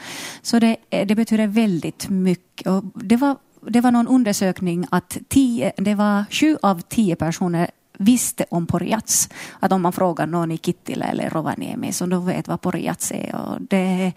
Så 0.42 0.58
det, 0.58 0.76
det 0.88 1.14
betyder 1.14 1.46
väldigt 1.46 2.08
mycket. 2.08 2.66
Och 2.66 2.84
det, 2.94 3.16
var, 3.16 3.36
det 3.68 3.80
var 3.80 3.90
någon 3.90 4.08
undersökning 4.08 4.86
att 4.90 5.18
tio, 5.28 5.72
det 5.76 5.94
var 5.94 6.24
sju 6.30 6.56
av 6.62 6.80
tio 6.80 7.16
personer 7.16 7.70
visste 7.98 8.44
om 8.48 8.66
Porjats. 8.66 9.28
Att 9.60 9.72
om 9.72 9.82
man 9.82 9.92
frågar 9.92 10.26
någon 10.26 10.52
i 10.52 10.58
Kittila 10.58 11.06
eller 11.06 11.30
Rovaniemi 11.30 11.92
så 11.92 12.06
de 12.06 12.26
vet 12.26 12.48
vad 12.48 12.60
Porjats 12.60 13.12
är. 13.12 13.34
Och 13.34 13.62
det, 13.62 14.12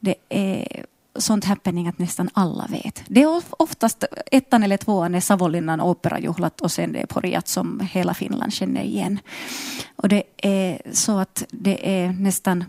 det 0.00 0.14
är 0.28 0.84
sånt 1.18 1.44
happening 1.44 1.88
att 1.88 1.98
nästan 1.98 2.30
alla 2.32 2.66
vet. 2.66 3.02
Det 3.06 3.22
är 3.22 3.42
oftast 3.50 4.04
ettan 4.26 4.62
eller 4.62 4.76
tvåan 4.76 5.14
är 5.14 5.20
Savonlinnan 5.20 5.80
operajuhlat 5.80 6.60
och 6.60 6.72
sen 6.72 6.92
det 6.92 7.02
är 7.02 7.06
porjats 7.06 7.52
som 7.52 7.80
hela 7.92 8.14
Finland 8.14 8.52
känner 8.52 8.82
igen. 8.82 9.18
Och 9.96 10.08
det 10.08 10.22
är 10.36 10.82
så 10.92 11.18
att 11.18 11.44
det 11.50 12.02
är 12.02 12.08
nästan 12.12 12.64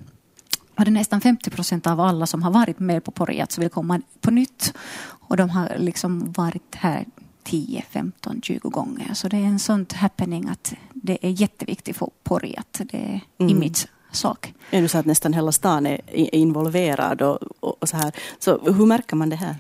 var 0.78 0.86
det 0.86 0.92
nästan 0.92 1.22
50 1.22 1.50
procent 1.50 1.88
av 1.88 2.00
alla 2.00 2.26
som 2.26 2.44
har 2.44 2.52
varit 2.52 2.80
med 2.80 3.04
på 3.04 3.12
Porjat 3.12 3.58
vill 3.58 3.70
komma 3.70 4.02
på 4.22 4.32
nytt. 4.32 4.74
Och 5.04 5.38
de 5.38 5.50
har 5.50 5.78
liksom 5.78 6.32
varit 6.32 6.76
här 6.76 7.06
10, 7.44 7.84
15, 7.90 8.42
20 8.42 8.70
gånger. 8.70 9.14
Så 9.14 9.28
det 9.28 9.38
är 9.38 9.46
en 9.46 9.60
sån 9.60 9.86
happening 9.96 10.50
att 10.50 10.74
det 10.94 11.18
är 11.22 11.30
jätteviktigt 11.30 11.98
för 11.98 12.10
Porjat. 12.24 12.82
Det 12.86 12.98
är 12.98 13.22
mm. 13.38 13.52
image 13.52 13.88
sak. 14.12 14.54
Är 14.72 14.82
det 14.82 14.90
så 14.90 14.98
att 14.98 15.06
nästan 15.06 15.34
hela 15.34 15.52
stan 15.52 15.86
är 15.86 16.36
involverad 16.36 17.22
och, 17.22 17.40
och, 17.60 17.90
så 17.90 17.98
här. 17.98 18.12
Så 18.40 18.74
hur 18.74 18.86
märker 18.86 19.16
man 19.16 19.30
det 19.30 19.36
här? 19.36 19.56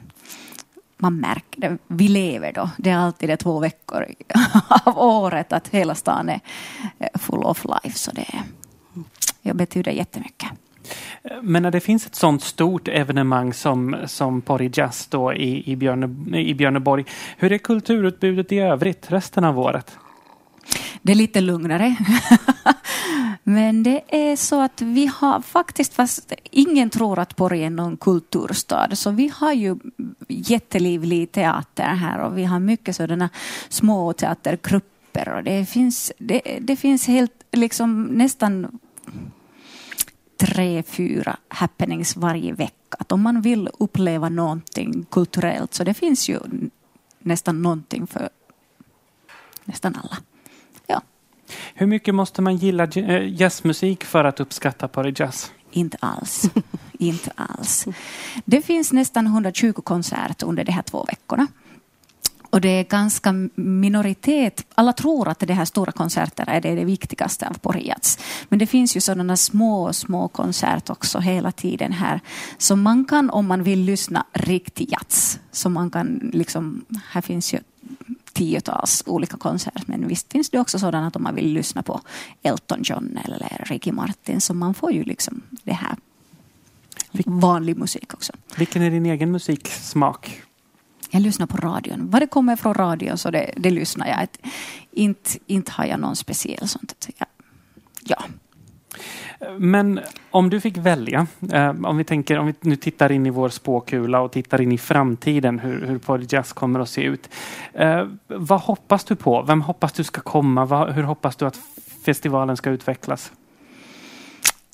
man 0.97 1.19
märker 1.19 1.61
det. 1.61 1.77
Vi 1.87 2.07
lever 2.07 2.53
då. 2.53 2.69
Det 2.77 2.89
är 2.89 2.97
alltid 2.97 3.29
det 3.29 3.37
två 3.37 3.59
veckor 3.59 4.05
av 4.85 4.97
året 4.97 5.53
att 5.53 5.67
hela 5.67 5.95
stan 5.95 6.29
är 6.29 6.39
full 7.13 7.43
of 7.43 7.65
life. 7.65 7.97
Så 7.97 8.11
det, 8.11 8.43
det 9.41 9.53
betyder 9.53 9.91
jättemycket. 9.91 10.49
Men 11.41 11.63
när 11.63 11.71
det 11.71 11.79
finns 11.79 12.05
ett 12.05 12.15
sånt 12.15 12.43
stort 12.43 12.87
evenemang 12.87 13.53
som, 13.53 13.95
som 14.05 14.41
Porri 14.41 14.69
Jazz 14.73 15.07
då 15.07 15.33
i, 15.33 15.71
i, 15.71 15.75
Björne, 15.75 16.39
i 16.41 16.53
Björneborg. 16.53 17.05
Hur 17.37 17.51
är 17.51 17.57
kulturutbudet 17.57 18.51
i 18.51 18.59
övrigt 18.59 19.11
resten 19.11 19.43
av 19.43 19.59
året? 19.59 19.97
Det 21.01 21.11
är 21.11 21.15
lite 21.15 21.41
lugnare. 21.41 21.95
Men 23.43 23.83
det 23.83 24.01
är 24.07 24.35
så 24.35 24.61
att 24.61 24.81
vi 24.81 25.11
har 25.15 25.41
faktiskt, 25.41 25.93
fast 25.93 26.33
ingen 26.51 26.89
tror 26.89 27.19
att 27.19 27.35
Borg 27.35 27.63
är 27.63 27.69
någon 27.69 27.97
kulturstad, 27.97 28.95
så 28.95 29.11
vi 29.11 29.31
har 29.35 29.53
ju 29.53 29.75
jättelivlig 30.27 31.31
teater 31.31 31.83
här 31.83 32.19
och 32.19 32.37
vi 32.37 32.43
har 32.43 32.59
mycket 32.59 32.95
sådana 32.95 33.29
små 33.69 34.13
teatergrupper 34.13 35.33
och 35.33 35.43
det 35.43 35.65
finns, 35.65 36.11
det, 36.17 36.41
det 36.61 36.75
finns 36.75 37.07
helt, 37.07 37.43
liksom 37.51 38.03
nästan 38.03 38.79
tre, 40.37 40.83
fyra 40.83 41.37
happenings 41.47 42.15
varje 42.15 42.53
vecka. 42.53 42.97
Att 42.99 43.11
om 43.11 43.21
man 43.21 43.41
vill 43.41 43.69
uppleva 43.79 44.29
någonting 44.29 45.05
kulturellt 45.11 45.73
så 45.73 45.83
det 45.83 45.93
finns 45.93 46.29
ju 46.29 46.39
nästan 47.19 47.61
någonting 47.61 48.07
för 48.07 48.29
nästan 49.65 49.95
alla. 50.03 50.17
Hur 51.73 51.87
mycket 51.87 52.15
måste 52.15 52.41
man 52.41 52.57
gilla 52.57 52.83
eh, 52.83 53.41
jazzmusik 53.41 54.03
för 54.03 54.23
att 54.23 54.39
uppskatta 54.39 54.87
Party 54.87 55.13
Jazz? 55.15 55.51
Inte 55.71 55.97
alls. 56.01 56.49
Inte 56.99 57.31
alls. 57.35 57.85
Det 58.45 58.61
finns 58.61 58.93
nästan 58.93 59.25
120 59.25 59.73
konserter 59.73 60.47
under 60.47 60.63
de 60.63 60.71
här 60.71 60.81
två 60.81 61.03
veckorna. 61.03 61.47
Och 62.49 62.61
det 62.61 62.69
är 62.69 62.83
ganska 62.83 63.33
minoritet. 63.55 64.65
Alla 64.75 64.93
tror 64.93 65.27
att 65.27 65.39
de 65.39 65.53
här 65.53 65.65
stora 65.65 65.91
konserterna 65.91 66.53
är 66.53 66.61
det, 66.61 66.75
det 66.75 66.85
viktigaste 66.85 67.47
av 67.47 67.53
Porjats. 67.53 68.19
Men 68.49 68.59
det 68.59 68.67
finns 68.67 68.97
ju 68.97 69.01
sådana 69.01 69.37
små, 69.37 69.93
små 69.93 70.27
konserter 70.27 70.93
också 70.93 71.19
hela 71.19 71.51
tiden 71.51 71.91
här. 71.91 72.21
Så 72.57 72.75
man 72.75 73.05
kan, 73.05 73.29
om 73.29 73.47
man 73.47 73.63
vill 73.63 73.79
lyssna 73.79 74.25
riktigt 74.33 74.91
jazz, 74.91 75.39
så 75.51 75.69
man 75.69 75.89
kan 75.89 76.29
liksom, 76.33 76.85
här 77.09 77.21
finns 77.21 77.53
ju 77.53 77.59
tiotals 78.33 79.03
olika 79.05 79.37
konserter. 79.37 79.83
Men 79.85 80.07
visst 80.07 80.31
finns 80.31 80.49
det 80.49 80.59
också 80.59 80.79
sådana 80.79 81.07
att 81.07 81.15
om 81.15 81.23
man 81.23 81.35
vill 81.35 81.53
lyssna 81.53 81.83
på 81.83 82.01
Elton 82.43 82.79
John 82.83 83.19
eller 83.25 83.65
Ricky 83.65 83.91
Martin 83.91 84.41
så 84.41 84.53
man 84.53 84.73
får 84.73 84.91
ju 84.91 85.03
liksom 85.03 85.41
det 85.63 85.73
här 85.73 85.95
vanlig 87.25 87.77
musik 87.77 88.13
också. 88.13 88.33
Vilken 88.57 88.81
är 88.81 88.91
din 88.91 89.05
egen 89.05 89.31
musiksmak? 89.31 90.41
Jag 91.09 91.21
lyssnar 91.21 91.47
på 91.47 91.57
radion. 91.57 92.09
Vad 92.09 92.21
det 92.21 92.27
kommer 92.27 92.55
från 92.55 92.73
radion 92.73 93.17
så 93.17 93.31
det, 93.31 93.53
det 93.57 93.69
lyssnar 93.69 94.07
jag. 94.07 94.27
Inte, 94.91 95.29
inte 95.45 95.71
har 95.71 95.85
jag 95.85 95.99
någon 95.99 96.15
speciell 96.15 96.67
sånt. 96.67 97.09
Ja. 97.17 97.25
ja. 98.03 98.23
Men 99.57 99.99
om 100.31 100.49
du 100.49 100.61
fick 100.61 100.77
välja, 100.77 101.27
eh, 101.51 101.69
om 101.69 101.97
vi 101.97 102.03
tänker, 102.03 102.39
om 102.39 102.47
vi 102.47 102.53
nu 102.61 102.75
tittar 102.75 103.11
in 103.11 103.25
i 103.25 103.29
vår 103.29 103.49
spåkula 103.49 104.21
och 104.21 104.31
tittar 104.31 104.61
in 104.61 104.71
i 104.71 104.77
framtiden 104.77 105.59
hur, 105.59 105.85
hur 105.85 105.97
Polyjazz 105.97 106.53
kommer 106.53 106.79
att 106.79 106.89
se 106.89 107.01
ut. 107.01 107.29
Eh, 107.73 108.07
vad 108.27 108.61
hoppas 108.61 109.03
du 109.03 109.15
på? 109.15 109.41
Vem 109.41 109.61
hoppas 109.61 109.93
du 109.93 110.03
ska 110.03 110.21
komma? 110.21 110.85
Hur 110.91 111.03
hoppas 111.03 111.35
du 111.35 111.45
att 111.45 111.59
festivalen 112.05 112.57
ska 112.57 112.69
utvecklas? 112.69 113.31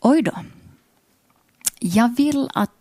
Oj 0.01 0.21
då. 0.21 0.31
Jag 1.79 2.15
vill 2.15 2.49
att 2.53 2.71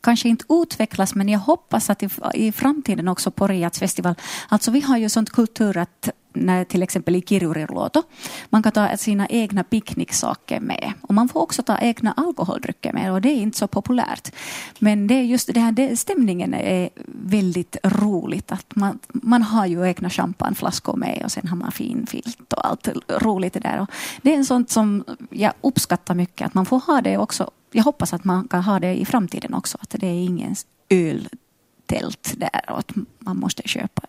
kanske 0.00 0.28
inte 0.28 0.44
utvecklas, 0.48 1.14
men 1.14 1.28
jag 1.28 1.38
hoppas 1.38 1.90
att 1.90 2.02
i, 2.02 2.08
i 2.34 2.52
framtiden 2.52 3.08
också 3.08 3.30
på 3.30 3.46
Riats 3.46 3.78
festival, 3.78 4.14
alltså 4.48 4.70
vi 4.70 4.80
har 4.80 4.96
ju 4.96 5.08
sånt 5.08 5.30
kultur 5.30 5.76
att 5.76 6.10
när 6.34 6.64
till 6.64 6.82
exempel 6.82 7.16
i 7.16 7.22
Kirjuriluoto. 7.22 8.02
Man 8.50 8.62
kan 8.62 8.72
ta 8.72 8.96
sina 8.96 9.26
egna 9.28 9.64
picknicksaker 9.64 10.60
med 10.60 10.92
och 11.00 11.14
man 11.14 11.28
får 11.28 11.40
också 11.40 11.62
ta 11.62 11.78
egna 11.78 12.12
alkoholdrycker 12.12 12.92
med 12.92 13.12
och 13.12 13.20
det 13.20 13.28
är 13.28 13.36
inte 13.36 13.58
så 13.58 13.66
populärt. 13.66 14.32
Men 14.78 15.06
det 15.06 15.14
är 15.14 15.22
just 15.22 15.54
det 15.54 15.60
här, 15.60 15.72
det, 15.72 15.96
stämningen 15.96 16.54
är 16.54 16.88
väldigt 17.06 17.76
roligt 17.84 18.52
att 18.52 18.76
man, 18.76 18.98
man 19.08 19.42
har 19.42 19.66
ju 19.66 19.86
egna 19.86 20.10
champagneflaskor 20.10 20.96
med 20.96 21.22
och 21.24 21.32
sen 21.32 21.48
har 21.48 21.56
man 21.56 21.72
fin 21.72 22.06
filt 22.06 22.52
och 22.52 22.66
allt 22.66 22.88
roligt 23.08 23.52
det 23.52 23.60
där. 23.60 23.80
Och 23.80 23.90
det 24.22 24.32
är 24.32 24.36
en 24.36 24.44
sånt 24.44 24.70
som 24.70 25.04
jag 25.30 25.52
uppskattar 25.60 26.14
mycket 26.14 26.46
att 26.46 26.54
man 26.54 26.66
får 26.66 26.80
ha 26.80 27.00
det 27.00 27.18
också. 27.18 27.50
Jag 27.76 27.84
hoppas 27.84 28.12
att 28.12 28.24
man 28.24 28.48
kan 28.48 28.62
ha 28.62 28.80
det 28.80 28.94
i 28.94 29.04
framtiden 29.04 29.54
också, 29.54 29.78
att 29.80 29.90
det 29.90 30.06
är 30.06 30.24
ingen 30.24 30.54
öltält 30.88 32.34
där 32.36 32.70
och 32.70 32.78
att 32.78 32.92
man 33.18 33.36
måste 33.36 33.68
köpa 33.68 34.02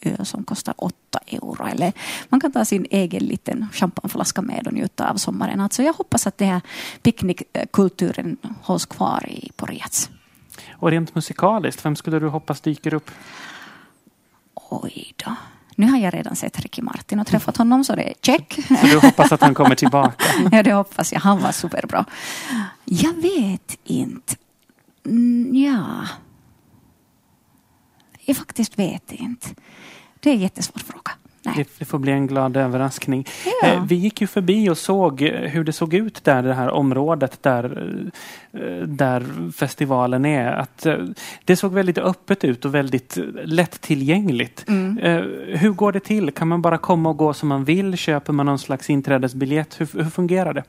öl 0.00 0.26
som 0.26 0.44
kostar 0.44 0.74
8 0.76 1.18
euro. 1.26 1.66
Eller 1.66 1.92
man 2.28 2.40
kan 2.40 2.52
ta 2.52 2.64
sin 2.64 2.86
egen 2.90 3.24
liten 3.24 3.68
champagneflaska 3.72 4.42
med 4.42 4.66
och 4.66 4.72
njuta 4.72 5.10
av 5.10 5.16
sommaren. 5.16 5.60
Alltså 5.60 5.82
jag 5.82 5.92
hoppas 5.92 6.26
att 6.26 6.38
den 6.38 6.48
här 6.48 6.60
picknickkulturen 7.02 8.36
hålls 8.62 8.86
kvar 8.86 9.28
i 9.28 9.50
Porjats. 9.56 10.10
Och 10.70 10.90
rent 10.90 11.14
musikaliskt, 11.14 11.84
vem 11.84 11.96
skulle 11.96 12.18
du 12.18 12.28
hoppas 12.28 12.60
dyker 12.60 12.94
upp? 12.94 13.10
Oj 14.54 15.14
då. 15.16 15.36
Nu 15.80 15.86
har 15.86 15.98
jag 15.98 16.14
redan 16.14 16.36
sett 16.36 16.60
Ricky 16.60 16.82
Martin 16.82 17.20
och 17.20 17.26
träffat 17.26 17.56
honom 17.56 17.84
så 17.84 17.96
det 17.96 18.02
är 18.02 18.14
check. 18.22 18.58
Så 18.80 18.86
du 18.86 18.98
hoppas 18.98 19.32
att 19.32 19.40
han 19.40 19.54
kommer 19.54 19.74
tillbaka? 19.74 20.24
ja, 20.52 20.62
det 20.62 20.72
hoppas 20.72 21.12
jag. 21.12 21.20
Han 21.20 21.42
var 21.42 21.52
superbra. 21.52 22.04
Jag 22.84 23.12
vet 23.12 23.78
inte. 23.84 24.36
Mm, 25.06 25.56
ja. 25.56 26.06
Jag 28.20 28.36
faktiskt 28.36 28.78
vet 28.78 29.12
inte. 29.12 29.48
Det 30.20 30.30
är 30.30 30.34
en 30.34 30.40
jättesvår 30.40 30.80
fråga. 30.80 31.12
Nej. 31.42 31.66
Det 31.78 31.84
får 31.84 31.98
bli 31.98 32.12
en 32.12 32.26
glad 32.26 32.56
överraskning. 32.56 33.26
Ja. 33.62 33.68
Eh, 33.68 33.84
vi 33.84 33.94
gick 33.94 34.20
ju 34.20 34.26
förbi 34.26 34.70
och 34.70 34.78
såg 34.78 35.22
eh, 35.22 35.32
hur 35.32 35.64
det 35.64 35.72
såg 35.72 35.94
ut 35.94 36.24
där, 36.24 36.42
det 36.42 36.54
här 36.54 36.70
området 36.70 37.42
där, 37.42 37.64
eh, 38.52 38.86
där 38.86 39.52
festivalen 39.52 40.24
är. 40.24 40.52
Att 40.52 40.86
det 41.44 41.56
såg 41.56 41.72
väldigt 41.72 41.98
öppet 41.98 42.44
ut 42.44 42.64
och 42.64 42.74
väldigt 42.74 43.18
lättillgängligt. 43.44 44.68
Mm. 44.68 44.98
Hur 45.58 45.70
går 45.70 45.92
det 45.92 46.00
till? 46.00 46.30
Kan 46.30 46.48
man 46.48 46.62
bara 46.62 46.78
komma 46.78 47.08
och 47.08 47.16
gå 47.16 47.34
som 47.34 47.48
man 47.48 47.64
vill? 47.64 47.96
Köper 47.96 48.32
man 48.32 48.46
någon 48.46 48.58
slags 48.58 48.90
inträdesbiljett? 48.90 49.80
Hur, 49.80 49.88
hur 50.02 50.10
fungerar 50.10 50.54
det? 50.54 50.64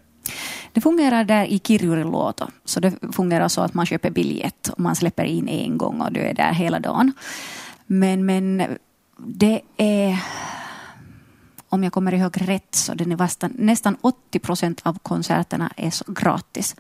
Det 0.74 0.82
fungerar 0.82 1.24
där 1.24 1.46
i 1.46 1.60
Kirjuriluoto. 1.60 2.48
Så 2.66 2.80
det 2.80 2.94
fungerar 3.12 3.48
så 3.48 3.62
att 3.62 3.74
man 3.74 3.86
köper 3.86 4.10
biljett 4.10 4.68
och 4.68 4.80
man 4.80 4.96
släpper 4.96 5.24
in 5.24 5.48
en 5.48 5.78
gång 5.78 6.02
och 6.02 6.12
du 6.12 6.20
är 6.20 6.34
där 6.34 6.54
hela 6.54 6.80
dagen. 6.80 7.14
Men, 7.86 8.26
men 8.26 8.64
det 9.18 9.62
är 9.78 10.18
om 11.72 11.84
jag 11.84 11.94
kommer 11.94 12.14
ihåg 12.14 12.38
rätt, 12.42 12.76
så 12.76 12.94
den 12.94 13.12
är 13.12 13.18
nästan, 13.18 13.54
nästan 13.56 13.98
80 14.02 14.40
procent 14.40 14.82
av 14.84 15.00
konserterna 15.00 15.72
är 15.78 15.90
så 15.90 16.06
gratis. 16.08 16.76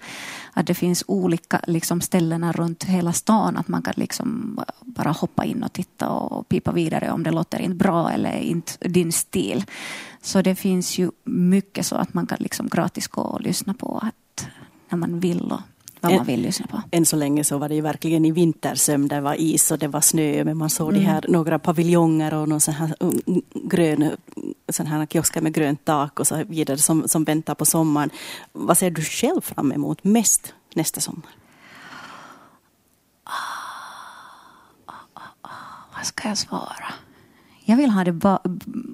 Att 0.54 0.68
det 0.68 0.74
finns 0.74 1.04
olika 1.08 1.62
liksom, 1.68 2.02
ställen 2.02 2.54
runt 2.54 2.84
hela 2.84 3.14
stan, 3.14 3.58
att 3.58 3.68
man 3.68 3.82
kan 3.82 3.94
liksom 3.98 4.60
bara 4.82 5.12
hoppa 5.12 5.46
in 5.46 5.64
och 5.64 5.74
titta 5.74 6.10
och 6.10 6.50
pipa 6.50 6.72
vidare 6.72 7.12
om 7.12 7.24
det 7.24 7.32
låter 7.32 7.60
inte 7.60 7.76
bra 7.76 8.12
eller 8.12 8.38
inte 8.38 8.88
din 8.88 9.12
stil. 9.12 9.66
Så 10.22 10.42
det 10.42 10.56
finns 10.56 10.98
ju 10.98 11.12
mycket 11.24 11.86
så 11.86 11.96
att 11.96 12.14
man 12.14 12.28
kan 12.28 12.38
liksom 12.42 12.68
gratis 12.68 13.08
gå 13.08 13.22
och 13.22 13.42
lyssna 13.42 13.74
på 13.74 13.98
att, 14.04 14.48
när 14.90 14.98
man 14.98 15.20
vill 15.20 15.52
och 15.52 15.62
vad 16.02 16.14
man 16.14 16.26
vill 16.26 16.42
lyssna 16.42 16.68
på. 16.68 16.82
Än 16.92 17.06
så 17.06 17.16
länge 17.16 17.44
så 17.44 17.58
var 17.58 17.70
det 17.70 17.76
ju 17.76 17.82
verkligen 17.82 18.26
i 18.26 18.32
vintersömn. 18.32 19.08
Det 19.08 19.22
var 19.22 19.36
is 19.42 19.72
och 19.72 19.80
det 19.80 19.88
var 19.88 20.02
snö. 20.02 20.44
Men 20.44 20.58
man 20.58 20.70
såg 20.70 20.90
mm. 20.90 21.02
de 21.02 21.08
här 21.08 21.26
några 21.28 21.60
paviljonger 21.60 22.34
och 22.34 22.50
någon 22.50 22.62
sån 22.62 22.74
här 22.74 22.96
grön 23.54 24.12
sån 24.70 24.88
här 24.88 25.06
kiosker 25.06 25.42
med 25.42 25.54
grönt 25.54 25.86
tak 25.86 26.20
och 26.20 26.28
så 26.28 26.44
vidare 26.44 26.78
som, 26.78 27.08
som 27.08 27.24
väntar 27.24 27.56
på 27.56 27.66
sommaren. 27.66 28.10
Vad 28.52 28.78
ser 28.78 28.92
du 28.92 29.02
själv 29.02 29.42
fram 29.42 29.72
emot 29.72 30.04
mest 30.04 30.54
nästa 30.74 31.02
sommar? 31.02 31.32
vad 35.96 36.06
ska 36.06 36.28
jag 36.28 36.38
svara? 36.38 36.94
Jag 37.66 37.78
vill 37.78 37.90
ha 37.90 38.04
det 38.04 38.12
ba, 38.12 38.40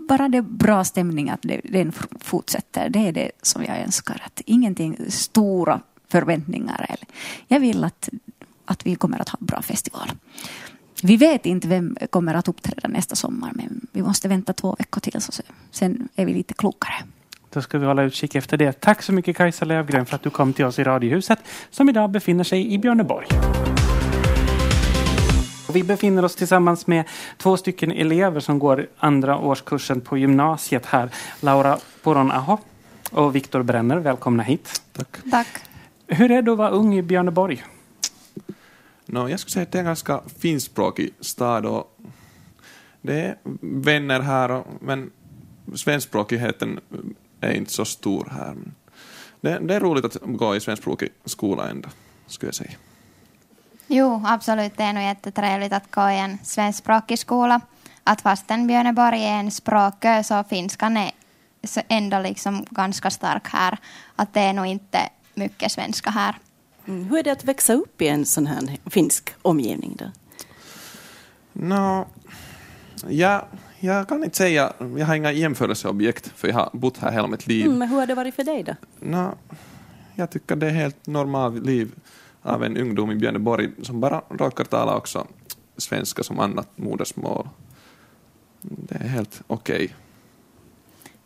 bara 0.09 0.29
det 0.29 0.41
bra 0.41 0.83
stämning, 0.83 1.29
att 1.29 1.41
det, 1.41 1.61
den 1.63 1.91
fortsätter. 2.19 2.89
Det 2.89 2.99
är 2.99 3.11
det 3.11 3.31
som 3.41 3.63
jag 3.63 3.79
önskar. 3.79 4.21
Att 4.25 4.41
ingenting 4.45 4.97
stora 5.09 5.81
förväntningar. 6.09 6.95
Jag 7.47 7.59
vill 7.59 7.83
att, 7.83 8.09
att 8.65 8.85
vi 8.85 8.95
kommer 8.95 9.19
att 9.19 9.29
ha 9.29 9.37
en 9.39 9.45
bra 9.45 9.61
festival. 9.61 10.11
Vi 11.03 11.17
vet 11.17 11.45
inte 11.45 11.67
vem 11.67 11.97
kommer 12.09 12.33
att 12.33 12.47
uppträda 12.47 12.87
nästa 12.87 13.15
sommar 13.15 13.51
men 13.55 13.87
vi 13.91 14.01
måste 14.01 14.27
vänta 14.27 14.53
två 14.53 14.75
veckor 14.79 15.01
till 15.01 15.21
så 15.21 15.31
sen 15.71 16.09
är 16.15 16.25
vi 16.25 16.33
lite 16.33 16.53
klokare. 16.53 16.93
Då 17.49 17.61
ska 17.61 17.77
vi 17.77 17.85
hålla 17.85 18.03
utkik 18.03 18.35
efter 18.35 18.57
det. 18.57 18.71
Tack 18.71 19.01
så 19.01 19.13
mycket 19.13 19.37
Kajsa 19.37 19.65
Lövgren 19.65 20.05
för 20.05 20.15
att 20.15 20.23
du 20.23 20.29
kom 20.29 20.53
till 20.53 20.65
oss 20.65 20.79
i 20.79 20.83
Radiohuset 20.83 21.39
som 21.69 21.89
idag 21.89 22.09
befinner 22.09 22.43
sig 22.43 22.73
i 22.73 22.77
Björneborg. 22.77 23.27
Vi 25.73 25.83
befinner 25.83 26.25
oss 26.25 26.35
tillsammans 26.35 26.87
med 26.87 27.03
två 27.37 27.57
stycken 27.57 27.91
elever 27.91 28.39
som 28.39 28.59
går 28.59 28.87
andra 28.97 29.37
årskursen 29.37 30.01
på 30.01 30.17
gymnasiet 30.17 30.85
här. 30.85 31.09
Laura 31.39 31.77
Poron-Aho 32.03 32.57
och 33.11 33.35
Viktor 33.35 33.63
Brenner, 33.63 33.97
välkomna 33.97 34.43
hit. 34.43 34.81
Tack. 34.93 35.17
Tack. 35.31 35.47
Hur 36.07 36.31
är 36.31 36.41
det 36.41 36.51
att 36.51 36.57
vara 36.57 36.69
ung 36.69 36.95
i 36.95 37.01
Björneborg? 37.01 37.63
No, 39.05 39.29
jag 39.29 39.39
skulle 39.39 39.51
säga 39.51 39.63
att 39.63 39.71
det 39.71 39.77
är 39.77 39.79
en 39.79 39.85
ganska 39.85 40.21
finspråkig 40.39 41.13
stad 41.19 41.65
och 41.65 41.97
det 43.01 43.21
är 43.21 43.37
vänner 43.61 44.19
här, 44.19 44.51
och, 44.51 44.67
men 44.79 45.11
svenskspråkigheten 45.75 46.79
är 47.41 47.51
inte 47.51 47.71
så 47.71 47.85
stor 47.85 48.27
här. 48.31 48.55
Det, 49.41 49.59
det 49.59 49.75
är 49.75 49.79
roligt 49.79 50.05
att 50.05 50.17
gå 50.21 50.55
i 50.55 50.59
svenskspråkig 50.59 51.09
skola 51.25 51.69
ändå, 51.69 51.89
skulle 52.27 52.47
jag 52.47 52.55
säga. 52.55 52.71
Jo, 53.87 54.23
absolut. 54.25 54.77
Det 54.77 54.83
är 54.83 54.93
nog 54.93 55.03
jättetrevligt 55.03 55.73
att 55.73 55.91
gå 55.91 56.09
i 56.09 56.19
en 56.19 56.37
svenskspråkig 56.43 57.19
skola. 57.19 57.61
Att 58.03 58.21
fastän 58.21 58.67
Björneborg 58.67 59.23
är 59.23 59.39
en 59.39 59.51
språkö 59.51 60.23
så 60.23 60.43
finskan 60.43 60.97
är 60.97 61.11
ändå 61.87 62.19
liksom 62.19 62.65
ganska 62.69 63.11
stark 63.11 63.47
här. 63.47 63.77
Att 64.15 64.33
det 64.33 64.39
är 64.39 64.53
nog 64.53 64.65
inte 64.65 65.09
mycket 65.37 65.71
svenska 65.71 66.09
här. 66.09 66.35
Mm. 66.85 67.03
Hur 67.03 67.17
är 67.17 67.23
det 67.23 67.31
att 67.31 67.43
växa 67.43 67.73
upp 67.73 68.01
i 68.01 68.07
en 68.07 68.25
sån 68.25 68.47
här 68.47 68.77
finsk 68.85 69.33
omgivning? 69.41 69.97
Då? 69.99 70.11
No, 71.53 72.07
jag, 73.07 73.45
jag 73.79 74.07
kan 74.07 74.23
inte 74.23 74.37
säga, 74.37 74.73
jag 74.79 75.05
har 75.05 75.15
inga 75.15 75.31
jämförelseobjekt 75.31 76.31
för 76.35 76.47
jag 76.47 76.55
har 76.55 76.69
bott 76.73 76.97
här 76.97 77.11
hela 77.11 77.27
mitt 77.27 77.47
liv. 77.47 77.65
Mm, 77.65 77.77
men 77.77 77.87
hur 77.87 77.97
har 77.97 78.07
det 78.07 78.15
varit 78.15 78.35
för 78.35 78.43
dig 78.43 78.63
då? 78.63 78.75
No, 78.99 79.37
jag 80.15 80.29
tycker 80.29 80.55
det 80.55 80.67
är 80.67 80.71
helt 80.71 81.07
normalt 81.07 81.65
liv 81.65 81.91
av 82.41 82.63
en 82.63 82.77
ungdom 82.77 83.11
i 83.11 83.15
Björneborg 83.15 83.69
som 83.83 83.99
bara 83.99 84.21
råkar 84.29 84.63
tala 84.63 84.95
också 84.97 85.27
svenska 85.77 86.23
som 86.23 86.39
annat 86.39 86.69
modersmål. 86.75 87.49
Det 88.61 88.95
är 88.95 89.07
helt 89.07 89.41
okej. 89.47 89.75
Okay. 89.75 90.06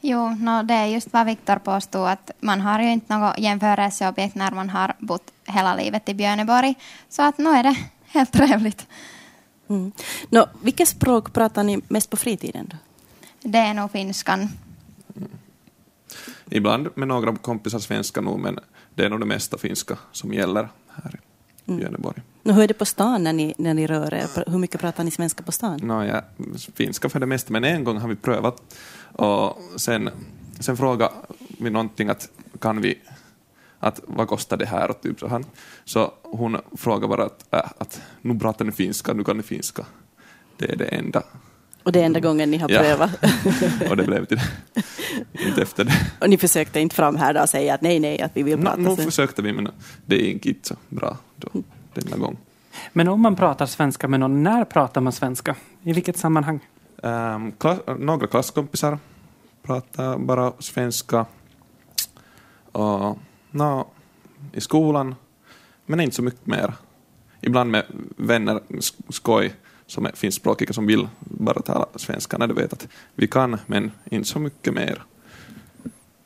Jo, 0.01 0.29
no, 0.29 0.63
det 0.63 0.73
är 0.73 0.85
just 0.85 1.13
vad 1.13 1.25
Viktor 1.25 1.55
påstod, 1.55 2.07
att 2.07 2.31
man 2.39 2.61
har 2.61 2.81
ju 2.81 2.91
inte 2.91 3.17
något 3.17 3.39
jämförelseobjekt 3.39 4.35
när 4.35 4.51
man 4.51 4.69
har 4.69 4.93
bott 4.99 5.31
hela 5.45 5.75
livet 5.75 6.09
i 6.09 6.13
Björneborg. 6.13 6.75
Så 7.09 7.21
att 7.21 7.37
nu 7.37 7.49
är 7.49 7.63
det 7.63 7.77
helt 8.05 8.31
trevligt. 8.31 8.87
Mm. 9.69 9.91
No, 10.29 10.47
vilket 10.61 10.87
språk 10.87 11.33
pratar 11.33 11.63
ni 11.63 11.81
mest 11.87 12.09
på 12.09 12.17
fritiden? 12.17 12.67
Då? 12.71 12.77
Det 13.49 13.57
är 13.57 13.73
nog 13.73 13.91
finskan. 13.91 14.49
Mm. 15.15 15.29
Ibland 16.49 16.89
med 16.95 17.07
några 17.07 17.35
kompisar 17.35 17.79
svenska 17.79 18.21
nog, 18.21 18.39
men 18.39 18.59
det 18.95 19.05
är 19.05 19.09
nog 19.09 19.19
det 19.19 19.25
mesta 19.25 19.57
finska 19.57 19.97
som 20.11 20.33
gäller 20.33 20.69
här 21.03 21.19
i 21.65 21.71
mm. 21.71 21.79
Björneborg. 21.79 22.21
No, 22.43 22.51
hur 22.51 22.63
är 22.63 22.67
det 22.67 22.73
på 22.73 22.85
stan 22.85 23.23
när 23.23 23.33
ni, 23.33 23.53
när 23.57 23.73
ni 23.73 23.87
rör 23.87 24.13
er? 24.13 24.51
Hur 24.51 24.57
mycket 24.57 24.81
pratar 24.81 25.03
ni 25.03 25.11
svenska 25.11 25.43
på 25.43 25.51
stan? 25.51 25.79
No, 25.83 26.03
ja, 26.03 26.21
finska 26.73 27.09
för 27.09 27.19
det 27.19 27.25
mesta, 27.25 27.53
men 27.53 27.63
en 27.63 27.83
gång 27.83 27.97
har 27.97 28.07
vi 28.07 28.15
prövat 28.15 28.75
och 29.11 29.61
sen, 29.75 30.09
sen 30.59 30.77
frågade 30.77 31.13
vi 31.59 31.69
någonting 31.69 32.09
att 32.09 32.29
kan 32.59 32.81
vi 32.81 32.97
att 33.81 34.01
vad 34.07 34.27
kostar 34.27 34.57
det 34.57 34.65
här? 34.65 34.89
Och 34.89 35.01
typ 35.01 35.19
så, 35.19 35.27
han, 35.27 35.45
så 35.85 36.13
hon 36.21 36.57
frågade 36.77 37.07
bara 37.07 37.25
att, 37.25 37.53
äh, 37.53 37.71
att 37.77 38.01
nu 38.21 38.39
pratar 38.39 38.65
ni 38.65 38.71
finska, 38.71 39.13
nu 39.13 39.23
kan 39.23 39.37
ni 39.37 39.43
finska. 39.43 39.85
Det 40.57 40.71
är 40.71 40.75
det 40.75 40.85
enda. 40.85 41.23
Och 41.83 41.91
det 41.91 42.01
är 42.01 42.05
enda 42.05 42.19
gången 42.19 42.51
ni 42.51 42.57
har 42.57 42.69
ja. 42.69 42.79
prövat? 42.79 43.11
och 43.89 43.97
det 43.97 44.03
blev 44.03 44.25
till, 44.25 44.39
inte 45.31 45.61
efter 45.61 45.83
det. 45.83 45.93
Och 46.19 46.29
ni 46.29 46.37
försökte 46.37 46.79
inte 46.79 46.95
framhärda 46.95 47.43
och 47.43 47.49
säga 47.49 47.73
att 47.73 47.81
nej, 47.81 47.99
nej, 47.99 48.21
att 48.21 48.31
vi 48.33 48.43
vill 48.43 48.57
prata? 48.57 48.77
No, 48.77 48.95
nu 48.97 49.03
försökte 49.03 49.41
vi, 49.41 49.53
men 49.53 49.67
det 50.05 50.15
gick 50.15 50.45
inte 50.45 50.67
så 50.67 50.75
bra 50.89 51.17
då, 51.35 51.49
denna 51.93 52.17
gång. 52.17 52.37
Men 52.93 53.07
om 53.07 53.21
man 53.21 53.35
pratar 53.35 53.65
svenska 53.65 54.07
med 54.07 54.19
någon, 54.19 54.43
när 54.43 54.65
pratar 54.65 55.01
man 55.01 55.13
svenska? 55.13 55.55
I 55.83 55.93
vilket 55.93 56.17
sammanhang? 56.17 56.59
Um, 57.03 57.51
klass, 57.51 57.79
några 57.99 58.27
klasskompisar 58.27 58.99
pratar 59.63 60.17
bara 60.17 60.53
svenska. 60.59 61.25
Och, 62.71 63.17
no, 63.51 63.87
I 64.51 64.61
skolan, 64.61 65.15
men 65.85 65.99
inte 65.99 66.15
så 66.15 66.23
mycket 66.23 66.47
mer. 66.47 66.73
Ibland 67.41 67.71
med 67.71 67.85
vänner, 68.17 68.59
skoj, 69.09 69.53
som 69.91 70.05
är 70.05 70.11
finskspråkiga 70.11 70.73
som 70.73 70.87
vill 70.87 71.07
bara 71.19 71.61
tala 71.61 71.85
svenska 71.95 72.37
när 72.37 72.47
de 72.47 72.53
vet 72.53 72.73
att 72.73 72.87
vi 73.15 73.27
kan, 73.27 73.59
men 73.65 73.91
inte 74.11 74.29
så 74.29 74.39
mycket 74.39 74.73
mer. 74.73 75.03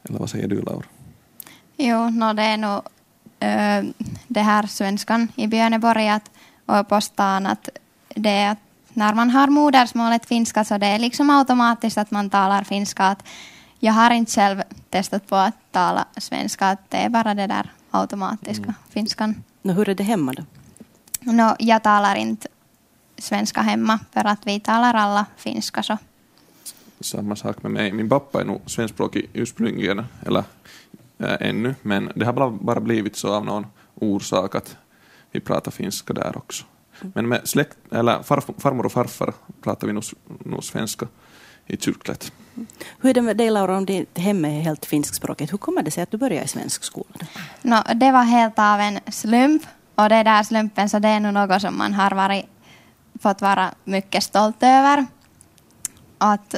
Eller 0.04 0.20
vad 0.20 0.30
säger 0.30 0.48
du, 0.48 0.62
Laura? 0.62 0.86
Jo, 1.78 2.10
no, 2.10 2.34
det 2.34 2.42
är 2.42 2.58
nog 2.58 2.82
äh, 3.40 3.84
det 4.28 4.42
här 4.42 4.68
svenskan 4.68 5.28
i 5.36 5.48
Björneborg 5.48 6.10
att, 6.10 6.32
och 6.66 6.88
på 6.88 7.02
stan 7.02 7.46
att 7.46 7.70
det 8.16 8.30
är 8.30 8.52
att 8.52 8.58
när 8.94 9.14
man 9.14 9.30
har 9.30 9.48
modersmålet 9.48 10.26
finska 10.26 10.64
så 10.64 10.78
det 10.78 10.88
är 10.88 11.00
liksom 11.00 11.30
automatiskt 11.30 11.98
att 11.98 12.12
man 12.12 12.30
talar 12.30 12.64
finska. 12.64 13.04
Att 13.04 13.24
jag 13.80 13.94
har 13.94 14.12
inte 14.12 14.32
själv 14.32 14.62
testat 14.90 15.28
på 15.28 15.36
att 15.36 15.56
tala 15.72 16.06
svenska, 16.18 16.68
att 16.68 16.90
det 16.90 16.98
är 16.98 17.10
bara 17.10 17.34
det 17.34 17.48
där 17.48 17.72
automatiska 17.92 18.64
mm. 18.64 18.76
finskan. 18.90 19.44
No, 19.62 19.72
hur 19.72 19.90
är 19.90 19.96
det 19.96 20.04
hemma 20.04 20.34
då? 20.34 20.44
No, 21.20 21.56
jag 21.60 21.84
talar 21.84 22.16
inte 22.16 22.48
svenska 23.18 23.62
hemma 23.62 24.00
för 24.12 24.28
att 24.28 24.48
vi 24.48 24.60
talar 24.60 24.94
alla 24.94 25.26
finska. 25.38 25.84
Så. 25.84 25.98
Samma 27.00 27.36
sak 27.36 27.64
med 27.64 27.72
mig. 27.72 27.92
Min 27.92 28.10
pappa 28.10 28.42
är 28.42 28.46
nog 28.46 28.62
svenskspråkig 28.66 29.30
ursprungligen, 29.34 30.06
eller 30.26 30.44
äh, 31.18 31.36
ännu, 31.40 31.76
men 31.82 32.12
det 32.16 32.26
har 32.26 32.50
bara 32.52 32.80
blivit 32.80 33.16
så 33.16 33.34
av 33.34 33.46
någon 33.46 33.66
orsak 33.96 34.56
att 34.56 34.78
vi 35.32 35.40
pratar 35.40 35.72
finska 35.72 36.14
där 36.14 36.38
också. 36.38 36.66
Men 37.02 37.28
med 37.28 37.48
släkt, 37.48 37.78
eller 37.92 38.24
farmor 38.60 38.86
och 38.86 38.92
farfar 38.92 39.34
pratar 39.62 39.88
vi 39.88 39.94
nog, 39.94 40.04
nog 40.46 40.64
svenska 40.64 41.08
i 41.66 41.78
kyrklet. 41.78 42.32
Hur 43.02 43.10
är 43.10 43.14
det 43.14 43.22
med 43.22 43.38
dig 43.38 43.50
Laura, 43.50 43.78
om 43.78 43.86
ditt 43.86 44.18
hem 44.18 44.46
är 44.46 44.62
helt 44.62 44.86
finskspråkigt? 44.86 45.54
Hur 45.54 45.58
kommer 45.58 45.84
det 45.84 45.92
sig 45.92 46.04
att 46.04 46.12
du 46.12 46.18
började 46.18 46.46
i 46.46 46.48
svensk 46.48 46.84
skola? 46.84 47.28
No, 47.62 47.76
det 47.96 48.12
var 48.12 48.24
helt 48.24 48.60
av 48.60 48.80
en 48.80 49.00
slump 49.08 49.64
och 49.96 50.10
det 50.10 50.24
där 50.24 50.44
slumpen 50.44 50.90
så 50.90 51.00
det 51.00 51.08
är 51.08 51.20
nog 51.20 51.34
något 51.34 51.62
som 51.62 51.78
man 51.78 51.94
har 51.94 52.12
varit, 52.12 52.46
fått 53.22 53.42
vara 53.42 53.72
mycket 53.84 54.24
stolt 54.24 54.64
över. 54.64 55.06
Att, 56.18 56.56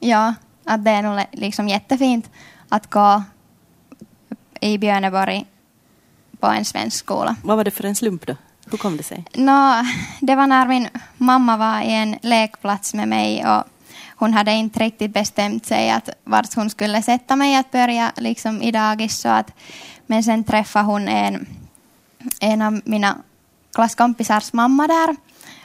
ja, 0.00 0.34
att 0.64 0.84
det 0.84 0.90
är 0.90 1.02
nog 1.02 1.24
liksom 1.32 1.68
jättefint 1.68 2.30
att 2.68 2.90
gå 2.90 3.22
i 4.60 4.78
Björneborg 4.78 5.46
på 6.40 6.46
en 6.46 6.64
svensk 6.64 6.96
skola. 6.96 7.36
Vad 7.42 7.56
var 7.56 7.64
det 7.64 7.70
för 7.70 7.84
en 7.84 7.94
slump 7.94 8.26
då? 8.26 8.36
Hur 8.70 8.78
kom 8.78 8.96
det 8.96 9.02
sig? 9.02 9.24
No, 9.34 9.84
det 10.20 10.34
var 10.34 10.46
när 10.46 10.68
min 10.68 10.88
mamma 11.16 11.56
var 11.56 11.80
i 11.80 11.92
en 11.92 12.18
lekplats 12.22 12.94
med 12.94 13.08
mig 13.08 13.46
och 13.46 13.64
hon 14.16 14.34
hade 14.34 14.52
inte 14.52 14.80
riktigt 14.80 15.14
bestämt 15.14 15.66
sig 15.66 15.90
att 15.90 16.08
vart 16.24 16.54
hon 16.54 16.70
skulle 16.70 17.02
sätta 17.02 17.36
mig 17.36 17.56
att 17.56 17.70
börja 17.70 18.12
liksom 18.16 18.62
i 18.62 18.70
dagis. 18.70 19.18
Så 19.18 19.28
att, 19.28 19.50
men 20.06 20.22
sen 20.22 20.44
träffade 20.44 20.84
hon 20.84 21.08
en, 21.08 21.46
en 22.40 22.62
av 22.62 22.80
mina 22.84 23.16
klasskompisars 23.74 24.52
mamma 24.52 24.86
där. 24.86 25.16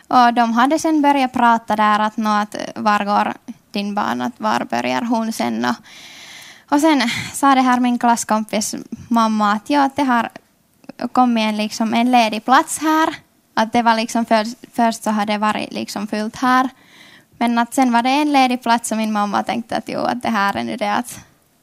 Och 0.10 0.34
de 0.34 0.54
hade 0.54 0.80
sen 0.80 1.02
börjat 1.02 1.34
prata 1.34 1.76
där 1.76 2.00
att, 2.00 2.18
nå, 2.18 2.30
att 2.30 2.56
eh, 2.56 2.62
var 2.76 3.06
går 3.06 3.34
din 3.72 3.96
barn 3.96 4.22
att 4.22 4.40
var 4.40 4.66
börjar 4.70 5.02
hon 5.02 5.34
sen? 5.34 5.66
Och, 5.66 5.76
och 6.74 6.82
sen 6.82 7.02
sa 7.34 7.56
det 7.56 7.62
här 7.62 7.80
min 7.80 8.00
klasskompis 8.00 8.76
mamma 9.08 9.52
att 9.52 9.70
ja, 9.70 9.90
det 9.96 10.04
har 10.04 10.30
kommit 11.12 11.42
en, 11.42 11.58
liksom, 11.58 11.94
en 11.94 12.12
ledig 12.12 12.46
plats 12.46 12.80
här. 12.80 13.16
Att 13.54 13.74
det 13.74 13.82
var 13.82 13.96
liksom 13.96 14.26
för, 14.26 14.46
först 14.76 15.04
så 15.04 15.10
hade 15.10 15.34
det 15.34 15.38
varit 15.38 15.74
liksom 15.74 16.08
fullt 16.08 16.36
här. 16.36 16.70
Men 17.38 17.58
att 17.58 17.74
sen 17.74 17.92
var 17.92 18.04
det 18.04 18.10
en 18.10 18.34
ledig 18.34 18.64
plats 18.64 18.92
och 18.92 18.98
min 18.98 19.12
mamma 19.12 19.44
tänkte 19.44 19.78
att 19.78 19.90
jo, 19.90 20.00
att 20.00 20.22
det 20.22 20.30
här 20.30 20.58
är 20.58 20.64
nu 20.64 20.78
det 20.78 20.94
att 20.94 21.20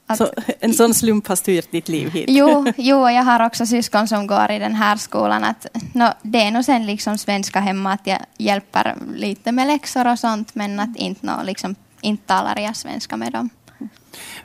att, 0.07 0.19
så 0.19 0.29
en 0.61 0.75
sån 0.75 0.95
slump 0.95 1.29
har 1.29 1.37
styrt 1.37 1.71
ditt 1.71 1.89
liv 1.89 2.11
hit? 2.11 2.25
Jo, 2.29 2.67
jo, 2.77 3.11
jag 3.11 3.23
har 3.23 3.47
också 3.47 3.67
syskon 3.67 4.09
som 4.09 4.27
går 4.27 4.51
i 4.51 4.59
den 4.59 4.75
här 4.75 4.97
skolan. 4.97 5.45
Att, 5.45 5.67
no, 5.93 6.09
det 6.23 6.43
är 6.43 6.51
nog 6.51 6.65
sen 6.65 6.87
liksom 6.87 7.19
svenska 7.19 7.61
hemma 7.61 7.93
att 7.93 8.07
jag 8.07 8.19
hjälper 8.39 8.95
lite 9.15 9.53
med 9.53 9.67
läxor 9.67 10.13
och 10.13 10.19
sånt 10.19 10.55
men 10.55 10.81
att 10.81 10.97
inte, 10.97 11.27
no, 11.27 11.45
liksom, 11.45 11.75
inte 12.01 12.27
talar 12.27 12.59
jag 12.59 12.77
svenska 12.77 13.17
med 13.17 13.33
dem. 13.33 13.51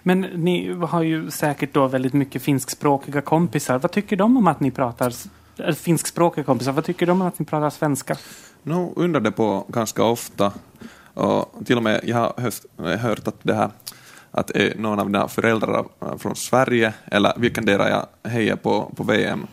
Men 0.04 0.22
ni 0.22 0.74
har 0.74 1.04
ju 1.04 1.32
säkert 1.32 1.74
då 1.74 1.88
väldigt 1.88 2.14
mycket 2.14 2.42
finskspråkiga 2.42 3.22
kompisar. 3.22 3.80
Vad 3.80 3.92
tycker 3.92 4.16
de 4.16 4.38
om 4.38 4.48
att 4.48 4.60
ni 4.60 4.72
pratar 4.72 5.14
finskspråkiga 5.74 6.44
kompisar? 6.44 6.72
Vad 6.72 6.86
tycker 6.86 7.06
de 7.06 7.22
om 7.22 7.28
att 7.28 7.40
ni 7.40 7.46
pratar 7.46 7.70
svenska? 7.70 8.16
No, 8.64 8.94
undrar 8.96 9.22
det 9.22 9.32
på 9.32 9.66
ganska 9.68 10.04
ofta. 10.04 10.54
Och 11.14 11.54
till 11.66 11.78
och 11.78 11.84
med 11.84 12.02
jag 12.04 12.18
har 12.18 12.98
hört 12.98 13.28
att 13.28 13.40
det 13.44 13.54
här 13.54 13.70
att 14.32 14.50
är 14.50 14.76
någon 14.78 15.00
av 15.00 15.06
dina 15.06 15.28
föräldrar 15.28 15.86
eh, 16.02 16.18
från 16.18 16.36
Sverige 16.36 16.94
eller 17.06 17.34
vilken 17.38 17.66
del 17.66 17.80
jag 17.80 18.30
hejar 18.32 18.56
på 18.56 18.94
på 18.96 19.04
VM, 19.04 19.48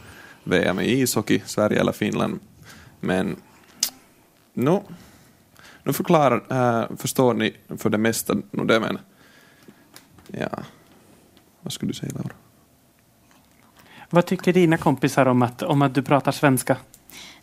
VM 0.44 0.80
i 0.80 1.00
ishockey, 1.00 1.42
Sverige 1.44 1.80
eller 1.80 1.92
Finland. 1.92 2.40
Men 3.00 3.36
no, 4.54 4.84
nu 5.82 5.92
förklarar, 5.92 6.42
äh, 6.50 6.96
förstår 6.96 7.34
ni 7.34 7.56
för 7.78 7.90
det 7.90 7.98
mesta 7.98 8.34
nu 8.50 8.64
det 8.64 8.80
men 8.80 8.98
ja, 10.26 10.48
vad 11.60 11.72
skulle 11.72 11.90
du 11.90 11.94
säga 11.94 12.12
Laura? 12.14 12.34
Vad 14.10 14.26
tycker 14.26 14.52
dina 14.52 14.76
kompisar 14.76 15.26
om 15.26 15.42
att, 15.42 15.62
om 15.62 15.82
att 15.82 15.94
du 15.94 16.02
pratar 16.02 16.32
svenska? 16.32 16.76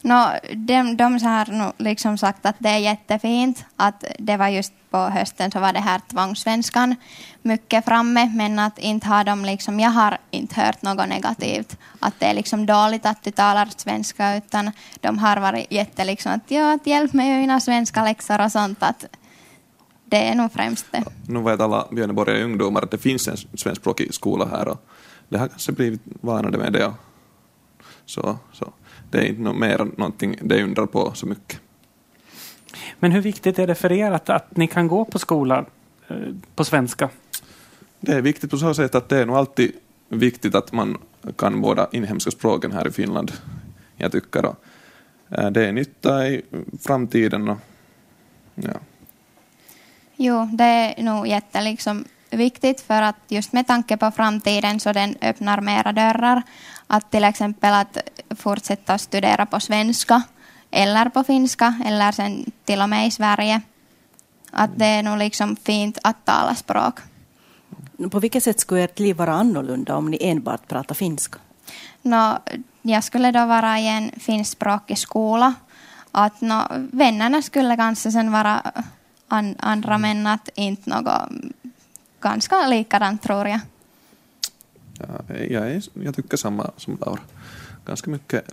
No, 0.02 0.40
de, 0.54 0.98
de 0.98 1.04
har 1.24 1.52
nog 1.52 1.74
liksom 1.78 2.18
sagt 2.18 2.46
att 2.46 2.56
det 2.60 2.70
är 2.70 2.78
jättefint. 2.78 3.66
Att 3.76 4.04
det 4.20 4.38
var 4.38 4.48
just 4.48 4.74
på 4.90 4.98
hösten 4.98 5.52
så 5.52 5.60
var 5.60 5.74
det 5.74 5.80
här 5.80 6.02
tvångssvenskan 6.12 6.96
mycket 7.42 7.86
framme. 7.86 8.32
Men 8.36 8.60
att 8.60 8.80
inte 8.80 9.08
har 9.08 9.24
de 9.24 9.46
liksom, 9.46 9.80
jag 9.80 9.90
har 9.90 10.18
inte 10.32 10.62
hört 10.62 10.82
något 10.82 11.10
negativt. 11.10 11.78
Att 12.00 12.14
det 12.20 12.26
är 12.26 12.34
liksom 12.34 12.66
dåligt 12.66 13.06
att 13.06 13.24
du 13.24 13.32
talar 13.32 13.70
svenska. 13.78 14.38
Utan 14.38 14.72
de 15.02 15.18
har 15.18 15.38
varit 15.38 15.72
jätte 15.72 16.06
liksom 16.06 16.32
att 16.32 16.52
ja, 16.52 16.74
att 16.74 16.88
hjälp 16.88 17.14
mig 17.14 17.30
med 17.30 17.42
mina 17.42 17.60
svenska 17.60 18.04
läxor 18.04 18.42
och 18.42 18.52
sånt. 18.52 18.84
Att 18.84 19.06
det 20.06 20.28
är 20.28 20.36
nog 20.36 20.52
främst 20.54 20.86
det. 20.92 21.04
Nu 21.28 21.42
vet 21.42 21.60
alla 21.60 21.88
Björneborgare 21.92 22.44
ungdomar 22.44 22.82
att 22.82 22.92
det 22.92 22.98
finns 22.98 23.28
en 23.28 23.38
svenskspråkig 23.38 24.14
skola 24.14 24.46
här. 24.46 24.68
Och 24.68 24.86
det 25.30 25.38
har 25.38 25.48
kanske 25.48 25.72
blivit 25.72 26.02
vanade 26.22 26.58
med 26.58 26.74
det. 26.74 26.94
Så, 28.06 28.38
så 28.54 28.74
det 29.16 29.22
är 29.22 29.26
inte 29.26 29.42
något 29.42 29.58
mer 29.58 29.78
någonting 29.98 30.40
det 30.42 30.64
undrar 30.64 30.86
på 30.86 31.14
så 31.14 31.26
mycket. 31.26 31.60
Men 33.00 33.12
hur 33.12 33.22
viktigt 33.22 33.60
är 33.60 33.68
det 33.68 33.76
för 33.76 33.92
er 33.92 34.12
att, 34.12 34.30
att 34.30 34.58
ni 34.58 34.68
kan 34.68 34.88
gå 34.88 35.06
på 35.06 35.20
skolan 35.20 35.66
eh, 36.08 36.18
på 36.56 36.66
svenska? 36.66 37.10
Det 38.00 38.12
är 38.12 38.22
viktigt 38.22 38.52
på 38.52 38.58
så 38.58 38.74
sätt 38.74 38.96
att 38.96 39.10
det 39.10 39.18
är 39.18 39.26
nog 39.26 39.36
alltid 39.36 39.72
viktigt 40.10 40.56
att 40.56 40.72
man 40.72 40.98
kan 41.38 41.62
båda 41.62 41.88
inhemska 41.92 42.32
språken 42.32 42.72
här 42.72 42.88
i 42.88 42.92
Finland. 42.92 43.32
Jag 43.96 44.12
tycker 44.12 44.42
då. 44.42 44.56
Eh, 45.30 45.52
det 45.52 45.68
är 45.68 45.72
nytta 45.72 46.28
i 46.28 46.42
framtiden. 46.82 47.50
Och, 47.50 47.58
ja. 48.56 48.74
Jo, 50.16 50.50
det 50.54 50.64
är 50.64 51.04
nog 51.04 51.28
jätte 51.28 51.62
liksom 51.62 52.06
viktigt 52.30 52.82
för 52.82 53.02
att 53.02 53.16
just 53.28 53.54
med 53.54 53.68
tanke 53.68 53.98
på 53.98 54.12
framtiden 54.12 54.80
så 54.80 54.94
den 54.94 55.16
öppnar 55.22 55.62
mera 55.62 55.92
dörrar. 55.92 56.44
Att 56.88 57.12
till 57.12 57.24
exempel 57.24 57.74
att 57.74 57.98
fortsätta 58.36 58.98
studera 58.98 59.46
på 59.46 59.60
svenska 59.60 60.24
eller 60.72 61.10
på 61.10 61.24
finska 61.24 61.82
eller 61.86 62.12
sen 62.12 62.52
till 62.66 62.82
och 62.82 62.90
med 62.90 63.08
i 63.08 63.12
Sverige. 63.12 63.62
Att 64.52 64.70
det 64.76 64.86
är 64.86 65.04
nog 65.04 65.18
liksom 65.18 65.56
fint 65.56 65.98
att 66.04 66.26
tala 66.26 66.56
språk. 66.56 67.00
På 68.12 68.20
vilket 68.20 68.44
sätt 68.44 68.60
skulle 68.60 68.84
ert 68.84 69.00
liv 69.00 69.16
vara 69.16 69.34
annorlunda 69.34 69.96
om 69.96 70.12
ni 70.12 70.18
enbart 70.22 70.68
pratar 70.68 70.96
finska? 70.96 71.40
No, 72.02 72.38
jag 72.82 73.04
skulle 73.04 73.32
då 73.32 73.46
vara 73.46 73.80
i 73.80 73.88
en 73.88 74.12
finskspråkig 74.20 74.98
skola. 74.98 75.54
Att 76.12 76.42
no, 76.42 76.62
vännerna 76.92 77.42
skulle 77.42 77.76
kanske 77.76 78.12
sen 78.12 78.32
vara 78.32 78.62
an, 79.28 79.56
andra 79.60 79.98
men 79.98 80.28
att 80.28 80.50
inte 80.56 80.90
något 80.90 81.30
ganska 82.22 82.68
likadant 82.68 83.22
tror 83.22 83.48
jag. 83.48 83.60
Ja, 85.00 85.36
jag, 85.50 85.72
är, 85.72 85.84
jag 85.94 86.16
tycker 86.16 86.38
samma 86.38 86.72
som 86.78 86.98
Laura. 87.02 87.22
Ganska 87.86 88.12
mycket 88.12 88.46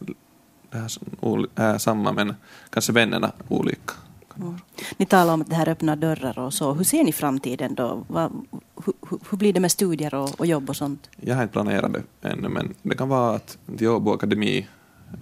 det 0.70 0.78
här, 0.78 1.72
äh, 1.72 1.78
samma 1.78 2.12
men 2.12 2.34
kanske 2.70 2.92
vännerna 2.92 3.32
olika. 3.48 3.94
Mm. 4.36 4.58
Ni 4.96 5.06
talar 5.06 5.34
om 5.34 5.44
det 5.48 5.54
här 5.54 5.68
öppnar 5.68 5.96
dörrar 5.96 6.38
och 6.38 6.54
så. 6.54 6.72
Hur 6.72 6.84
ser 6.84 7.04
ni 7.04 7.12
framtiden 7.12 7.74
då? 7.74 8.04
Va, 8.08 8.30
hur, 8.84 8.94
hur, 9.30 9.38
blir 9.38 9.52
det 9.52 9.60
med 9.60 9.72
studier 9.72 10.14
och, 10.14 10.40
och, 10.40 10.46
jobb 10.46 10.70
och 10.70 10.76
sånt? 10.76 11.10
Jag 11.20 11.34
har 11.34 11.42
inte 11.42 11.52
planerat 11.52 11.92
det 11.92 12.28
ännu 12.28 12.48
men 12.48 12.74
det 12.82 12.96
kan 12.96 13.08
vara 13.08 13.36
att 13.36 13.58
Åbo 13.80 14.12
Akademi 14.12 14.68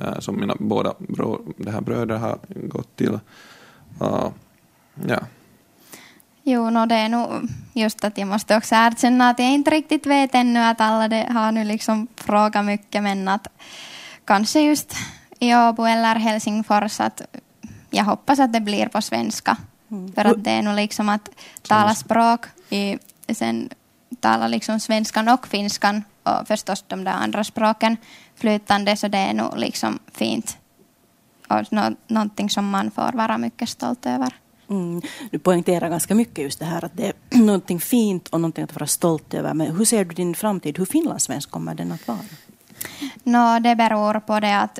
äh, 0.00 0.18
som 0.18 0.40
mina 0.40 0.54
båda 0.58 0.94
bror, 0.98 1.40
det 1.56 1.70
här 1.70 1.80
bröder 1.80 2.16
har 2.16 2.38
gått 2.48 2.96
till. 2.96 3.18
Uh, 4.02 4.28
ja, 5.08 5.20
Jo, 6.42 6.70
no 6.70 6.86
det 6.86 6.94
är 6.94 7.08
nog 7.08 7.48
just 7.74 8.04
att 8.04 8.18
jag 8.18 8.28
måste 8.28 8.56
också 8.56 8.74
erkänna 8.74 9.30
att 9.30 9.38
jag 9.38 9.50
inte 9.50 9.70
riktigt 9.70 10.06
vet 10.06 10.34
ännu 10.34 10.60
att 10.60 10.80
alla 10.80 11.08
det 11.08 11.26
har 11.30 11.52
nu 11.52 11.64
liksom 11.64 12.08
frågat 12.16 12.64
mycket 12.64 13.02
men 13.02 13.28
att 13.28 13.48
kanske 14.24 14.60
just 14.60 14.96
i 15.38 15.54
Åbo 15.54 15.84
eller 15.84 16.14
Helsingfors 16.14 17.00
att 17.00 17.22
jag 17.90 18.04
hoppas 18.04 18.38
att 18.38 18.52
det 18.52 18.60
blir 18.60 18.86
på 18.88 19.02
svenska. 19.02 19.56
Mm. 19.90 20.12
För 20.12 20.24
att 20.24 20.44
det 20.44 20.50
är 20.50 20.62
nog 20.62 20.76
liksom 20.76 21.08
att 21.08 21.28
tala 21.62 21.94
språk 21.94 22.46
i, 22.70 22.98
sen 23.34 23.68
tala 24.20 24.48
liksom 24.48 24.80
svenskan 24.80 25.28
och 25.28 25.48
finskan 25.48 26.04
och 26.22 26.48
förstås 26.48 26.84
de 26.88 27.04
där 27.04 27.12
andra 27.12 27.44
språken 27.44 27.96
flytande 28.36 28.96
så 28.96 29.08
det 29.08 29.18
är 29.18 29.34
nog 29.34 29.58
liksom 29.58 29.98
fint 30.12 30.58
och 31.48 31.72
no, 31.72 31.96
någonting 32.06 32.50
som 32.50 32.70
man 32.70 32.90
får 32.90 33.12
vara 33.12 33.38
mycket 33.38 33.68
stolt 33.68 34.06
över. 34.06 34.34
Mm. 34.70 35.02
Du 35.30 35.38
poängterar 35.38 35.88
ganska 35.88 36.14
mycket 36.14 36.44
just 36.44 36.58
det 36.58 36.64
här 36.64 36.84
att 36.84 36.96
det 36.96 37.06
är 37.06 37.38
någonting 37.38 37.80
fint 37.80 38.28
och 38.28 38.40
någonting 38.40 38.64
att 38.64 38.74
vara 38.74 38.86
stolt 38.86 39.34
över. 39.34 39.54
Men 39.54 39.76
hur 39.76 39.84
ser 39.84 40.04
du 40.04 40.14
din 40.14 40.34
framtid? 40.34 40.78
Hur 40.78 40.86
finlandssvensk 40.86 41.50
kommer 41.50 41.74
den 41.74 41.92
att 41.92 42.08
vara? 42.08 42.18
No, 43.24 43.60
det 43.60 43.76
beror 43.76 44.20
på 44.20 44.40
det 44.40 44.60
att 44.60 44.78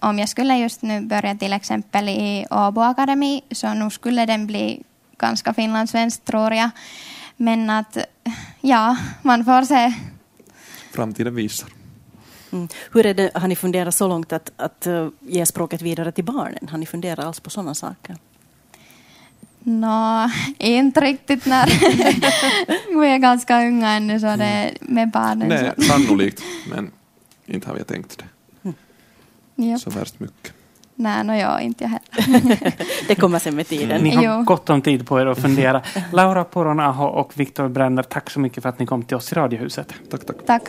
om 0.00 0.18
jag 0.18 0.28
skulle 0.28 0.56
just 0.56 0.82
nu 0.82 1.00
börja 1.00 1.34
till 1.34 1.52
exempel 1.52 2.08
i 2.08 2.46
Åbo 2.50 2.80
Akademi 2.80 3.42
så 3.50 3.74
nu 3.74 3.90
skulle 3.90 4.26
den 4.26 4.46
bli 4.46 4.82
ganska 5.18 5.54
finlandssvensk 5.54 6.24
tror 6.24 6.52
jag. 6.52 6.70
Men 7.36 7.70
att 7.70 7.98
ja, 8.60 8.96
man 9.22 9.44
får 9.44 9.62
se. 9.62 9.94
Framtiden 10.92 11.34
visar. 11.34 11.68
Mm. 12.52 12.68
Hur 12.92 13.06
är 13.06 13.14
det, 13.14 13.30
har 13.34 13.48
ni 13.48 13.56
funderat 13.56 13.94
så 13.94 14.08
långt 14.08 14.32
att, 14.32 14.52
att 14.56 14.86
uh, 14.86 15.08
ge 15.20 15.46
språket 15.46 15.82
vidare 15.82 16.12
till 16.12 16.24
barnen? 16.24 16.68
Har 16.68 16.78
ni 16.78 16.86
funderat 16.86 17.26
alls 17.26 17.40
på 17.40 17.50
sådana 17.50 17.74
saker? 17.74 18.16
Nå, 19.64 20.30
inte 20.58 21.00
riktigt 21.00 21.46
när 21.46 21.66
vi 23.00 23.08
är 23.08 23.18
ganska 23.18 23.66
unga 23.66 23.90
ännu 23.90 24.20
så 24.20 24.26
det 24.26 24.44
är 24.44 24.72
med 24.80 25.10
barnen. 25.10 25.48
Nej, 25.48 25.72
sannolikt, 25.88 26.42
men 26.70 26.90
inte 27.46 27.68
har 27.68 27.74
vi 27.74 27.84
tänkt 27.84 28.18
det. 28.18 28.24
Mm. 29.62 29.78
Så 29.78 29.90
värst 29.90 30.20
mycket. 30.20 30.52
Nej, 30.94 31.24
no, 31.24 31.34
jag 31.34 31.62
inte 31.62 31.84
jag 31.84 31.90
heller. 31.90 32.74
det 33.08 33.14
kommer 33.14 33.38
sen 33.38 33.56
med 33.56 33.68
tiden. 33.68 34.02
Ni 34.02 34.10
har 34.10 34.38
jo. 34.38 34.42
gott 34.42 34.70
om 34.70 34.82
tid 34.82 35.06
på 35.06 35.20
er 35.20 35.26
att 35.26 35.38
fundera. 35.38 35.82
Laura 36.12 36.44
Poronaho 36.44 37.04
och 37.04 37.32
Viktor 37.40 37.68
Brenner, 37.68 38.02
tack 38.02 38.30
så 38.30 38.40
mycket 38.40 38.62
för 38.62 38.68
att 38.68 38.78
ni 38.78 38.86
kom 38.86 39.02
till 39.02 39.16
oss 39.16 39.32
i 39.32 39.34
Radiohuset. 39.34 39.94
Tack, 40.10 40.26
tack. 40.26 40.36
Tack. 40.46 40.62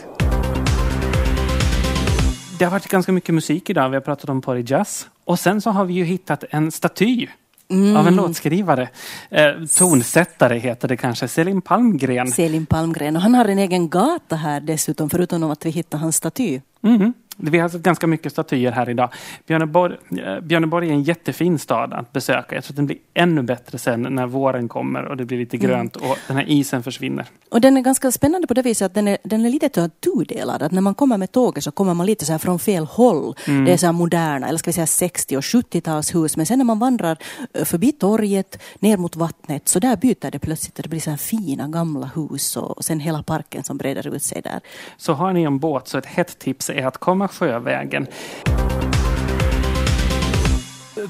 Det 2.58 2.64
har 2.64 2.72
varit 2.72 2.88
ganska 2.88 3.12
mycket 3.12 3.34
musik 3.34 3.70
idag. 3.70 3.88
Vi 3.88 3.96
har 3.96 4.00
pratat 4.00 4.30
om 4.30 4.42
Porry 4.42 4.64
Jazz. 4.66 5.08
Och 5.24 5.38
sen 5.38 5.60
så 5.60 5.70
har 5.70 5.84
vi 5.84 5.94
ju 5.94 6.04
hittat 6.04 6.44
en 6.50 6.72
staty 6.72 7.26
Mm. 7.68 7.96
Av 7.96 8.08
en 8.08 8.16
låtskrivare. 8.16 8.88
Eh, 9.30 9.52
tonsättare 9.78 10.58
heter 10.58 10.88
det 10.88 10.96
kanske. 10.96 11.28
Selin 11.28 11.62
Palmgren. 11.62 12.28
Selin 12.28 12.66
Palmgren. 12.66 13.16
Och 13.16 13.22
han 13.22 13.34
har 13.34 13.44
en 13.44 13.58
egen 13.58 13.88
gata 13.88 14.36
här 14.36 14.60
dessutom, 14.60 15.10
förutom 15.10 15.50
att 15.50 15.66
vi 15.66 15.70
hittar 15.70 15.98
hans 15.98 16.16
staty. 16.16 16.60
Mm. 16.82 17.12
Vi 17.36 17.58
har 17.58 17.68
sett 17.68 17.82
ganska 17.82 18.06
mycket 18.06 18.32
statyer 18.32 18.72
här 18.72 18.90
idag. 18.90 19.08
Björneborg, 19.46 19.96
eh, 20.24 20.40
Björneborg 20.40 20.88
är 20.88 20.92
en 20.92 21.02
jättefin 21.02 21.58
stad 21.58 21.92
att 21.92 22.12
besöka. 22.12 22.54
Jag 22.54 22.64
tror 22.64 22.72
att 22.72 22.76
den 22.76 22.86
blir 22.86 22.98
ännu 23.14 23.42
bättre 23.42 23.78
sen 23.78 24.02
när 24.02 24.26
våren 24.26 24.68
kommer 24.68 25.04
och 25.04 25.16
det 25.16 25.24
blir 25.24 25.38
lite 25.38 25.56
Mm. 25.56 25.68
grönt 25.70 25.96
och 25.96 26.18
den 26.28 26.36
här 26.36 26.44
isen 26.48 26.82
försvinner. 26.82 27.26
Och 27.50 27.60
den 27.60 27.76
är 27.76 27.80
ganska 27.80 28.12
spännande 28.12 28.46
på 28.46 28.54
det 28.54 28.62
viset 28.62 28.86
att 28.86 28.94
den 28.94 29.08
är, 29.08 29.18
den 29.24 29.44
är 29.46 29.50
lite 29.50 29.88
tudelad. 29.88 30.62
Att 30.62 30.72
när 30.72 30.80
man 30.80 30.94
kommer 30.94 31.18
med 31.18 31.32
tåget 31.32 31.64
så 31.64 31.70
kommer 31.70 31.94
man 31.94 32.06
lite 32.06 32.24
så 32.24 32.32
här 32.32 32.38
från 32.38 32.58
fel 32.58 32.84
håll. 32.84 33.34
Det 33.46 33.72
är 33.72 33.76
så 33.76 33.86
här 33.86 33.92
moderna, 33.92 34.48
eller 34.48 34.58
ska 34.58 34.68
vi 34.68 34.72
säga 34.72 34.86
60 34.86 35.36
och 35.36 35.42
70-talshus. 35.42 36.36
Men 36.36 36.46
sen 36.46 36.58
när 36.58 36.64
man 36.64 36.78
vandrar 36.78 37.16
eh, 37.54 37.64
förbi 37.64 37.92
torget 37.92 38.62
ner 38.78 38.96
mot 38.96 39.16
vattnet 39.16 39.68
så 39.68 39.78
där 39.78 39.96
byter 39.96 40.30
det 40.30 40.38
plötsligt 40.38 40.74
det 40.74 40.88
blir 40.88 41.00
så 41.00 41.10
här 41.10 41.16
fina 41.16 41.68
gamla 41.68 42.10
hus 42.14 42.56
och, 42.56 42.76
och 42.76 42.84
sen 42.84 43.00
hela 43.00 43.22
parken 43.22 43.64
som 43.64 43.76
breder 43.76 44.14
ut 44.14 44.22
sig 44.22 44.42
där. 44.42 44.60
Så 44.96 45.12
har 45.12 45.32
ni 45.32 45.42
en 45.42 45.58
båt 45.58 45.88
så 45.88 45.98
ett 45.98 46.06
hett 46.06 46.38
tips 46.38 46.70
är 46.70 46.86
att 46.86 46.98
komma 46.98 47.23
sjövägen. 47.28 48.06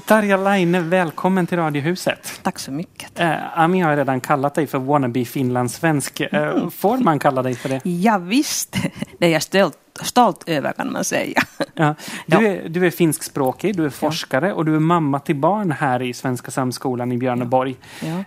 Tarja 0.05 0.37
Laine, 0.37 0.79
välkommen 0.81 1.47
till 1.47 1.57
Radiohuset. 1.57 2.39
Tack 2.43 2.59
så 2.59 2.71
mycket. 2.71 3.19
Eh, 3.19 3.59
Ami 3.59 3.79
har 3.81 3.97
redan 3.97 4.21
kallat 4.21 4.53
dig 4.55 4.67
för 4.67 4.79
wannabe 4.79 5.25
finlandssvensk. 5.25 6.19
Eh, 6.21 6.69
får 6.69 6.97
man 6.97 7.19
kalla 7.19 7.41
dig 7.43 7.55
för 7.55 7.69
det? 7.69 7.81
Ja, 7.89 8.17
visst, 8.17 8.75
det 9.19 9.25
är 9.25 9.29
jag 9.29 9.41
stolt, 9.41 9.77
stolt 10.01 10.43
över 10.49 10.71
kan 10.73 10.91
man 10.93 11.03
säga. 11.03 11.41
Ja. 11.73 11.95
Du, 12.25 12.35
Ja. 12.35 12.41
är, 12.41 12.69
du 12.69 12.85
är 12.87 12.91
finskspråkig, 12.91 13.75
du 13.77 13.85
är 13.85 13.89
forskare 13.89 14.53
och 14.53 14.65
du 14.65 14.75
är 14.75 14.79
mamma 14.79 15.19
till 15.19 15.35
barn 15.35 15.71
här 15.71 16.01
i 16.01 16.13
Svenska 16.13 16.51
Samskolan 16.51 17.11
i 17.11 17.17
Björneborg. 17.17 17.75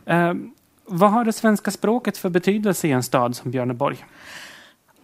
Ja. 0.05 0.15
Eh, 0.15 0.35
vad 0.87 1.11
har 1.11 1.25
det 1.25 1.33
svenska 1.33 1.71
språket 1.71 2.17
för 2.19 2.29
betydelse 2.29 2.89
i 2.89 2.93
en 2.93 3.03
stad 3.03 3.37
som 3.37 3.51
Björneborg? 3.51 4.05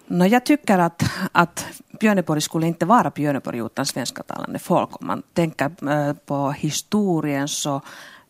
No, 0.07 0.24
jag 0.26 0.44
tycker 0.44 0.78
att, 0.78 1.02
att 1.32 1.66
Björneborg 2.00 2.40
skulle 2.40 2.66
inte 2.66 2.86
vara 2.86 3.11
Björneborg 3.11 3.59
utan 3.59 3.86
svensktalande 3.86 4.59
folk. 4.59 5.00
Om 5.00 5.07
man 5.07 5.22
tänker 5.32 5.90
eh, 5.90 6.12
på 6.12 6.50
historien 6.50 7.48
så 7.48 7.80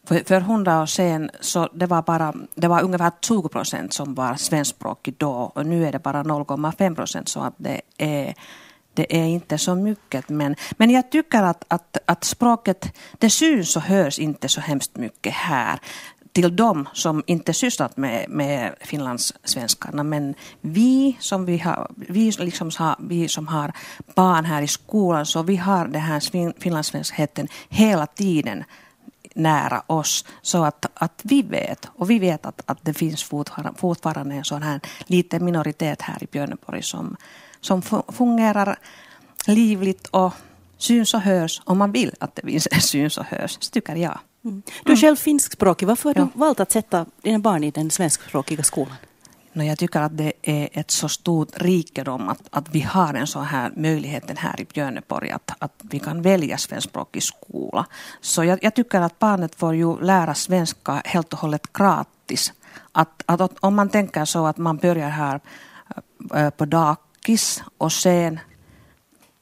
för, 0.07 0.22
för 0.25 0.41
hundra 0.41 0.83
år 0.83 0.87
sedan 0.87 1.31
så 1.41 1.68
det 1.75 1.87
var 1.87 2.03
bara 2.03 2.35
det 2.55 2.68
var 2.68 2.83
ungefär 2.83 3.12
20 3.20 3.49
procent 3.49 3.93
som 3.93 4.14
var 4.14 4.35
svenskspråkig 4.35 5.14
då 5.18 5.31
och 5.31 5.66
nu 5.66 5.87
är 5.87 5.93
det 5.93 5.99
bara 5.99 6.22
0,5 6.22 6.95
procent 6.95 7.29
så 7.29 7.41
att 7.41 7.55
det 7.57 7.81
är 7.99 8.35
det 8.95 9.16
är 9.16 9.25
inte 9.25 9.59
så 9.59 9.75
mycket 9.75 10.29
men, 10.29 10.57
men 10.72 10.91
jag 10.91 11.11
tycker 11.11 11.43
att, 11.43 11.64
att, 11.68 11.99
att 12.05 12.25
språket 12.25 12.93
det 13.18 13.31
syns 13.31 13.77
och 13.77 13.83
hörs 13.83 14.18
inte 14.18 14.49
så 14.49 14.61
hemskt 14.61 14.97
mycket 14.97 15.33
här 15.33 15.79
till 16.35 16.57
dem 16.57 16.89
som 16.93 17.22
inte 17.26 17.55
sysslat 17.55 17.97
med, 17.97 18.28
med 18.28 18.74
finlandssvenskarna. 18.80 20.03
Men 20.03 20.35
vi 20.61 21.16
som, 21.20 21.45
vi 21.45 21.59
har, 21.59 21.91
vi, 21.97 22.30
liksom 22.30 22.70
har, 22.78 22.97
vi 22.99 23.28
som 23.28 23.49
har 23.49 23.72
barn 24.14 24.45
här 24.45 24.62
i 24.62 24.68
skolan, 24.68 25.26
så 25.26 25.43
vi 25.43 25.57
har 25.57 25.87
den 25.87 26.01
här 26.01 26.20
finlandssvenskheten 26.61 27.49
hela 27.68 28.07
tiden 28.07 28.64
nära 29.35 29.82
oss. 29.87 30.24
Så 30.43 30.64
att, 30.64 30.87
att 30.95 31.20
vi 31.24 31.43
vet, 31.43 31.89
och 31.97 32.11
vi 32.11 32.18
vet 32.18 32.47
att, 32.47 32.62
att 32.66 32.78
det 32.82 32.95
finns 32.95 33.22
fortfarande, 33.22 33.78
fortfarande 33.78 34.35
en 34.35 34.45
sån 34.45 34.62
här 34.62 34.80
liten 35.07 35.45
minoritet 35.45 36.03
här 36.03 36.22
i 36.22 36.26
Björneborg 36.26 36.82
som, 36.82 37.16
som 37.61 37.82
fungerar 38.09 38.78
livligt 39.47 40.07
och 40.07 40.32
syns 40.78 41.14
och 41.14 41.20
hörs. 41.20 41.62
Om 41.64 41.78
man 41.78 41.93
vill 41.93 42.14
att 42.20 42.39
det 42.43 42.61
syns 42.82 43.18
och 43.18 43.24
hörs, 43.24 43.57
så 43.61 43.70
tycker 43.70 43.97
jag. 43.97 44.18
Du 44.85 44.93
är 44.93 44.97
själv 44.97 45.17
finskspråkig. 45.17 45.89
Varför 45.89 46.09
har 46.09 46.15
Ja. 46.21 46.29
du 46.35 46.39
valt 46.39 46.61
att 46.61 46.73
sätta 46.73 47.07
dina 47.23 47.39
barn 47.39 47.65
i 47.65 47.71
den 47.71 47.91
svenskspråkiga 47.91 48.63
skolan? 48.63 48.97
No, 49.53 49.63
jag 49.63 49.79
tycker 49.79 50.01
att 50.01 50.17
det 50.17 50.33
är 50.43 50.69
ett 50.73 50.91
så 50.91 51.09
stort 51.09 51.49
rikedom 51.55 52.29
att, 52.29 52.41
att 52.51 52.69
vi 52.69 52.81
har 52.81 53.15
en 53.15 53.27
sån 53.27 53.45
här 53.45 53.73
möjligheten 53.77 54.37
här 54.37 54.61
i 54.61 54.65
Björneborg 54.65 55.31
att, 55.31 55.51
att 55.59 55.73
vi 55.83 55.99
kan 55.99 56.23
välja 56.23 56.59
svenskspråkig 56.59 57.23
skola. 57.23 57.87
Så 58.21 58.45
jag, 58.45 58.59
jag 58.65 58.75
tycker 58.75 59.01
att 59.01 59.19
barnet 59.19 59.55
får 59.55 59.75
ju 59.75 60.01
lära 60.01 60.35
svenska 60.35 61.03
helt 61.05 61.33
och 61.33 61.39
hållet 61.39 61.73
gratis. 61.73 62.53
Att, 62.93 63.23
att, 63.27 63.53
om 63.61 63.75
man 63.75 63.89
tänker 63.89 64.25
så 64.25 64.47
att 64.47 64.57
man 64.57 64.77
börjar 64.77 65.09
här 65.09 65.41
äh, 66.35 66.51
på 66.51 66.65
dagis 66.65 67.63
och 67.79 67.93
sen 67.93 68.41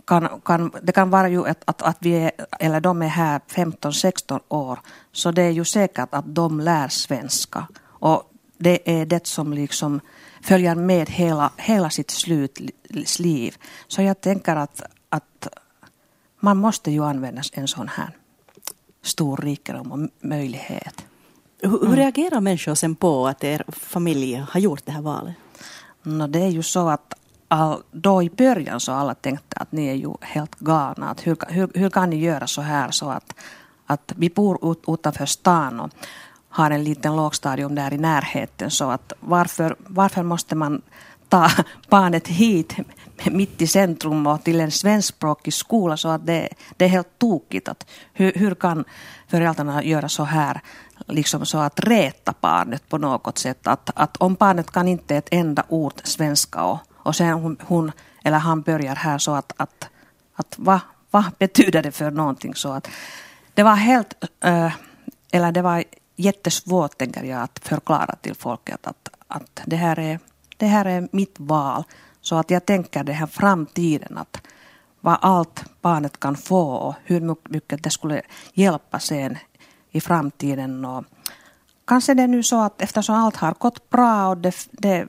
kan, 0.05 0.41
kan, 0.45 0.73
det 0.83 0.93
kan 0.93 1.11
vara 1.11 1.29
ju 1.29 1.49
att, 1.49 1.63
att, 1.65 1.83
att 1.83 1.97
vi 2.01 2.13
är, 2.13 2.33
eller 2.61 2.81
de 2.81 3.03
är 3.03 3.09
här 3.09 3.41
15-16 3.49 4.41
år, 4.49 4.79
så 5.13 5.31
det 5.31 5.43
är 5.43 5.51
ju 5.51 5.65
säkert 5.65 6.09
att 6.11 6.25
de 6.35 6.61
lär 6.61 6.89
svenska. 6.89 7.67
Och 7.85 8.23
det 8.59 9.01
är 9.01 9.07
det 9.07 9.27
som 9.27 9.53
liksom 9.53 10.01
följer 10.43 10.75
med 10.75 11.11
hela, 11.11 11.51
hela 11.57 11.91
sitt 11.91 12.11
slutliv. 12.11 13.57
Så 13.89 14.03
jag 14.03 14.21
tänker 14.21 14.57
att, 14.57 14.83
att 15.09 15.49
man 16.41 16.57
måste 16.57 16.91
ju 16.91 17.05
använda 17.05 17.43
en 17.53 17.69
sån 17.69 17.89
här 17.89 18.17
stor 19.03 19.37
rikedom 19.37 19.93
och 19.93 20.09
möjlighet. 20.21 21.05
Hur, 21.63 21.87
hur 21.87 21.97
reagerar 21.97 22.41
människor 22.41 22.75
sen 22.75 22.95
på 22.95 23.27
att 23.27 23.45
er 23.45 23.65
familj 23.69 24.35
har 24.35 24.61
gjort 24.61 24.87
det 24.87 24.93
här 24.93 25.03
valet? 25.03 25.35
No, 26.03 26.27
det 26.27 26.41
är 26.41 26.49
ju 26.49 26.63
så 26.63 26.89
att 26.89 27.15
all, 27.53 27.83
då 27.91 28.23
i 28.23 28.31
början 28.31 28.81
så 28.81 28.93
alla 28.93 29.15
tänkte 29.15 29.57
att 29.57 29.73
ni 29.73 29.87
är 29.87 29.95
ju 29.95 30.15
helt 30.21 30.59
galna. 30.59 31.11
Att 31.11 31.27
hur, 31.27 31.37
hur, 31.49 31.71
hur 31.75 31.91
kan 31.91 32.11
ni 32.11 32.17
göra 32.17 32.47
så 32.47 32.63
här 32.63 32.91
så 32.91 33.11
att, 33.11 33.35
att 33.87 34.13
vi 34.17 34.31
bor 34.31 34.73
ut, 34.73 34.83
utanför 34.87 35.27
stan 35.27 35.81
och 35.81 35.91
har 36.49 36.71
en 36.71 36.85
liten 36.85 37.17
lågstadium 37.17 37.75
där 37.75 37.93
i 37.93 37.99
närheten 37.99 38.71
så 38.71 38.91
att 38.91 39.13
varför, 39.21 39.77
varför 39.79 40.23
måste 40.23 40.55
man 40.55 40.83
ta 41.29 41.51
barnet 41.89 42.29
hit 42.29 42.77
mitt 43.31 43.63
i 43.63 43.67
centrum 43.67 44.27
och 44.27 44.45
till 44.45 44.61
en 44.61 44.71
svenskspråkig 44.71 45.55
skola 45.55 45.97
så 45.97 46.09
att 46.09 46.27
det, 46.27 46.49
det 46.77 46.85
är 46.85 46.89
helt 46.89 47.19
tokigt. 47.19 47.69
Att 47.69 47.87
hur, 48.13 48.33
hur 48.33 48.55
kan 48.55 48.85
föräldrarna 49.29 49.85
göra 49.85 50.09
så 50.09 50.25
här, 50.25 50.61
liksom 51.07 51.47
så 51.47 51.59
att 51.59 51.81
reta 51.81 52.35
barnet 52.41 52.89
på 52.89 52.99
något 52.99 53.39
sätt? 53.39 53.67
Att, 53.67 53.91
att 53.95 54.17
om 54.17 54.35
barnet 54.35 54.71
kan 54.71 54.89
inte 54.89 55.17
ett 55.17 55.29
enda 55.31 55.65
ord 55.69 56.01
svenska 56.05 56.65
och, 56.65 56.79
och 57.05 57.17
sen 57.17 57.33
hon, 57.33 57.57
hon 57.61 57.93
eller 58.25 58.39
han 58.39 58.63
börjar 58.63 58.95
här 58.95 59.19
så 59.19 59.35
att, 59.35 59.53
att, 59.57 59.89
att 60.35 60.55
vad, 60.59 60.81
vad 61.11 61.25
betyder 61.39 61.83
det 61.83 61.93
för 61.93 62.11
någonting? 62.11 62.55
Så 62.55 62.73
att 62.73 62.89
det 63.55 63.63
var 63.63 63.75
helt, 63.75 64.15
äh, 64.41 64.73
eller 65.33 65.53
det 65.53 65.63
var 65.63 65.85
jättesvårt 66.17 66.99
tänker 66.99 67.25
jag 67.25 67.43
att 67.43 67.59
förklara 67.59 68.17
till 68.17 68.35
folket 68.35 68.87
att, 68.87 69.09
att 69.29 69.63
det, 69.67 69.77
här 69.77 69.99
är, 69.99 70.19
det 70.57 70.67
här 70.67 70.85
är 70.85 71.09
mitt 71.13 71.35
val. 71.39 71.85
Så 72.21 72.37
att 72.37 72.51
jag 72.51 72.67
tänker 72.67 73.05
det 73.05 73.13
här 73.13 73.27
framtiden 73.27 74.19
att 74.19 74.41
vad 75.01 75.19
allt 75.21 75.65
barnet 75.81 76.21
kan 76.21 76.37
få 76.37 76.73
och 76.73 76.95
hur 77.05 77.37
mycket 77.49 77.83
det 77.83 77.91
skulle 77.91 78.23
hjälpa 78.55 78.99
sen 78.99 79.39
i 79.91 80.01
framtiden. 80.01 80.85
Och 80.85 81.05
kanske 81.85 82.15
det 82.15 82.23
är 82.23 82.29
nu 82.29 82.43
så 82.43 82.61
att 82.61 82.83
eftersom 82.83 83.15
allt 83.15 83.37
har 83.37 83.55
gått 83.59 83.91
bra 83.91 84.29
och 84.29 84.39
det, 84.39 84.69
det, 84.71 85.09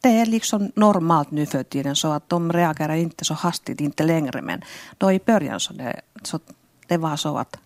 det 0.00 0.08
är 0.08 0.26
liksom 0.26 0.72
normalt 0.74 1.30
nu 1.30 1.46
för 1.46 1.62
tiden 1.62 1.96
så 1.96 2.12
att 2.12 2.28
de 2.28 2.52
reagerar 2.52 2.94
inte 2.94 3.24
så 3.24 3.34
hastigt, 3.34 3.80
inte 3.80 4.04
längre. 4.04 4.42
Men 4.42 4.64
då 4.98 5.12
i 5.12 5.20
början 5.24 5.60
så 5.60 5.72
det, 5.72 6.00
så 6.22 6.40
det 6.86 6.96
var 6.96 7.16
så 7.16 7.38
att 7.38 7.56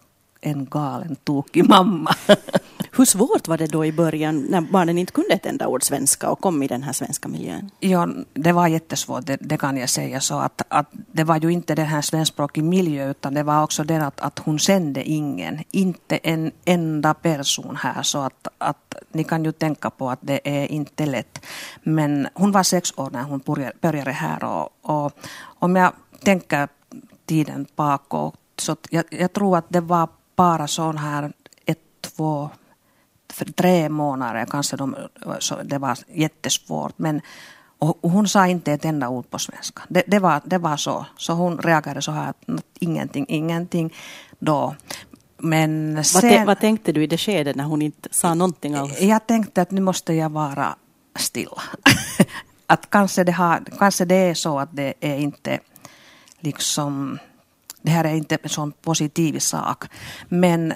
en 0.43 0.65
galen 0.65 1.17
tokig 1.17 1.69
mamma. 1.69 2.15
Hur 2.97 3.05
svårt 3.05 3.49
var 3.49 3.59
det 3.59 3.67
då 3.67 3.85
i 3.85 3.93
början 3.93 4.47
när 4.51 4.61
barnen 4.61 4.99
inte 4.99 5.13
kunde 5.13 5.35
ett 5.35 5.47
enda 5.47 5.69
ord 5.69 5.83
svenska 5.83 6.31
och 6.31 6.41
kom 6.41 6.63
i 6.63 6.67
den 6.67 6.83
här 6.83 6.93
svenska 6.93 7.29
miljön? 7.29 7.71
Ja, 7.81 8.09
det 8.35 8.53
var 8.53 8.69
jättesvårt, 8.69 9.27
det, 9.27 9.37
det 9.41 9.57
kan 9.57 9.77
jag 9.77 9.89
säga. 9.89 10.21
Så 10.21 10.39
att, 10.39 10.63
att 10.69 10.87
det 10.93 11.25
var 11.25 11.37
ju 11.37 11.49
inte 11.49 11.75
den 11.75 11.87
här 11.87 12.01
svenskspråkiga 12.01 12.65
miljön 12.65 13.11
utan 13.11 13.35
det 13.35 13.43
var 13.43 13.63
också 13.63 13.85
det 13.85 14.07
att, 14.07 14.21
att 14.21 14.39
hon 14.39 14.59
sände 14.59 15.05
ingen, 15.05 15.65
inte 15.71 16.17
en 16.17 16.53
enda 16.65 17.15
person 17.15 17.77
här. 17.77 18.03
Så 18.03 18.19
att, 18.19 18.49
att 18.59 18.95
ni 19.13 19.25
kan 19.25 19.45
ju 19.45 19.53
tänka 19.53 19.91
på 19.91 20.11
att 20.11 20.21
det 20.23 20.41
är 20.45 20.67
inte 20.73 21.07
lätt. 21.07 21.47
Men 21.83 22.29
hon 22.35 22.53
var 22.53 22.63
sex 22.63 22.93
år 22.97 23.11
när 23.11 23.23
hon 23.23 23.39
började, 23.39 23.73
började 23.81 24.13
här 24.13 24.45
och, 24.45 24.69
och 24.83 25.13
om 25.59 25.77
jag 25.77 25.93
tänker 26.25 26.69
tiden 27.27 27.67
bakåt 27.77 28.35
så 28.59 28.77
jag, 28.91 29.05
jag 29.11 29.33
tror 29.33 29.59
att 29.59 29.67
det 29.69 29.81
var 29.81 30.09
bara 30.43 30.67
sån 30.67 30.99
här 30.99 31.33
ett, 31.67 31.79
två, 32.01 32.51
för 33.33 33.45
tre 33.45 33.89
månader 33.89 34.47
kanske 34.51 34.77
de, 34.77 34.97
det 35.65 35.79
var 35.79 35.99
jättesvårt. 36.09 36.99
Men, 36.99 37.21
och 37.79 38.11
hon 38.11 38.29
sa 38.29 38.47
inte 38.47 38.73
ett 38.73 38.85
enda 38.85 39.09
ord 39.09 39.31
på 39.31 39.39
svenska. 39.39 39.83
Det, 39.89 40.03
det, 40.07 40.19
var, 40.19 40.41
det 40.45 40.59
var 40.59 40.77
så. 40.77 41.07
Så 41.17 41.33
hon 41.33 41.59
reagerade 41.59 42.03
så 42.03 42.13
här 42.13 42.35
ingenting, 42.81 43.27
ingenting 43.29 43.95
då. 44.39 44.75
Men 45.39 45.95
Vad, 45.95 46.07
sen, 46.07 46.21
te- 46.21 46.45
vad 46.45 46.61
tänkte 46.61 46.93
du 46.93 47.03
i 47.03 47.07
det 47.07 47.19
skedet 47.19 47.57
när 47.57 47.65
hon 47.65 47.83
inte 47.83 48.09
sa 48.11 48.35
någonting 48.35 48.75
alls? 48.75 49.01
jag 49.01 49.27
tänkte 49.27 49.63
att 49.63 49.71
nu 49.71 49.81
måste 49.81 50.13
jag 50.13 50.31
vara 50.31 50.77
stilla. 51.17 51.63
att 52.67 52.91
kanske 52.91 53.25
det, 53.25 53.33
har, 53.33 53.65
kanske 53.79 54.05
det 54.05 54.15
är 54.31 54.35
så 54.35 54.59
att 54.59 54.77
det 54.77 54.95
är 55.01 55.19
inte 55.19 55.61
liksom 56.41 57.19
det 57.83 57.91
här 57.91 58.05
är 58.05 58.15
inte 58.15 58.39
en 58.43 58.49
sån 58.49 58.73
positiv 58.73 59.39
sak. 59.39 59.85
Men, 60.29 60.75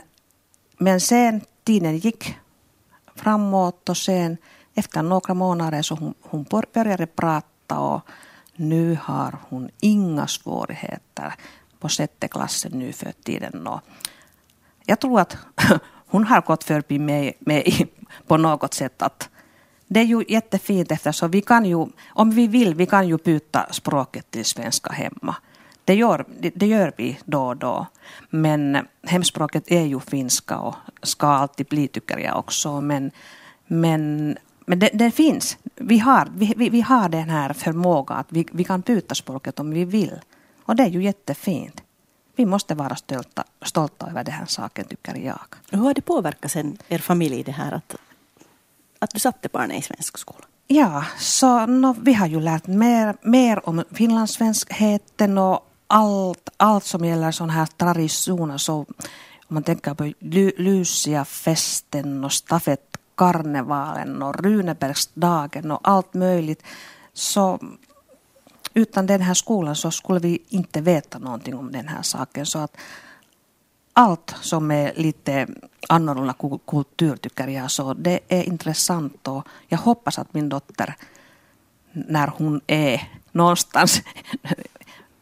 men 0.79 1.01
sen 1.01 1.41
tiden 1.65 1.99
gick 1.99 2.37
framåt 3.15 3.89
och 3.89 3.97
sen 3.97 4.37
efter 4.75 5.03
några 5.03 5.35
månader 5.35 5.83
så 5.83 5.95
hon, 5.95 6.15
hon 6.23 6.45
började 6.73 7.07
prata 7.07 7.79
och 7.79 8.01
nu 8.57 8.99
har 9.03 9.39
hon 9.49 9.71
inga 9.81 10.27
svårigheter 10.27 11.35
på 11.81 11.89
sjätte 11.89 12.29
klassen 12.29 12.73
nu 12.75 12.93
för 12.93 13.13
tiden. 13.13 13.67
Och 13.67 13.81
jag 14.85 15.01
tror 15.01 15.21
att 15.21 15.37
hon 16.07 16.25
har 16.25 16.41
gått 16.41 16.65
förbi 16.65 16.99
mig, 16.99 17.37
mig 17.39 17.87
på 18.27 18.37
något 18.37 18.75
sätt 18.75 19.03
att 19.03 19.29
det 19.89 20.01
är 20.01 20.05
ju 20.05 20.25
jättefint 20.29 20.93
eftersom 20.93 21.31
vi 21.31 21.41
kan 21.43 21.65
ju, 21.65 21.87
om 22.09 22.31
vi 22.31 22.47
vill, 22.47 22.75
vi 22.75 22.87
kan 22.87 23.09
ju 23.09 23.17
byta 23.17 23.67
språket 23.73 24.31
till 24.31 24.45
svenska 24.45 24.93
hemma. 24.93 25.37
Det 25.87 25.95
gör, 25.95 26.25
det 26.55 26.67
gör 26.67 26.93
vi 26.97 27.19
då 27.25 27.47
och 27.47 27.57
då. 27.57 27.87
Men 28.31 28.87
hemspråket 29.03 29.65
är 29.67 29.85
ju 29.85 30.01
finska 30.01 30.59
och 30.59 30.75
ska 31.03 31.27
alltid 31.27 31.67
bli 31.67 31.89
tycker 31.89 32.19
jag 32.19 32.39
också. 32.39 32.81
Men, 32.81 33.11
men, 33.67 34.37
men 34.67 34.79
det, 34.79 34.91
det 34.95 35.11
finns. 35.11 35.59
Vi 35.75 35.99
har, 35.99 36.29
vi, 36.37 36.69
vi 36.71 36.81
har 36.81 37.09
den 37.09 37.31
här 37.31 37.53
förmågan 37.53 38.19
att 38.19 38.27
vi, 38.29 38.47
vi 38.53 38.65
kan 38.65 38.81
byta 38.81 39.15
språket 39.15 39.61
om 39.61 39.71
vi 39.71 39.85
vill. 39.85 40.21
Och 40.63 40.77
det 40.77 40.83
är 40.83 40.89
ju 40.89 41.03
jättefint. 41.03 41.83
Vi 42.37 42.47
måste 42.47 42.75
vara 42.75 42.97
stolta, 42.97 43.45
stolta 43.63 44.07
över 44.11 44.25
den 44.25 44.35
här 44.35 44.47
saken 44.47 44.85
tycker 44.85 45.15
jag. 45.15 45.41
Hur 45.71 45.79
har 45.79 45.95
det 45.95 46.01
påverkat 46.01 46.51
sen 46.51 46.79
er 46.89 46.99
familj 46.99 47.43
det 47.43 47.53
här 47.53 47.73
att, 47.73 47.97
att 48.99 49.11
du 49.11 49.19
satte 49.19 49.49
barnen 49.49 49.77
i 49.77 49.83
svensk 49.83 50.19
skola? 50.19 50.45
Ja, 50.67 51.05
så 51.19 51.67
no, 51.67 51.97
vi 52.01 52.15
har 52.15 52.27
ju 52.27 52.41
lärt 52.41 52.67
mer, 52.67 53.17
mer 53.23 53.69
om 53.69 53.85
finlandssvenskheten 53.93 55.39
och 55.39 55.61
allt, 55.87 56.49
allt 56.57 56.85
som 56.85 57.05
gäller 57.05 57.31
sådana 57.31 57.53
här 57.53 57.67
traditioner. 57.67 58.59
Så 58.59 58.75
om 58.75 59.55
man 59.55 59.63
tänker 59.63 59.95
på 59.95 60.13
Lucia-festen 60.57 62.25
och 62.25 62.33
stafettkarnevalen 62.33 64.23
och 64.23 64.45
Runebergsdagen 64.45 65.71
och 65.71 65.81
allt 65.83 66.15
möjligt. 66.15 66.63
Så 67.13 67.59
utan 68.75 69.07
den 69.07 69.21
här 69.21 69.35
skolan 69.35 69.77
så 69.77 69.91
skulle 69.91 70.21
vi 70.21 70.43
inte 70.49 70.81
veta 70.81 71.19
någonting 71.19 71.55
om 71.55 71.73
den 71.73 71.89
här 71.89 72.03
saken. 72.03 72.47
Så 72.47 72.59
att 72.59 72.77
allt 73.93 74.35
som 74.41 74.71
är 74.71 74.93
lite 74.97 75.47
annorlunda 75.89 76.35
kultur 76.67 77.17
tycker 77.17 77.49
jag 77.49 77.71
så 77.71 77.95
det 77.95 78.21
är 78.29 78.43
intressant 78.43 79.29
och 79.29 79.47
jag 79.69 79.79
hoppas 79.79 80.19
att 80.19 80.35
min 80.35 80.49
dotter 80.49 80.97
när 81.93 82.27
hon 82.27 82.61
är 82.67 83.13
någonstans 83.33 84.03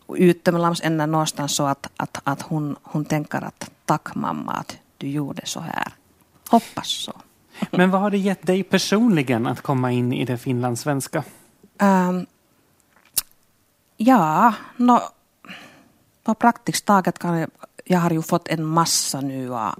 utomlands 0.08 0.80
ända 0.84 1.06
någonstans 1.06 1.56
så 1.56 1.66
att, 1.66 1.90
att, 1.96 2.20
att 2.24 2.42
hon, 2.42 2.76
hon 2.82 3.04
tänker 3.04 3.44
att 3.44 3.70
tack 3.84 4.14
mamma 4.14 4.52
att 4.52 4.76
du 4.98 5.08
gjorde 5.08 5.46
så 5.46 5.60
här. 5.60 5.92
Hoppas 6.48 6.88
så. 6.88 7.12
Men 7.70 7.90
vad 7.90 8.00
har 8.00 8.10
det 8.10 8.18
gett 8.18 8.46
dig 8.46 8.62
personligen 8.62 9.46
att 9.46 9.60
komma 9.60 9.92
in 9.92 10.12
i 10.12 10.24
det 10.24 10.38
finlandssvenska? 10.38 11.24
Um, 11.78 12.26
ja, 13.96 14.54
no, 14.76 15.00
på 16.24 16.34
praktiskt 16.34 16.84
taget 16.84 17.18
kan 17.18 17.38
jag, 17.38 17.50
jag 17.84 17.98
har 17.98 18.10
ju 18.10 18.22
fått 18.22 18.48
en 18.48 18.64
massa 18.64 19.20
nya 19.20 19.76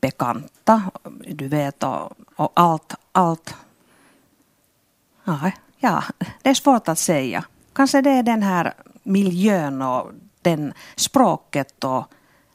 bekanta, 0.00 0.82
du 1.28 1.48
vet, 1.48 1.82
och, 1.82 2.12
och 2.36 2.52
allt, 2.54 2.94
allt. 3.12 3.54
Ja, 5.24 5.50
ja, 5.78 6.02
det 6.42 6.50
är 6.50 6.54
svårt 6.54 6.88
att 6.88 6.98
säga. 6.98 7.44
Kanske 7.72 8.00
det 8.00 8.10
är 8.10 8.22
den 8.22 8.42
här 8.42 8.74
miljön 9.04 9.82
och 9.82 10.12
den 10.42 10.72
språket 10.96 11.84
och 11.84 12.04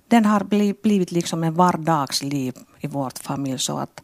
den 0.07 0.25
har 0.25 0.43
blivit 0.81 1.11
liksom 1.11 1.43
en 1.43 1.53
vardagsliv 1.53 2.53
i 2.79 2.87
vårt 2.87 3.19
familj 3.19 3.59
så 3.59 3.77
att 3.77 4.01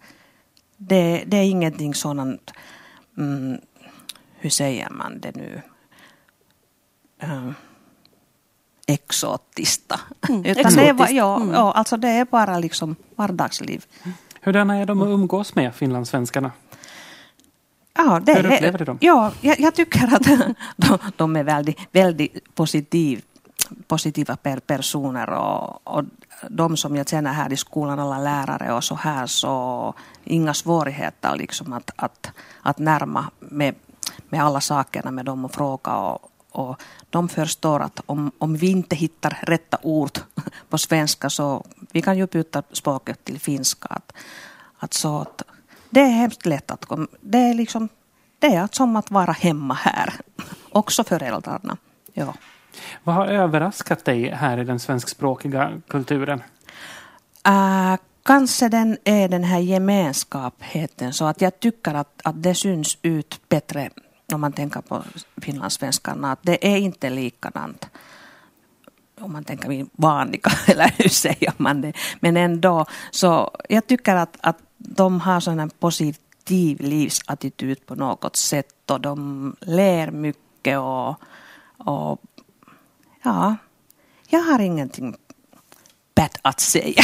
det, 0.78 1.24
det 1.28 1.38
är 1.38 1.44
ingenting 1.44 1.94
sådant, 1.94 2.52
mm, 3.18 3.58
hur 4.36 4.50
säger 4.50 4.90
man 4.90 5.20
det 5.20 5.36
nu, 5.36 5.62
uh, 7.24 7.52
exotista. 8.88 10.00
Mm, 10.30 10.46
Utan 10.46 10.74
det 10.74 10.90
är, 10.90 11.12
ja, 11.12 11.36
mm. 11.36 11.54
ja, 11.54 11.72
alltså 11.72 11.98
det 11.98 12.10
är 12.10 12.26
bara 12.26 12.60
liksom 12.60 12.96
vardagsliv. 13.16 13.86
Hurdana 14.42 14.76
är 14.76 14.86
de 14.86 15.02
att 15.02 15.08
umgås 15.08 15.56
med, 15.56 15.76
finlandssvenskarna? 15.76 16.52
Ja, 17.98 18.20
det 18.20 18.34
Hur 18.34 18.46
upplever 18.46 18.78
du 18.78 18.86
dem? 18.86 18.98
Ja, 19.02 19.32
jag, 19.42 19.60
jag 19.60 19.76
tycker 19.76 20.16
att 20.16 20.24
de, 20.76 20.98
de, 21.16 21.36
är 21.36 21.44
väldigt, 21.44 21.80
väldigt 21.92 22.56
positiv, 22.56 23.22
positiva 23.88 24.36
per 24.36 24.60
personer 24.60 25.30
och, 25.30 25.88
och 25.88 26.04
de 26.50 26.78
som 26.78 26.96
jag 26.96 27.10
känner 27.10 27.34
här 27.34 27.54
i 27.54 27.58
skolan, 27.58 28.00
alla 28.00 28.20
lärare 28.20 28.74
och 28.74 28.84
så 28.84 28.96
här, 28.96 29.28
så 29.28 29.94
inga 30.24 30.54
svårigheter 30.54 31.36
liksom 31.36 31.74
att, 31.74 31.92
att, 31.96 32.32
att 32.62 32.78
närma 32.78 33.26
med, 33.40 33.76
med 34.30 34.44
alla 34.44 34.62
sakerna 34.62 35.12
med 35.12 35.26
dem 35.26 35.46
och 35.46 35.54
fråga 35.54 35.96
och, 35.96 36.32
och 36.52 36.82
de 37.10 37.30
förstår 37.30 37.80
att 37.80 38.02
om, 38.06 38.32
om 38.38 38.56
vi 38.56 38.72
inte 38.72 38.96
hittar 38.96 39.38
rätta 39.42 39.78
ord 39.82 40.20
på 40.70 40.78
svenska 40.78 41.30
så 41.30 41.66
vi 41.92 42.02
kan 42.02 42.18
ju 42.18 42.28
byta 42.28 42.64
språket 42.72 43.24
till 43.24 43.40
finska. 43.40 43.88
Att, 43.90 44.14
att 44.80 44.94
så 44.94 45.20
att 45.20 45.42
det 45.90 46.00
är 46.00 46.10
hemskt 46.10 46.46
lätt 46.46 46.72
att 46.72 46.86
komma. 46.86 47.08
Det 47.22 47.38
är 47.38 47.54
liksom 47.54 47.90
det 48.40 48.48
är 48.48 48.70
som 48.72 48.96
att 48.96 49.12
vara 49.12 49.32
hemma 49.32 49.74
här. 49.74 50.14
Också 50.70 51.04
föräldrarna. 51.04 51.78
Ja. 52.14 52.34
Vad 53.04 53.16
har 53.16 53.28
överraskat 53.28 54.06
dig 54.06 54.30
här 54.30 54.58
i 54.58 54.64
den 54.64 54.80
svenskspråkiga 54.80 55.82
kulturen? 55.88 56.44
Uh, 57.48 57.96
kanske 58.24 58.70
den 58.70 58.98
är 59.04 59.30
den 59.30 59.44
här 59.44 59.60
gemenskapheten 59.60 61.14
så 61.14 61.26
att 61.26 61.42
jag 61.42 61.60
tycker 61.60 61.94
att, 61.94 62.22
att 62.24 62.44
det 62.44 62.56
syns 62.56 62.98
ut 63.02 63.42
bättre 63.50 63.90
om 64.34 64.42
man 64.42 64.54
tänker 64.54 64.82
på 64.82 65.04
finlandssvenskarna 65.42 66.32
att 66.32 66.40
det 66.42 66.68
är 66.74 66.78
inte 66.78 67.10
likadant 67.10 67.90
om 69.22 69.34
man 69.34 69.44
tänker 69.44 69.86
vanliga, 69.92 70.52
eller 70.68 70.94
hur 70.98 71.10
säger 71.10 71.54
man 71.58 71.82
det? 71.82 71.94
Men 72.20 72.38
ändå, 72.38 72.86
så 73.12 73.52
jag 73.70 73.88
tycker 73.88 74.16
att, 74.16 74.38
att 74.42 74.58
de 74.88 75.22
har 75.22 75.40
sån 75.40 75.60
en 75.60 75.70
positiv 75.70 76.82
livsattityd 76.82 77.86
på 77.86 77.96
något 77.96 78.36
sätt 78.36 78.92
och 78.92 79.02
de 79.02 79.56
lär 79.60 80.12
mycket 80.12 80.80
och, 80.80 81.16
och 81.78 82.22
ja, 83.24 83.56
jag 84.28 84.40
har 84.40 84.60
ingenting 84.60 85.16
bad 86.16 86.38
att 86.42 86.60
säga. 86.60 87.04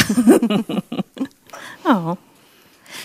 ja. 1.84 2.16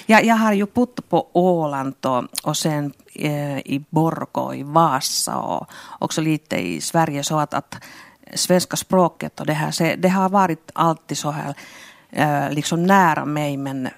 Ja, 0.06 0.22
jag 0.22 0.36
har 0.36 0.54
ju 0.54 0.66
bott 0.66 1.10
på 1.10 1.28
Åland 1.34 1.96
och, 2.06 2.24
och 2.44 2.58
sen 2.58 2.94
eh, 3.14 3.58
i 3.58 3.86
Borgå 3.90 4.54
i 4.54 4.64
Vasa 4.64 5.36
och 5.38 5.68
också 6.00 6.22
lite 6.22 6.58
i 6.58 6.82
Sverige 6.82 7.24
så 7.24 7.40
att, 7.40 7.54
att 7.54 7.76
svenska 8.34 8.78
språket 8.78 9.40
och 9.40 9.46
det 9.46 9.54
här, 9.54 9.96
det 9.96 10.10
har 10.10 10.30
varit 10.30 10.72
alltid 10.74 11.18
så 11.18 11.32
här 11.32 11.56
eh, 12.10 12.52
liksom 12.52 12.84
nära 12.84 13.26
mig 13.26 13.58
men 13.58 13.90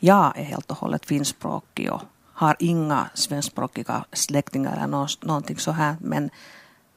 jag 0.00 0.38
är 0.38 0.44
helt 0.44 0.70
och 0.70 0.76
hållet 0.76 1.06
finskspråkig 1.06 1.92
och 1.92 2.02
har 2.32 2.56
inga 2.58 3.10
svenskspråkiga 3.14 4.04
släktingar 4.12 4.76
eller 4.76 5.26
någonting 5.26 5.58
så 5.58 5.70
här. 5.70 5.96
Men, 6.00 6.30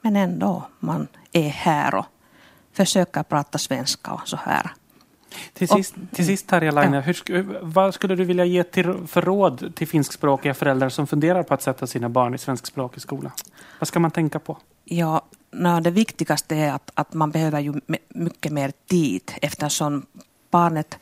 men 0.01 0.15
ändå, 0.15 0.67
man 0.79 1.07
är 1.31 1.49
här 1.49 1.95
och 1.95 2.05
försöker 2.73 3.23
prata 3.23 3.57
svenska 3.57 4.11
och 4.11 4.27
så 4.27 4.37
här. 4.37 4.71
Till 5.53 5.67
sist, 5.67 5.95
till 6.11 6.25
sist 6.25 6.47
Tarja 6.47 6.71
ja. 6.71 6.99
hur, 6.99 7.59
vad 7.61 7.93
skulle 7.93 8.15
du 8.15 8.23
vilja 8.23 8.45
ge 8.45 8.63
till, 8.63 8.93
för 9.07 9.21
råd 9.21 9.75
till 9.75 9.87
finskspråkiga 9.87 10.53
föräldrar 10.53 10.89
som 10.89 11.07
funderar 11.07 11.43
på 11.43 11.53
att 11.53 11.61
sätta 11.61 11.87
sina 11.87 12.09
barn 12.09 12.33
i 12.33 12.37
svenskspråkig 12.37 13.01
skola? 13.01 13.31
Vad 13.79 13.87
ska 13.87 13.99
man 13.99 14.11
tänka 14.11 14.39
på? 14.39 14.57
Ja, 14.83 15.21
no, 15.51 15.79
det 15.79 15.91
viktigaste 15.91 16.55
är 16.55 16.73
att, 16.73 16.91
att 16.93 17.13
man 17.13 17.31
behöver 17.31 17.59
ju 17.59 17.73
mycket 18.09 18.51
mer 18.51 18.71
tid 18.87 19.31
eftersom 19.41 20.05
barnet 20.51 20.97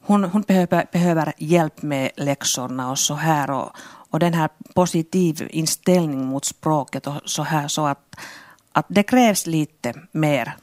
hon, 0.00 0.24
hon 0.24 0.42
behöver, 0.42 0.86
behöver 0.92 1.32
hjälp 1.38 1.82
med 1.82 2.10
läxorna 2.16 2.90
och 2.90 2.98
så 2.98 3.14
här. 3.14 3.50
Och, 3.50 3.72
och 4.10 4.18
den 4.18 4.34
här 4.34 4.48
positiv 4.74 5.48
inställning 5.50 6.24
mot 6.24 6.44
språket 6.44 7.06
och 7.06 7.14
så 7.24 7.42
här 7.42 7.68
så 7.68 7.86
att, 7.86 8.16
att 8.72 8.86
det 8.88 9.02
krävs 9.02 9.46
lite 9.46 9.94
mer 10.12 10.56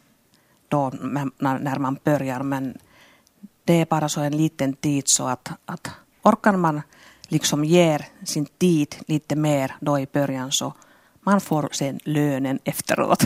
då 0.67 0.89
när 1.39 1.79
man 1.79 1.97
börjar 2.03 2.43
men 2.43 2.77
det 3.63 3.81
är 3.81 3.85
bara 3.85 4.09
så 4.09 4.21
en 4.21 4.37
liten 4.37 4.73
tid 4.73 5.07
så 5.07 5.27
att, 5.27 5.51
att 5.65 5.91
orkar 6.23 6.57
man 6.57 6.81
liksom 7.27 7.63
ger 7.63 8.05
sin 8.25 8.45
tid 8.45 8.95
lite 9.07 9.35
mer 9.35 9.75
då 9.79 9.99
i 9.99 10.07
början 10.13 10.51
så 10.51 10.73
man 11.21 11.41
får 11.41 11.69
sen 11.71 11.99
lönen 12.03 12.59
efteråt. 12.63 13.23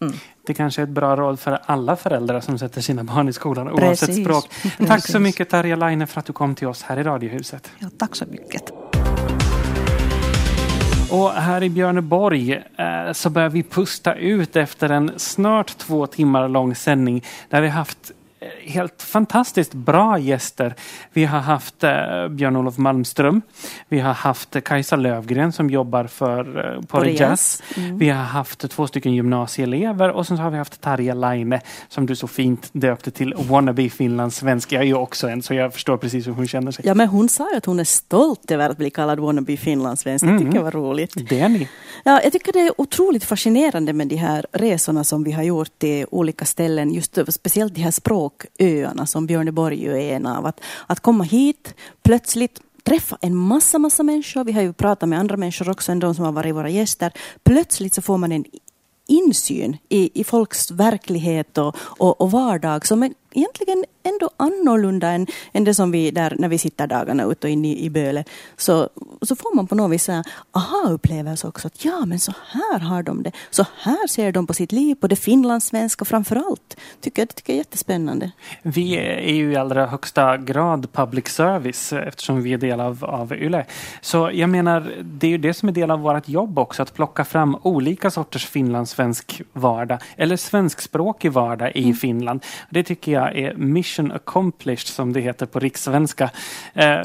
Mm. 0.00 0.14
Det 0.46 0.54
kanske 0.54 0.82
är 0.82 0.84
ett 0.84 0.88
bra 0.88 1.16
råd 1.16 1.40
för 1.40 1.58
alla 1.66 1.96
föräldrar 1.96 2.40
som 2.40 2.58
sätter 2.58 2.80
sina 2.80 3.04
barn 3.04 3.28
i 3.28 3.32
skolan 3.32 3.68
oavsett 3.68 4.08
Precis. 4.08 4.24
språk. 4.24 4.48
Tack 4.88 5.08
så 5.08 5.18
mycket 5.18 5.48
Tarja 5.48 5.76
Laine 5.76 6.06
för 6.06 6.20
att 6.20 6.26
du 6.26 6.32
kom 6.32 6.54
till 6.54 6.68
oss 6.68 6.82
här 6.82 6.98
i 6.98 7.02
Radiohuset. 7.02 7.70
Ja, 7.78 7.88
tack 7.98 8.16
så 8.16 8.24
mycket. 8.26 8.70
Och 11.10 11.30
här 11.32 11.62
i 11.62 11.70
Björneborg 11.70 12.52
eh, 12.52 13.12
så 13.12 13.30
börjar 13.30 13.48
vi 13.48 13.62
pusta 13.62 14.14
ut 14.14 14.56
efter 14.56 14.90
en 14.90 15.12
snart 15.16 15.78
två 15.78 16.06
timmar 16.06 16.48
lång 16.48 16.74
sändning 16.74 17.24
där 17.48 17.60
vi 17.60 17.68
haft 17.68 18.12
helt 18.66 19.02
fantastiskt 19.02 19.74
bra 19.74 20.18
gäster. 20.18 20.74
Vi 21.12 21.24
har 21.24 21.38
haft 21.38 21.84
eh, 21.84 22.28
Björn-Olof 22.28 22.78
Malmström. 22.78 23.42
Vi 23.88 24.00
har 24.00 24.12
haft 24.12 24.64
Kajsa 24.64 24.96
Lövgren 24.96 25.52
som 25.52 25.70
jobbar 25.70 26.04
för 26.04 26.74
eh, 26.76 26.82
Porre 26.82 27.12
Jazz. 27.12 27.62
Mm. 27.76 27.98
Vi 27.98 28.08
har 28.08 28.24
haft 28.24 28.70
två 28.70 28.86
stycken 28.86 29.14
gymnasieelever 29.14 30.10
och 30.10 30.26
sen 30.26 30.38
har 30.38 30.50
vi 30.50 30.58
haft 30.58 30.80
Tarja 30.80 31.14
Laine 31.14 31.60
som 31.88 32.06
du 32.06 32.16
så 32.16 32.26
fint 32.26 32.70
döpte 32.72 33.10
till 33.10 33.34
Wannabe 33.36 33.88
finlandssvensk. 33.88 34.72
Jag 34.72 34.82
är 34.82 34.86
ju 34.86 34.94
också 34.94 35.28
en 35.28 35.42
så 35.42 35.54
jag 35.54 35.72
förstår 35.72 35.96
precis 35.96 36.26
hur 36.26 36.32
hon 36.32 36.48
känner 36.48 36.72
sig. 36.72 36.86
Ja 36.86 36.94
men 36.94 37.08
hon 37.08 37.28
sa 37.28 37.56
att 37.56 37.66
hon 37.66 37.80
är 37.80 37.84
stolt 37.84 38.50
över 38.50 38.70
att 38.70 38.76
bli 38.76 38.90
kallad 38.90 39.20
Wannabe 39.20 39.56
finlandssvensk. 39.56 40.26
Det 40.26 40.38
tycker 40.38 40.54
jag 40.54 40.62
var 40.62 40.70
roligt. 40.70 41.14
Det 41.28 41.40
är 41.40 41.48
ni. 41.48 41.68
Ja, 42.04 42.20
jag 42.22 42.32
tycker 42.32 42.52
det 42.52 42.60
är 42.60 42.80
otroligt 42.80 43.24
fascinerande 43.24 43.92
med 43.92 44.08
de 44.08 44.16
här 44.16 44.46
resorna 44.52 45.04
som 45.04 45.24
vi 45.24 45.32
har 45.32 45.42
gjort 45.42 45.78
till 45.78 46.06
olika 46.10 46.44
ställen. 46.44 46.92
Just 46.92 47.18
speciellt 47.28 47.74
de 47.74 47.80
här 47.80 47.90
och 48.32 48.46
öarna, 48.58 49.06
som 49.06 49.26
Björneborg 49.26 49.82
ju 49.82 49.92
är 49.92 50.16
en 50.16 50.26
av. 50.26 50.46
Att, 50.46 50.60
att 50.86 51.00
komma 51.00 51.24
hit 51.24 51.74
plötsligt 52.02 52.60
träffa 52.84 53.18
en 53.20 53.36
massa, 53.36 53.78
massa 53.78 54.02
människor. 54.02 54.44
Vi 54.44 54.52
har 54.52 54.62
ju 54.62 54.72
pratat 54.72 55.08
med 55.08 55.18
andra 55.18 55.36
människor 55.36 55.70
också 55.70 55.92
än 55.92 55.98
de 55.98 56.14
som 56.14 56.24
har 56.24 56.32
varit 56.32 56.54
våra 56.54 56.68
gäster. 56.70 57.12
Plötsligt 57.42 57.94
så 57.94 58.02
får 58.02 58.16
man 58.16 58.32
en 58.32 58.44
insyn 59.08 59.76
i, 59.88 60.20
i 60.20 60.24
folks 60.24 60.70
verklighet 60.70 61.58
och, 61.58 61.76
och, 61.78 62.20
och 62.20 62.30
vardag 62.30 62.86
som 62.86 63.02
är 63.02 63.12
egentligen 63.34 63.84
ändå 64.02 64.30
annorlunda 64.36 65.08
än, 65.08 65.26
än 65.52 65.64
det 65.64 65.74
som 65.74 65.90
vi 65.90 66.10
där 66.10 66.36
när 66.38 66.48
vi 66.48 66.58
sitter 66.58 66.86
dagarna 66.86 67.24
ute 67.24 67.46
och 67.46 67.50
inne 67.50 67.68
i, 67.68 67.84
i 67.84 67.90
Böle. 67.90 68.24
Så, 68.56 68.88
så 69.22 69.36
får 69.36 69.56
man 69.56 69.66
på 69.66 69.74
något 69.74 69.92
vis 69.92 70.08
aha-upplevelse 70.52 71.48
också. 71.48 71.66
Att 71.66 71.84
ja, 71.84 72.04
men 72.06 72.20
så 72.20 72.32
här 72.46 72.78
har 72.78 73.02
de 73.02 73.22
det. 73.22 73.32
Så 73.50 73.66
här 73.78 74.06
ser 74.06 74.32
de 74.32 74.46
på 74.46 74.54
sitt 74.54 74.72
liv, 74.72 74.94
på 74.94 75.06
det 75.06 75.16
finlandssvenska 75.16 76.04
framför 76.04 76.36
allt. 76.36 76.76
Tycker, 77.00 77.26
det 77.26 77.32
tycker 77.32 77.52
jag 77.52 77.56
är 77.56 77.60
jättespännande. 77.60 78.30
Vi 78.62 78.96
är 78.96 79.34
ju 79.34 79.52
i 79.52 79.56
allra 79.56 79.86
högsta 79.86 80.36
grad 80.36 80.92
public 80.92 81.28
service 81.28 81.92
eftersom 81.92 82.42
vi 82.42 82.52
är 82.52 82.58
del 82.58 82.80
av, 82.80 83.04
av 83.04 83.32
YLE. 83.32 83.66
Så 84.00 84.30
jag 84.32 84.50
menar, 84.50 84.92
det 85.02 85.26
är 85.26 85.30
ju 85.30 85.38
det 85.38 85.54
som 85.54 85.68
är 85.68 85.72
del 85.72 85.90
av 85.90 86.00
vårt 86.00 86.28
jobb 86.28 86.58
också, 86.58 86.82
att 86.82 86.94
plocka 86.94 87.24
fram 87.24 87.56
olika 87.62 88.10
sorters 88.10 88.46
finlandssvensk 88.46 89.42
vardag 89.52 89.98
eller 90.16 90.36
svenskspråkig 90.36 91.32
vardag 91.32 91.72
i 91.74 91.84
mm. 91.84 91.96
Finland. 91.96 92.44
Det 92.70 92.82
tycker 92.82 93.12
jag 93.30 93.38
är 93.38 93.54
mission 93.54 94.12
accomplished 94.12 94.86
som 94.86 95.12
det 95.12 95.20
heter 95.20 95.46
på 95.46 95.58
rikssvenska. 95.58 96.30
Eh, 96.74 97.00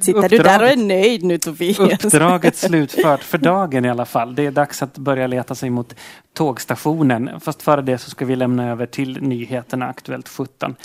Sitter 0.00 0.28
du 0.28 0.38
där 0.38 0.62
och 0.62 0.68
är 0.68 0.76
nöjd 0.76 1.24
nu 1.24 1.38
Tobias? 1.38 2.04
Uppdraget 2.04 2.56
slutfört 2.56 3.22
för 3.22 3.38
dagen 3.52 3.84
i 3.84 3.90
alla 3.90 4.04
fall. 4.04 4.34
Det 4.34 4.46
är 4.46 4.50
dags 4.50 4.82
att 4.82 4.98
börja 4.98 5.26
leta 5.26 5.54
sig 5.54 5.70
mot 5.70 5.94
tågstationen. 6.34 7.40
Fast 7.40 7.62
före 7.62 7.82
det 7.82 7.98
så 7.98 8.10
ska 8.10 8.24
vi 8.24 8.36
lämna 8.36 8.70
över 8.70 8.86
till 8.86 9.22
nyheterna 9.22 9.86
Aktuellt 9.86 10.28
17. 10.28 10.76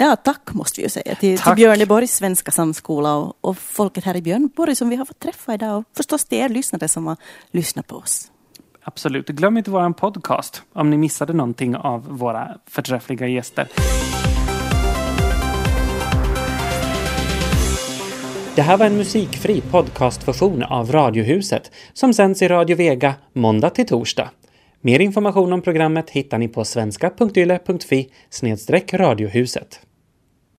Ja, 0.00 0.16
tack 0.16 0.54
måste 0.54 0.80
vi 0.80 0.84
ju 0.84 0.90
säga 0.90 1.14
till, 1.14 1.38
till 1.38 1.54
Björneborgs 1.54 2.16
svenska 2.16 2.50
samskola 2.50 3.16
och, 3.16 3.36
och 3.40 3.58
folket 3.58 4.04
här 4.04 4.16
i 4.16 4.22
Björneborg 4.22 4.76
som 4.76 4.88
vi 4.88 4.96
har 4.96 5.04
fått 5.04 5.18
träffa 5.18 5.54
idag 5.54 5.78
och 5.78 5.84
förstås 5.96 6.24
till 6.24 6.38
er 6.38 6.48
lyssnare 6.48 6.88
som 6.88 7.06
har 7.06 7.16
lyssnat 7.50 7.86
på 7.86 7.96
oss. 7.96 8.30
Absolut. 8.88 9.28
Glöm 9.28 9.56
inte 9.56 9.70
vår 9.70 9.92
podcast 9.92 10.62
om 10.72 10.90
ni 10.90 10.96
missade 10.96 11.32
någonting 11.32 11.76
av 11.76 12.18
våra 12.18 12.58
förträffliga 12.66 13.26
gäster. 13.26 13.68
Det 18.54 18.62
här 18.62 18.76
var 18.76 18.86
en 18.86 18.96
musikfri 18.96 19.60
podcastversion 19.60 20.62
av 20.62 20.92
Radiohuset 20.92 21.70
som 21.92 22.14
sänds 22.14 22.42
i 22.42 22.48
Radio 22.48 22.76
Vega 22.76 23.14
måndag 23.32 23.70
till 23.70 23.86
torsdag. 23.86 24.30
Mer 24.80 25.00
information 25.00 25.52
om 25.52 25.62
programmet 25.62 26.10
hittar 26.10 26.38
ni 26.38 26.48
på 26.48 26.64
svenska.yle.fi 26.64 28.10
radiohuset. 28.92 29.80